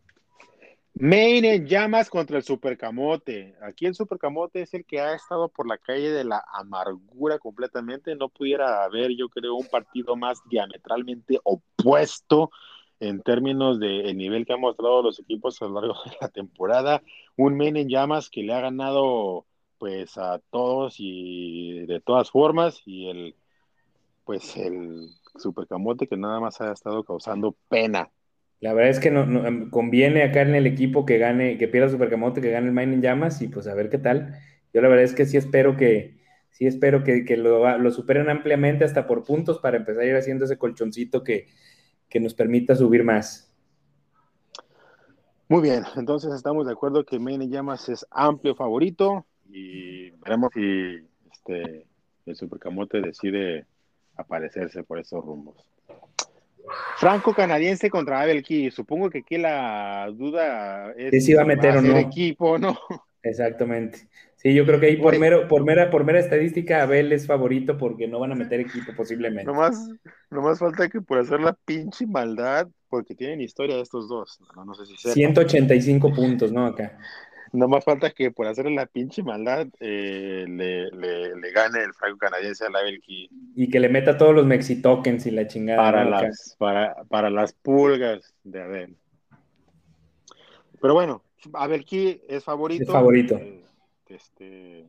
Main 1.01 1.45
en 1.45 1.65
llamas 1.65 2.11
contra 2.11 2.39
el 2.39 2.43
Supercamote. 2.43 3.55
Aquí 3.63 3.87
el 3.87 3.95
Supercamote 3.95 4.63
es 4.63 4.75
el 4.75 4.85
que 4.85 5.01
ha 5.01 5.15
estado 5.15 5.49
por 5.49 5.69
la 5.69 5.79
calle 5.79 6.11
de 6.11 6.25
la 6.25 6.45
amargura 6.53 7.39
completamente. 7.39 8.17
No 8.17 8.29
pudiera 8.29 8.83
haber, 8.83 9.13
yo 9.17 9.29
creo, 9.29 9.55
un 9.55 9.69
partido 9.69 10.17
más 10.17 10.43
diametralmente 10.49 11.39
opuesto 11.45 12.51
en 12.99 13.23
términos 13.23 13.79
del 13.79 14.17
nivel 14.17 14.45
que 14.45 14.55
han 14.55 14.61
mostrado 14.61 15.03
los 15.03 15.21
equipos 15.21 15.63
a 15.63 15.67
lo 15.67 15.81
largo 15.81 15.95
de 16.05 16.17
la 16.21 16.31
temporada. 16.31 17.01
Un 17.37 17.57
men 17.57 17.77
en 17.77 17.89
llamas 17.89 18.29
que 18.29 18.43
le 18.43 18.53
ha 18.53 18.61
ganado 18.61 19.47
pues 19.79 20.19
a 20.19 20.41
todos 20.51 20.97
y 20.99 21.87
de 21.87 22.01
todas 22.01 22.33
formas 22.33 22.83
y 22.87 23.09
el 23.09 23.37
pues 24.25 24.57
el 24.57 25.11
supercamote 25.37 26.09
que 26.09 26.17
nada 26.17 26.41
más 26.41 26.61
ha 26.61 26.73
estado 26.73 27.05
causando 27.05 27.55
pena. 27.69 28.11
La 28.61 28.73
verdad 28.73 28.91
es 28.91 29.01
que 29.01 29.11
no, 29.11 29.47
em, 29.47 29.71
conviene 29.71 30.23
acá 30.23 30.43
en 30.43 30.55
el 30.55 30.67
equipo 30.67 31.07
que 31.07 31.19
gane, 31.19 31.59
que 31.59 31.69
pierda 31.69 31.89
supercamote, 31.89 32.41
que 32.41 32.51
gane 32.51 32.67
el 32.67 32.73
Mine 32.73 32.95
en 32.95 33.03
llamas 33.03 33.41
y 33.43 33.49
pues 33.49 33.67
a 33.69 33.75
ver 33.75 33.89
qué 33.89 33.99
tal. 33.99 34.35
Yo 34.73 34.81
la 34.81 34.89
verdad 34.89 35.05
es 35.05 35.15
que 35.15 35.27
sí 35.27 35.37
espero 35.37 35.77
que 35.77 36.19
sí 36.51 36.67
espero 36.67 37.05
que, 37.05 37.37
lo, 37.37 37.79
lo 37.79 37.91
superen 37.93 38.29
ampliamente 38.29 38.85
hasta 38.85 39.07
por 39.07 39.25
puntos 39.25 39.59
para 39.61 39.77
empezar 39.77 40.03
a 40.03 40.07
ir 40.07 40.17
haciendo 40.17 40.45
ese 40.45 40.59
colchoncito 40.59 41.23
que, 41.23 41.47
que 42.09 42.19
nos 42.19 42.35
permita 42.35 42.75
subir 42.75 43.05
más. 43.05 43.55
Muy 45.49 45.63
bien, 45.63 45.85
entonces 45.97 46.35
estamos 46.35 46.67
de 46.67 46.73
acuerdo 46.73 47.05
que 47.05 47.19
Maine 47.19 47.49
Llamas 47.49 47.89
es 47.89 48.05
amplio 48.11 48.55
favorito 48.55 49.25
y 49.49 50.11
veremos 50.11 50.51
si 50.53 51.07
este, 51.33 51.87
el 52.27 52.37
Supercamote 52.37 53.01
decide 53.01 53.67
aparecerse 54.17 54.83
por 54.83 54.99
esos 54.99 55.25
rumbos. 55.25 55.65
Franco 56.97 57.35
canadiense 57.35 57.91
contra 57.91 58.21
Abel 58.21 58.43
Key. 58.43 58.71
Supongo 58.71 59.11
que 59.11 59.19
aquí 59.19 59.39
la 59.39 60.11
duda 60.13 60.93
es 60.97 61.25
si 61.25 61.35
va 61.35 61.43
a 61.43 61.47
meter 61.47 61.77
o 61.77 61.83
no. 61.83 61.97
equipo, 61.97 62.59
¿no? 62.59 62.79
Exactamente. 63.23 64.09
Sí, 64.37 64.55
yo 64.55 64.65
creo 64.65 64.79
que 64.79 64.87
ahí 64.87 64.97
por, 64.97 65.19
mero, 65.19 65.49
por, 65.49 65.65
mera, 65.65 65.91
por 65.91 66.05
mera 66.05 66.21
estadística 66.21 66.83
Abel 66.83 67.13
es 67.13 67.27
favorito 67.27 67.77
porque 67.77 68.07
no 68.07 68.21
van 68.21 68.31
a 68.31 68.37
meter 68.37 68.61
equipo 68.61 68.93
posiblemente. 68.97 69.45
No 69.45 69.55
más, 69.55 69.91
más 70.31 70.61
falta 70.61 70.89
que 70.89 71.01
por 71.01 71.19
hacer 71.19 71.41
la 71.41 71.55
pinche 71.55 72.07
maldad, 72.07 72.69
porque 72.89 73.17
tienen 73.17 73.41
historia 73.41 73.81
estos 73.81 74.09
dos. 74.09 74.39
No, 74.55 74.75
sé 74.75 74.87
si 74.87 74.97
185 74.97 76.15
puntos, 76.15 76.53
¿no? 76.53 76.67
Acá. 76.67 76.99
No 77.53 77.69
más 77.69 77.85
falta 77.85 78.11
que 78.11 78.31
por 78.31 78.47
hacer 78.47 78.71
la 78.71 78.87
pinche 78.87 79.23
maldad 79.23 79.67
eh, 79.81 80.45
le, 80.47 80.91
le, 80.91 81.53
gane 81.53 81.83
el 81.83 81.95
franco 81.95 82.19
canadiense 82.19 82.65
a 82.65 82.69
Abel 82.69 83.01
Key. 83.01 83.29
Y 83.57 83.71
que 83.71 83.81
le 83.81 83.89
meta 83.89 84.19
todos 84.19 84.35
los 84.35 84.47
mexitokens 84.47 85.27
y 85.27 85.31
la 85.31 85.47
chingada. 85.47 85.79
Para, 85.79 86.05
las, 86.05 86.57
para, 86.59 87.05
para 87.05 87.31
las 87.31 87.53
pulgas 87.53 88.35
de 88.45 88.63
Abel. 88.63 88.97
Pero 90.81 90.95
bueno, 90.95 91.23
Abel 91.55 91.85
Key 91.85 92.23
es 92.29 92.45
favorito. 92.45 92.85
Es 92.85 92.91
favorito. 92.91 93.37
Eh, 93.37 93.65
este, 94.09 94.87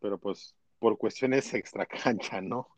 pero 0.00 0.18
pues 0.18 0.54
por 0.78 0.98
cuestiones 0.98 1.52
extra 1.54 1.86
cancha, 1.86 2.40
¿no? 2.40 2.68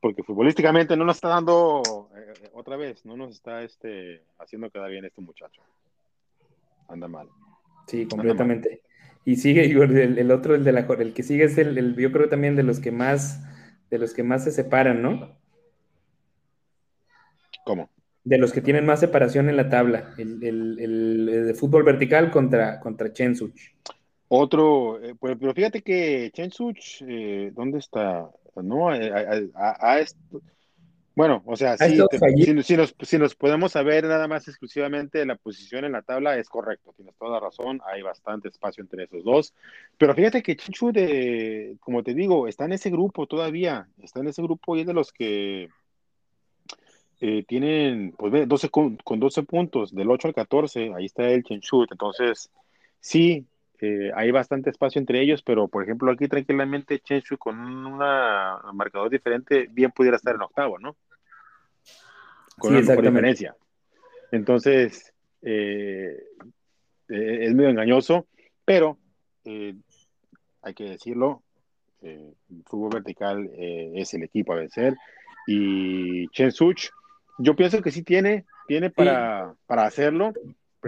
Porque 0.00 0.22
futbolísticamente 0.22 0.96
no 0.96 1.04
nos 1.04 1.16
está 1.16 1.28
dando, 1.28 1.82
eh, 2.14 2.50
otra 2.52 2.76
vez, 2.76 3.04
no 3.04 3.16
nos 3.16 3.30
está 3.30 3.62
este, 3.62 4.22
haciendo 4.38 4.70
quedar 4.70 4.90
bien 4.90 5.04
este 5.04 5.20
muchacho. 5.20 5.60
Anda 6.88 7.08
mal. 7.08 7.28
Sí, 7.88 8.06
completamente. 8.06 8.82
Y 9.24 9.36
sigue, 9.36 9.64
el, 9.70 10.18
el, 10.18 10.30
otro, 10.30 10.54
el 10.54 10.62
de 10.62 10.72
la 10.72 10.80
el 10.80 11.14
que 11.14 11.22
sigue 11.22 11.44
es 11.44 11.58
el, 11.58 11.96
yo 11.96 12.12
creo 12.12 12.28
también 12.28 12.54
de 12.54 12.62
los 12.62 12.78
que 12.78 12.92
más, 12.92 13.42
de 13.90 13.98
los 13.98 14.14
que 14.14 14.22
más 14.22 14.44
se 14.44 14.52
separan, 14.52 15.02
¿no? 15.02 15.36
¿Cómo? 17.64 17.90
De 18.24 18.38
los 18.38 18.52
que 18.52 18.60
tienen 18.60 18.86
más 18.86 19.00
separación 19.00 19.48
en 19.48 19.56
la 19.56 19.70
tabla, 19.70 20.14
el, 20.18 21.26
de 21.26 21.54
fútbol 21.54 21.82
vertical 21.82 22.30
contra, 22.30 22.78
contra 22.78 23.12
Chensuch. 23.12 23.74
Otro, 24.28 25.02
eh, 25.02 25.14
pues, 25.18 25.36
pero 25.40 25.54
fíjate 25.54 25.82
que 25.82 26.30
Chensuch, 26.32 27.02
eh, 27.08 27.50
¿dónde 27.54 27.78
está? 27.78 28.30
No, 28.56 28.94
eh, 28.94 29.50
bueno, 31.18 31.42
o 31.46 31.56
sea, 31.56 31.76
si, 31.76 31.96
nos, 31.96 32.94
si, 33.02 33.18
nos, 33.18 33.34
podemos 33.34 33.72
saber 33.72 34.04
nada 34.04 34.28
más 34.28 34.46
exclusivamente 34.46 35.26
la 35.26 35.34
posición 35.34 35.84
en 35.84 35.90
la 35.90 36.02
tabla, 36.02 36.38
es 36.38 36.48
correcto, 36.48 36.94
tienes 36.96 37.16
toda 37.16 37.40
razón, 37.40 37.80
hay 37.92 38.02
bastante 38.02 38.46
espacio 38.46 38.82
entre 38.82 39.02
esos 39.02 39.24
dos, 39.24 39.52
pero 39.96 40.14
fíjate 40.14 40.44
que 40.44 40.54
Chensuch, 40.54 40.94
de, 40.94 41.76
como 41.80 42.04
te 42.04 42.14
digo, 42.14 42.46
está 42.46 42.66
en 42.66 42.74
ese 42.74 42.90
grupo 42.90 43.26
todavía, 43.26 43.88
está 44.00 44.20
en 44.20 44.28
ese 44.28 44.42
grupo 44.42 44.76
y 44.76 44.82
es 44.82 44.86
de 44.86 44.94
los 44.94 45.12
que 45.12 45.68
tienen, 47.48 48.14
pues 48.16 48.46
12 48.46 48.68
con, 48.68 48.96
con, 48.98 49.18
12 49.18 49.42
puntos, 49.42 49.92
del 49.92 50.08
8 50.08 50.28
al 50.28 50.34
14, 50.34 50.92
ahí 50.94 51.06
está 51.06 51.28
el 51.28 51.42
Chenchut, 51.42 51.90
entonces 51.90 52.48
sí, 53.00 53.44
eh, 53.80 54.12
hay 54.14 54.30
bastante 54.30 54.70
espacio 54.70 55.00
entre 55.00 55.20
ellos, 55.20 55.42
pero 55.42 55.66
por 55.66 55.82
ejemplo 55.82 56.12
aquí 56.12 56.28
tranquilamente 56.28 57.00
Chenshu 57.00 57.38
con 57.38 57.58
un 57.58 57.98
marcador 57.98 59.10
diferente 59.10 59.66
bien 59.68 59.90
pudiera 59.90 60.16
estar 60.16 60.36
en 60.36 60.42
octavo, 60.42 60.78
¿no? 60.78 60.96
Con 62.58 62.76
una 62.76 62.80
diferencia. 62.80 63.56
Entonces, 64.32 65.12
eh, 65.42 66.16
eh, 67.08 67.38
es 67.42 67.54
medio 67.54 67.70
engañoso, 67.70 68.26
pero 68.64 68.98
hay 69.44 70.74
que 70.74 70.84
decirlo, 70.84 71.42
el 72.02 72.34
fútbol 72.66 72.90
vertical 72.94 73.50
es 73.56 74.12
el 74.12 74.24
equipo 74.24 74.52
a 74.52 74.56
vencer 74.56 74.94
y 75.50 76.28
Chensuch, 76.28 76.90
yo 77.38 77.56
pienso 77.56 77.80
que 77.80 77.90
sí 77.90 78.02
tiene, 78.02 78.44
tiene 78.66 78.90
para, 78.90 79.54
para 79.66 79.86
hacerlo, 79.86 80.34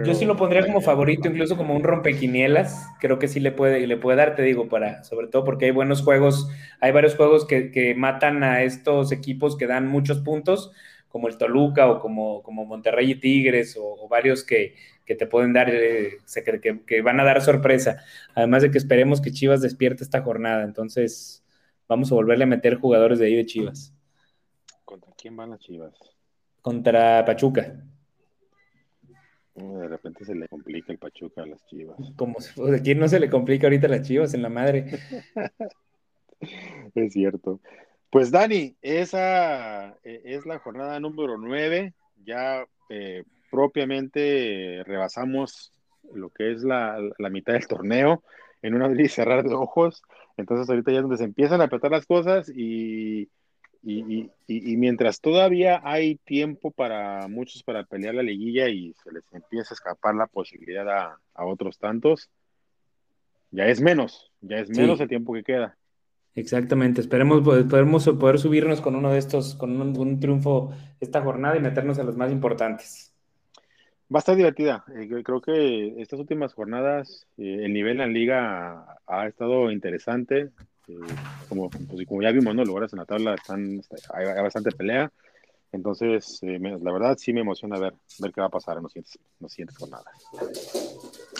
Yo 0.05 0.13
sí 0.13 0.25
lo 0.25 0.37
pondría 0.37 0.63
como 0.67 0.81
favorito, 0.81 1.27
incluso 1.27 1.57
como 1.57 1.75
un 1.75 1.83
rompequinielas. 1.83 2.87
Creo 2.99 3.17
que 3.17 3.27
sí 3.27 3.39
le 3.39 3.51
puede, 3.51 3.87
le 3.87 3.97
puede 3.97 4.17
dar, 4.17 4.35
te 4.35 4.43
digo, 4.43 4.69
para, 4.69 5.03
sobre 5.03 5.27
todo 5.27 5.43
porque 5.43 5.65
hay 5.65 5.71
buenos 5.71 6.03
juegos, 6.03 6.47
hay 6.79 6.91
varios 6.91 7.15
juegos 7.15 7.47
que, 7.47 7.95
matan 7.97 8.43
a 8.43 8.61
estos 8.61 9.11
equipos 9.11 9.57
que 9.57 9.65
dan 9.65 9.87
muchos 9.87 10.19
puntos, 10.19 10.71
como 11.11 11.27
el 11.27 11.37
Toluca 11.37 11.91
o 11.91 11.99
como, 11.99 12.41
como 12.41 12.65
Monterrey 12.65 13.11
y 13.11 13.15
Tigres, 13.15 13.77
o, 13.79 14.07
varios 14.07 14.43
que, 14.43 14.75
te 15.05 15.27
pueden 15.27 15.51
dar, 15.51 15.69
eh, 15.69 16.19
que, 16.61 16.81
que, 16.85 17.01
van 17.01 17.19
a 17.19 17.25
dar 17.25 17.41
sorpresa. 17.41 18.01
Además 18.33 18.61
de 18.61 18.71
que 18.71 18.77
esperemos 18.77 19.19
que 19.19 19.31
Chivas 19.31 19.61
despierte 19.61 20.03
esta 20.03 20.21
jornada. 20.21 20.63
Entonces, 20.63 21.43
vamos 21.89 22.11
a 22.11 22.15
volverle 22.15 22.45
a 22.45 22.47
meter 22.47 22.75
jugadores 22.75 23.19
de 23.19 23.25
ahí 23.25 23.35
de 23.35 23.45
Chivas. 23.45 23.93
¿Contra 24.85 25.11
quién 25.17 25.35
van 25.35 25.49
las 25.49 25.59
Chivas? 25.59 25.93
Contra 26.61 27.25
Pachuca. 27.25 27.83
De 29.53 29.87
repente 29.89 30.23
se 30.23 30.33
le 30.33 30.47
complica 30.47 30.93
el 30.93 30.97
Pachuca 30.97 31.43
a 31.43 31.45
las 31.45 31.65
Chivas. 31.65 31.97
Como 32.15 32.37
¿de 32.39 32.81
quién 32.81 32.99
no 32.99 33.07
se 33.09 33.19
le 33.19 33.29
complica 33.29 33.67
ahorita 33.67 33.87
a 33.87 33.89
las 33.89 34.07
Chivas 34.07 34.33
en 34.33 34.43
la 34.43 34.49
madre? 34.49 34.85
es 36.95 37.13
cierto. 37.13 37.59
Pues 38.11 38.29
Dani, 38.29 38.75
esa 38.81 39.89
eh, 40.03 40.21
es 40.25 40.45
la 40.45 40.59
jornada 40.59 40.99
número 40.99 41.37
9. 41.37 41.93
Ya 42.23 42.65
eh, 42.89 43.23
propiamente 43.49 44.83
rebasamos 44.85 45.71
lo 46.13 46.29
que 46.29 46.51
es 46.51 46.63
la, 46.63 46.99
la, 47.17 47.29
mitad 47.29 47.53
del 47.53 47.67
torneo 47.67 48.23
en 48.61 48.75
un 48.75 48.83
abrir 48.83 49.05
y 49.05 49.09
cerrar 49.09 49.43
de 49.43 49.55
ojos. 49.55 50.03
Entonces 50.37 50.69
ahorita 50.69 50.91
ya 50.91 50.97
es 50.97 51.03
donde 51.03 51.17
se 51.17 51.23
empiezan 51.23 51.61
a 51.61 51.65
apretar 51.65 51.91
las 51.91 52.05
cosas 52.05 52.51
y 52.53 53.29
y, 53.83 54.77
mientras 54.77 55.21
todavía 55.21 55.81
hay 55.83 56.15
tiempo 56.17 56.71
para 56.71 57.27
muchos 57.27 57.63
para 57.63 57.83
pelear 57.83 58.13
la 58.13 58.21
liguilla 58.21 58.69
y 58.69 58.93
se 59.03 59.11
les 59.11 59.23
empieza 59.31 59.73
a 59.73 59.75
escapar 59.75 60.13
la 60.13 60.27
posibilidad 60.27 60.87
a, 61.33 61.45
otros 61.45 61.79
tantos, 61.79 62.29
ya 63.49 63.65
es 63.65 63.81
menos, 63.81 64.31
ya 64.41 64.59
es 64.59 64.69
menos 64.69 64.99
el 64.99 65.09
tiempo 65.09 65.33
que 65.33 65.43
queda. 65.43 65.77
Exactamente, 66.33 67.01
esperemos 67.01 67.41
podemos 67.41 68.07
poder 68.07 68.39
subirnos 68.39 68.79
con 68.79 68.95
uno 68.95 69.11
de 69.11 69.19
estos, 69.19 69.55
con 69.55 69.81
un, 69.81 70.19
triunfo 70.19 70.71
esta 70.99 71.21
jornada 71.21 71.57
y 71.57 71.59
meternos 71.59 71.99
a 71.99 72.03
los 72.03 72.15
más 72.15 72.31
importantes. 72.31 73.13
Va 74.13 74.17
a 74.17 74.19
estar 74.19 74.35
divertida. 74.35 74.83
Eh, 74.95 75.07
creo 75.23 75.41
que 75.41 76.01
estas 76.01 76.19
últimas 76.19 76.53
jornadas 76.53 77.27
eh, 77.37 77.59
el 77.63 77.73
nivel 77.73 77.93
en 77.93 77.97
la 77.97 78.07
liga 78.07 78.97
ha 79.07 79.27
estado 79.27 79.71
interesante. 79.71 80.51
Este, 80.91 81.13
como, 81.49 81.69
pues, 81.69 82.07
como 82.07 82.21
ya 82.21 82.31
vimos, 82.31 82.55
¿no? 82.55 82.63
Lugares 82.63 82.93
en 82.93 82.99
la 82.99 83.05
tabla 83.05 83.35
están, 83.35 83.81
hay, 84.13 84.41
bastante 84.41 84.71
pelea. 84.71 85.11
Entonces, 85.71 86.39
eh, 86.43 86.59
la 86.59 86.91
verdad 86.91 87.17
sí 87.17 87.31
me 87.31 87.41
emociona 87.41 87.79
ver, 87.79 87.93
ver 88.19 88.31
qué 88.33 88.41
va 88.41 88.47
a 88.47 88.51
pasar 88.51 88.77
en 88.77 88.83
los 88.83 88.91
siguientes, 89.53 89.77
jornadas. 89.77 90.13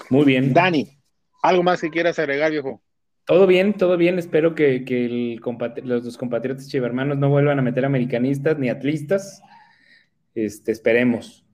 Muy 0.10 0.26
bien. 0.26 0.54
Dani, 0.54 0.88
¿algo 1.42 1.64
más 1.64 1.82
que 1.82 1.90
quieras 1.90 2.18
agregar, 2.20 2.52
viejo? 2.52 2.82
Todo 3.26 3.48
bien, 3.48 3.74
todo 3.74 3.98
bien. 3.98 4.20
Espero 4.20 4.56
que, 4.56 4.84
que 4.84 5.38
los, 5.84 6.18
compatriotas 6.18 6.68
chivermanos 6.68 7.18
no 7.18 7.30
vuelvan 7.30 7.60
a 7.60 7.62
meter 7.62 7.86
americanistas 7.86 8.58
ni 8.58 8.70
atlistas. 8.70 9.42
Este, 10.36 10.72
esperemos. 10.72 11.46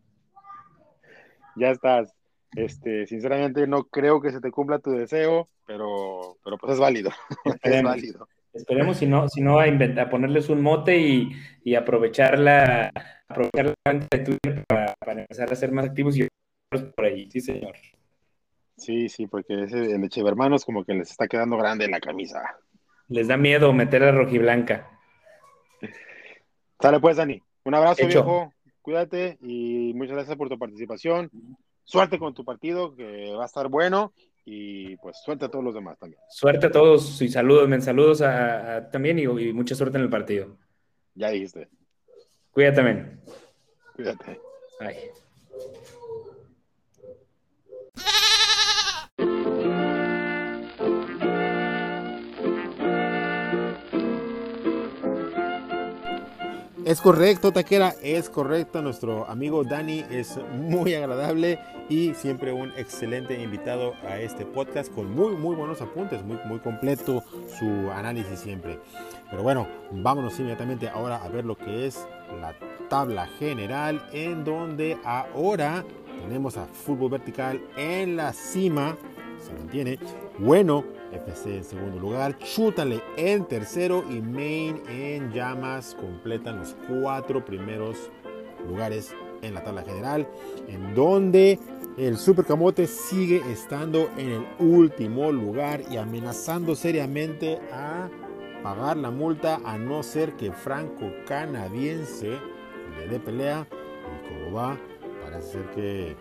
Ya 1.56 1.72
estás. 1.72 2.14
Este, 2.56 3.06
sinceramente 3.06 3.68
no 3.68 3.84
creo 3.84 4.22
que 4.22 4.32
se 4.32 4.40
te 4.40 4.52
cumpla 4.52 4.80
tu 4.80 4.92
deseo, 4.92 5.48
pero, 5.66 6.38
pero 6.44 6.58
pues 6.58 6.74
es 6.74 6.80
válido. 6.80 7.12
Esperemos, 7.46 7.96
es 7.96 8.02
válido. 8.02 8.28
Esperemos 8.54 8.98
si 8.98 9.06
no, 9.06 9.28
si 9.30 9.42
no 9.42 9.60
a, 9.60 9.68
inventar, 9.68 10.10
ponerles 10.10 10.50
un 10.50 10.62
mote 10.62 10.98
y, 10.98 11.32
y 11.64 11.76
aprovechar 11.76 12.40
la 12.40 12.92
aprovechar 13.28 13.74
la 13.86 13.94
de 13.94 14.20
Twitter 14.20 14.64
para, 14.68 15.22
empezar 15.22 15.52
a 15.52 15.56
ser 15.56 15.72
más 15.72 15.86
activos 15.86 16.18
y 16.18 16.28
por 16.96 17.06
ahí, 17.06 17.30
sí 17.30 17.42
señor. 17.42 17.76
Sí, 18.78 19.10
sí, 19.10 19.28
porque 19.28 19.64
ese, 19.64 19.78
el 19.96 20.02
de 20.02 20.22
Hermanos 20.28 20.64
como 20.64 20.86
que 20.86 20.94
les 20.94 21.12
está 21.12 21.28
quedando 21.28 21.58
grande 21.58 21.88
la 21.88 22.00
camisa. 22.00 22.58
Les 23.08 23.28
da 23.28 23.38
miedo 23.38 23.74
meter 23.74 24.04
a 24.04 24.12
rojiblanca. 24.12 24.90
Sale 26.80 27.00
pues, 27.00 27.18
Dani. 27.18 27.42
Un 27.66 27.76
abrazo, 27.76 28.06
viejo. 28.06 28.54
Cuídate 28.82 29.38
y 29.42 29.94
muchas 29.96 30.16
gracias 30.16 30.38
por 30.38 30.48
tu 30.48 30.58
participación 30.58 31.30
suerte 31.88 32.20
con 32.20 32.34
tu 32.34 32.46
partido, 32.46 32.96
que 32.96 33.32
va 33.32 33.44
a 33.44 33.48
estar 33.48 33.68
bueno. 33.70 34.14
Y 34.50 34.96
pues 34.98 35.18
suerte 35.26 35.44
a 35.44 35.50
todos 35.50 35.66
los 35.66 35.74
demás 35.74 35.98
también. 36.00 36.22
Suerte 36.30 36.68
a 36.68 36.72
todos 36.72 37.22
y 37.22 37.28
saludos, 37.28 37.68
men, 37.68 37.82
saludos 37.82 38.22
a, 38.22 38.90
también 38.90 39.20
y, 39.20 39.28
mucha 39.28 39.76
suerte 39.76 39.98
en 39.98 40.04
el 40.04 40.10
partido. 40.10 40.58
Ya 41.16 41.30
dijiste. 41.30 41.68
Cuídate, 42.52 42.82
men. 42.82 43.22
Cuídate. 43.94 44.40
Ay. 44.80 44.96
Es 56.88 57.02
correcto, 57.02 57.52
Taquera, 57.52 57.96
es 58.02 58.30
correcto. 58.30 58.82
Nuestro 58.82 59.30
amigo 59.30 59.66
Dani 59.66 60.06
es 60.10 60.40
muy 60.54 60.94
agradable 60.94 61.60
y 61.90 62.14
siempre 62.14 62.54
un 62.54 62.72
excelente 62.78 63.44
invitado 63.44 63.94
a 64.08 64.22
este 64.22 64.46
podcast 64.46 64.90
con 64.96 65.14
muy, 65.14 65.36
muy 65.36 65.54
buenos 65.54 65.82
apuntes, 65.82 66.24
muy, 66.24 66.40
muy 66.46 66.60
completo 66.60 67.26
su 67.60 67.92
análisis 67.92 68.40
siempre. 68.40 68.80
Pero 69.30 69.44
bueno, 69.44 69.68
vámonos 69.92 70.40
inmediatamente 70.40 70.88
ahora 70.88 71.18
a 71.18 71.28
ver 71.28 71.44
lo 71.44 71.58
que 71.58 71.88
es 71.88 72.08
la 72.40 72.56
tabla 72.88 73.28
general, 73.38 74.02
en 74.14 74.46
donde 74.46 74.98
ahora 75.04 75.84
tenemos 76.22 76.56
a 76.56 76.68
Fútbol 76.68 77.12
Vertical 77.12 77.62
en 77.76 78.16
la 78.16 78.32
cima, 78.32 78.96
se 79.46 79.52
mantiene. 79.52 80.00
Bueno, 80.40 80.86
FC 81.12 81.58
en 81.58 81.64
segundo 81.64 82.00
lugar, 82.00 82.38
Chútale 82.40 83.02
en 83.16 83.46
tercero 83.46 84.04
y 84.10 84.22
Main 84.22 84.82
en 84.90 85.32
llamas 85.32 85.96
completan 86.00 86.60
los 86.60 86.76
cuatro 86.88 87.44
primeros 87.44 88.12
lugares 88.68 89.14
en 89.42 89.54
la 89.54 89.64
tabla 89.64 89.84
general, 89.84 90.28
en 90.68 90.94
donde 90.96 91.60
el 91.98 92.18
Super 92.18 92.46
Camote 92.46 92.88
sigue 92.88 93.42
estando 93.52 94.10
en 94.18 94.30
el 94.30 94.46
último 94.60 95.32
lugar 95.32 95.82
y 95.90 95.98
amenazando 95.98 96.76
seriamente 96.76 97.60
a 97.72 98.10
pagar 98.64 98.98
la 98.98 99.12
multa 99.12 99.60
a 99.64 99.78
no 99.78 100.04
ser 100.04 100.34
que 100.34 100.52
Franco 100.52 101.12
Canadiense 101.28 102.38
le 102.98 103.08
dé 103.08 103.20
pelea 103.20 103.68
y 103.72 104.28
como 104.28 104.56
va, 104.56 104.78
parece 105.24 105.52
ser 105.54 105.66
que 105.72 106.16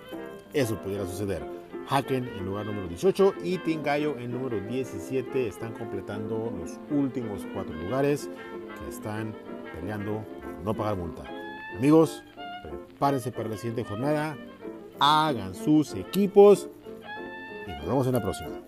eso 0.52 0.76
pudiera 0.76 1.04
suceder. 1.06 1.55
Haken 1.88 2.28
en 2.28 2.44
lugar 2.44 2.66
número 2.66 2.88
18 2.88 3.34
y 3.44 3.58
Tingayo 3.58 4.16
en 4.18 4.32
número 4.32 4.60
17 4.60 5.46
están 5.46 5.72
completando 5.72 6.52
los 6.58 6.80
últimos 6.90 7.46
cuatro 7.54 7.74
lugares 7.74 8.28
que 8.78 8.90
están 8.90 9.34
peleando 9.72 10.24
no 10.64 10.74
pagar 10.74 10.96
multa. 10.96 11.22
Amigos, 11.76 12.24
prepárense 12.88 13.30
para 13.30 13.50
la 13.50 13.56
siguiente 13.56 13.84
jornada, 13.84 14.36
hagan 14.98 15.54
sus 15.54 15.94
equipos 15.94 16.68
y 17.66 17.70
nos 17.70 17.86
vemos 17.86 18.06
en 18.08 18.12
la 18.14 18.22
próxima. 18.22 18.65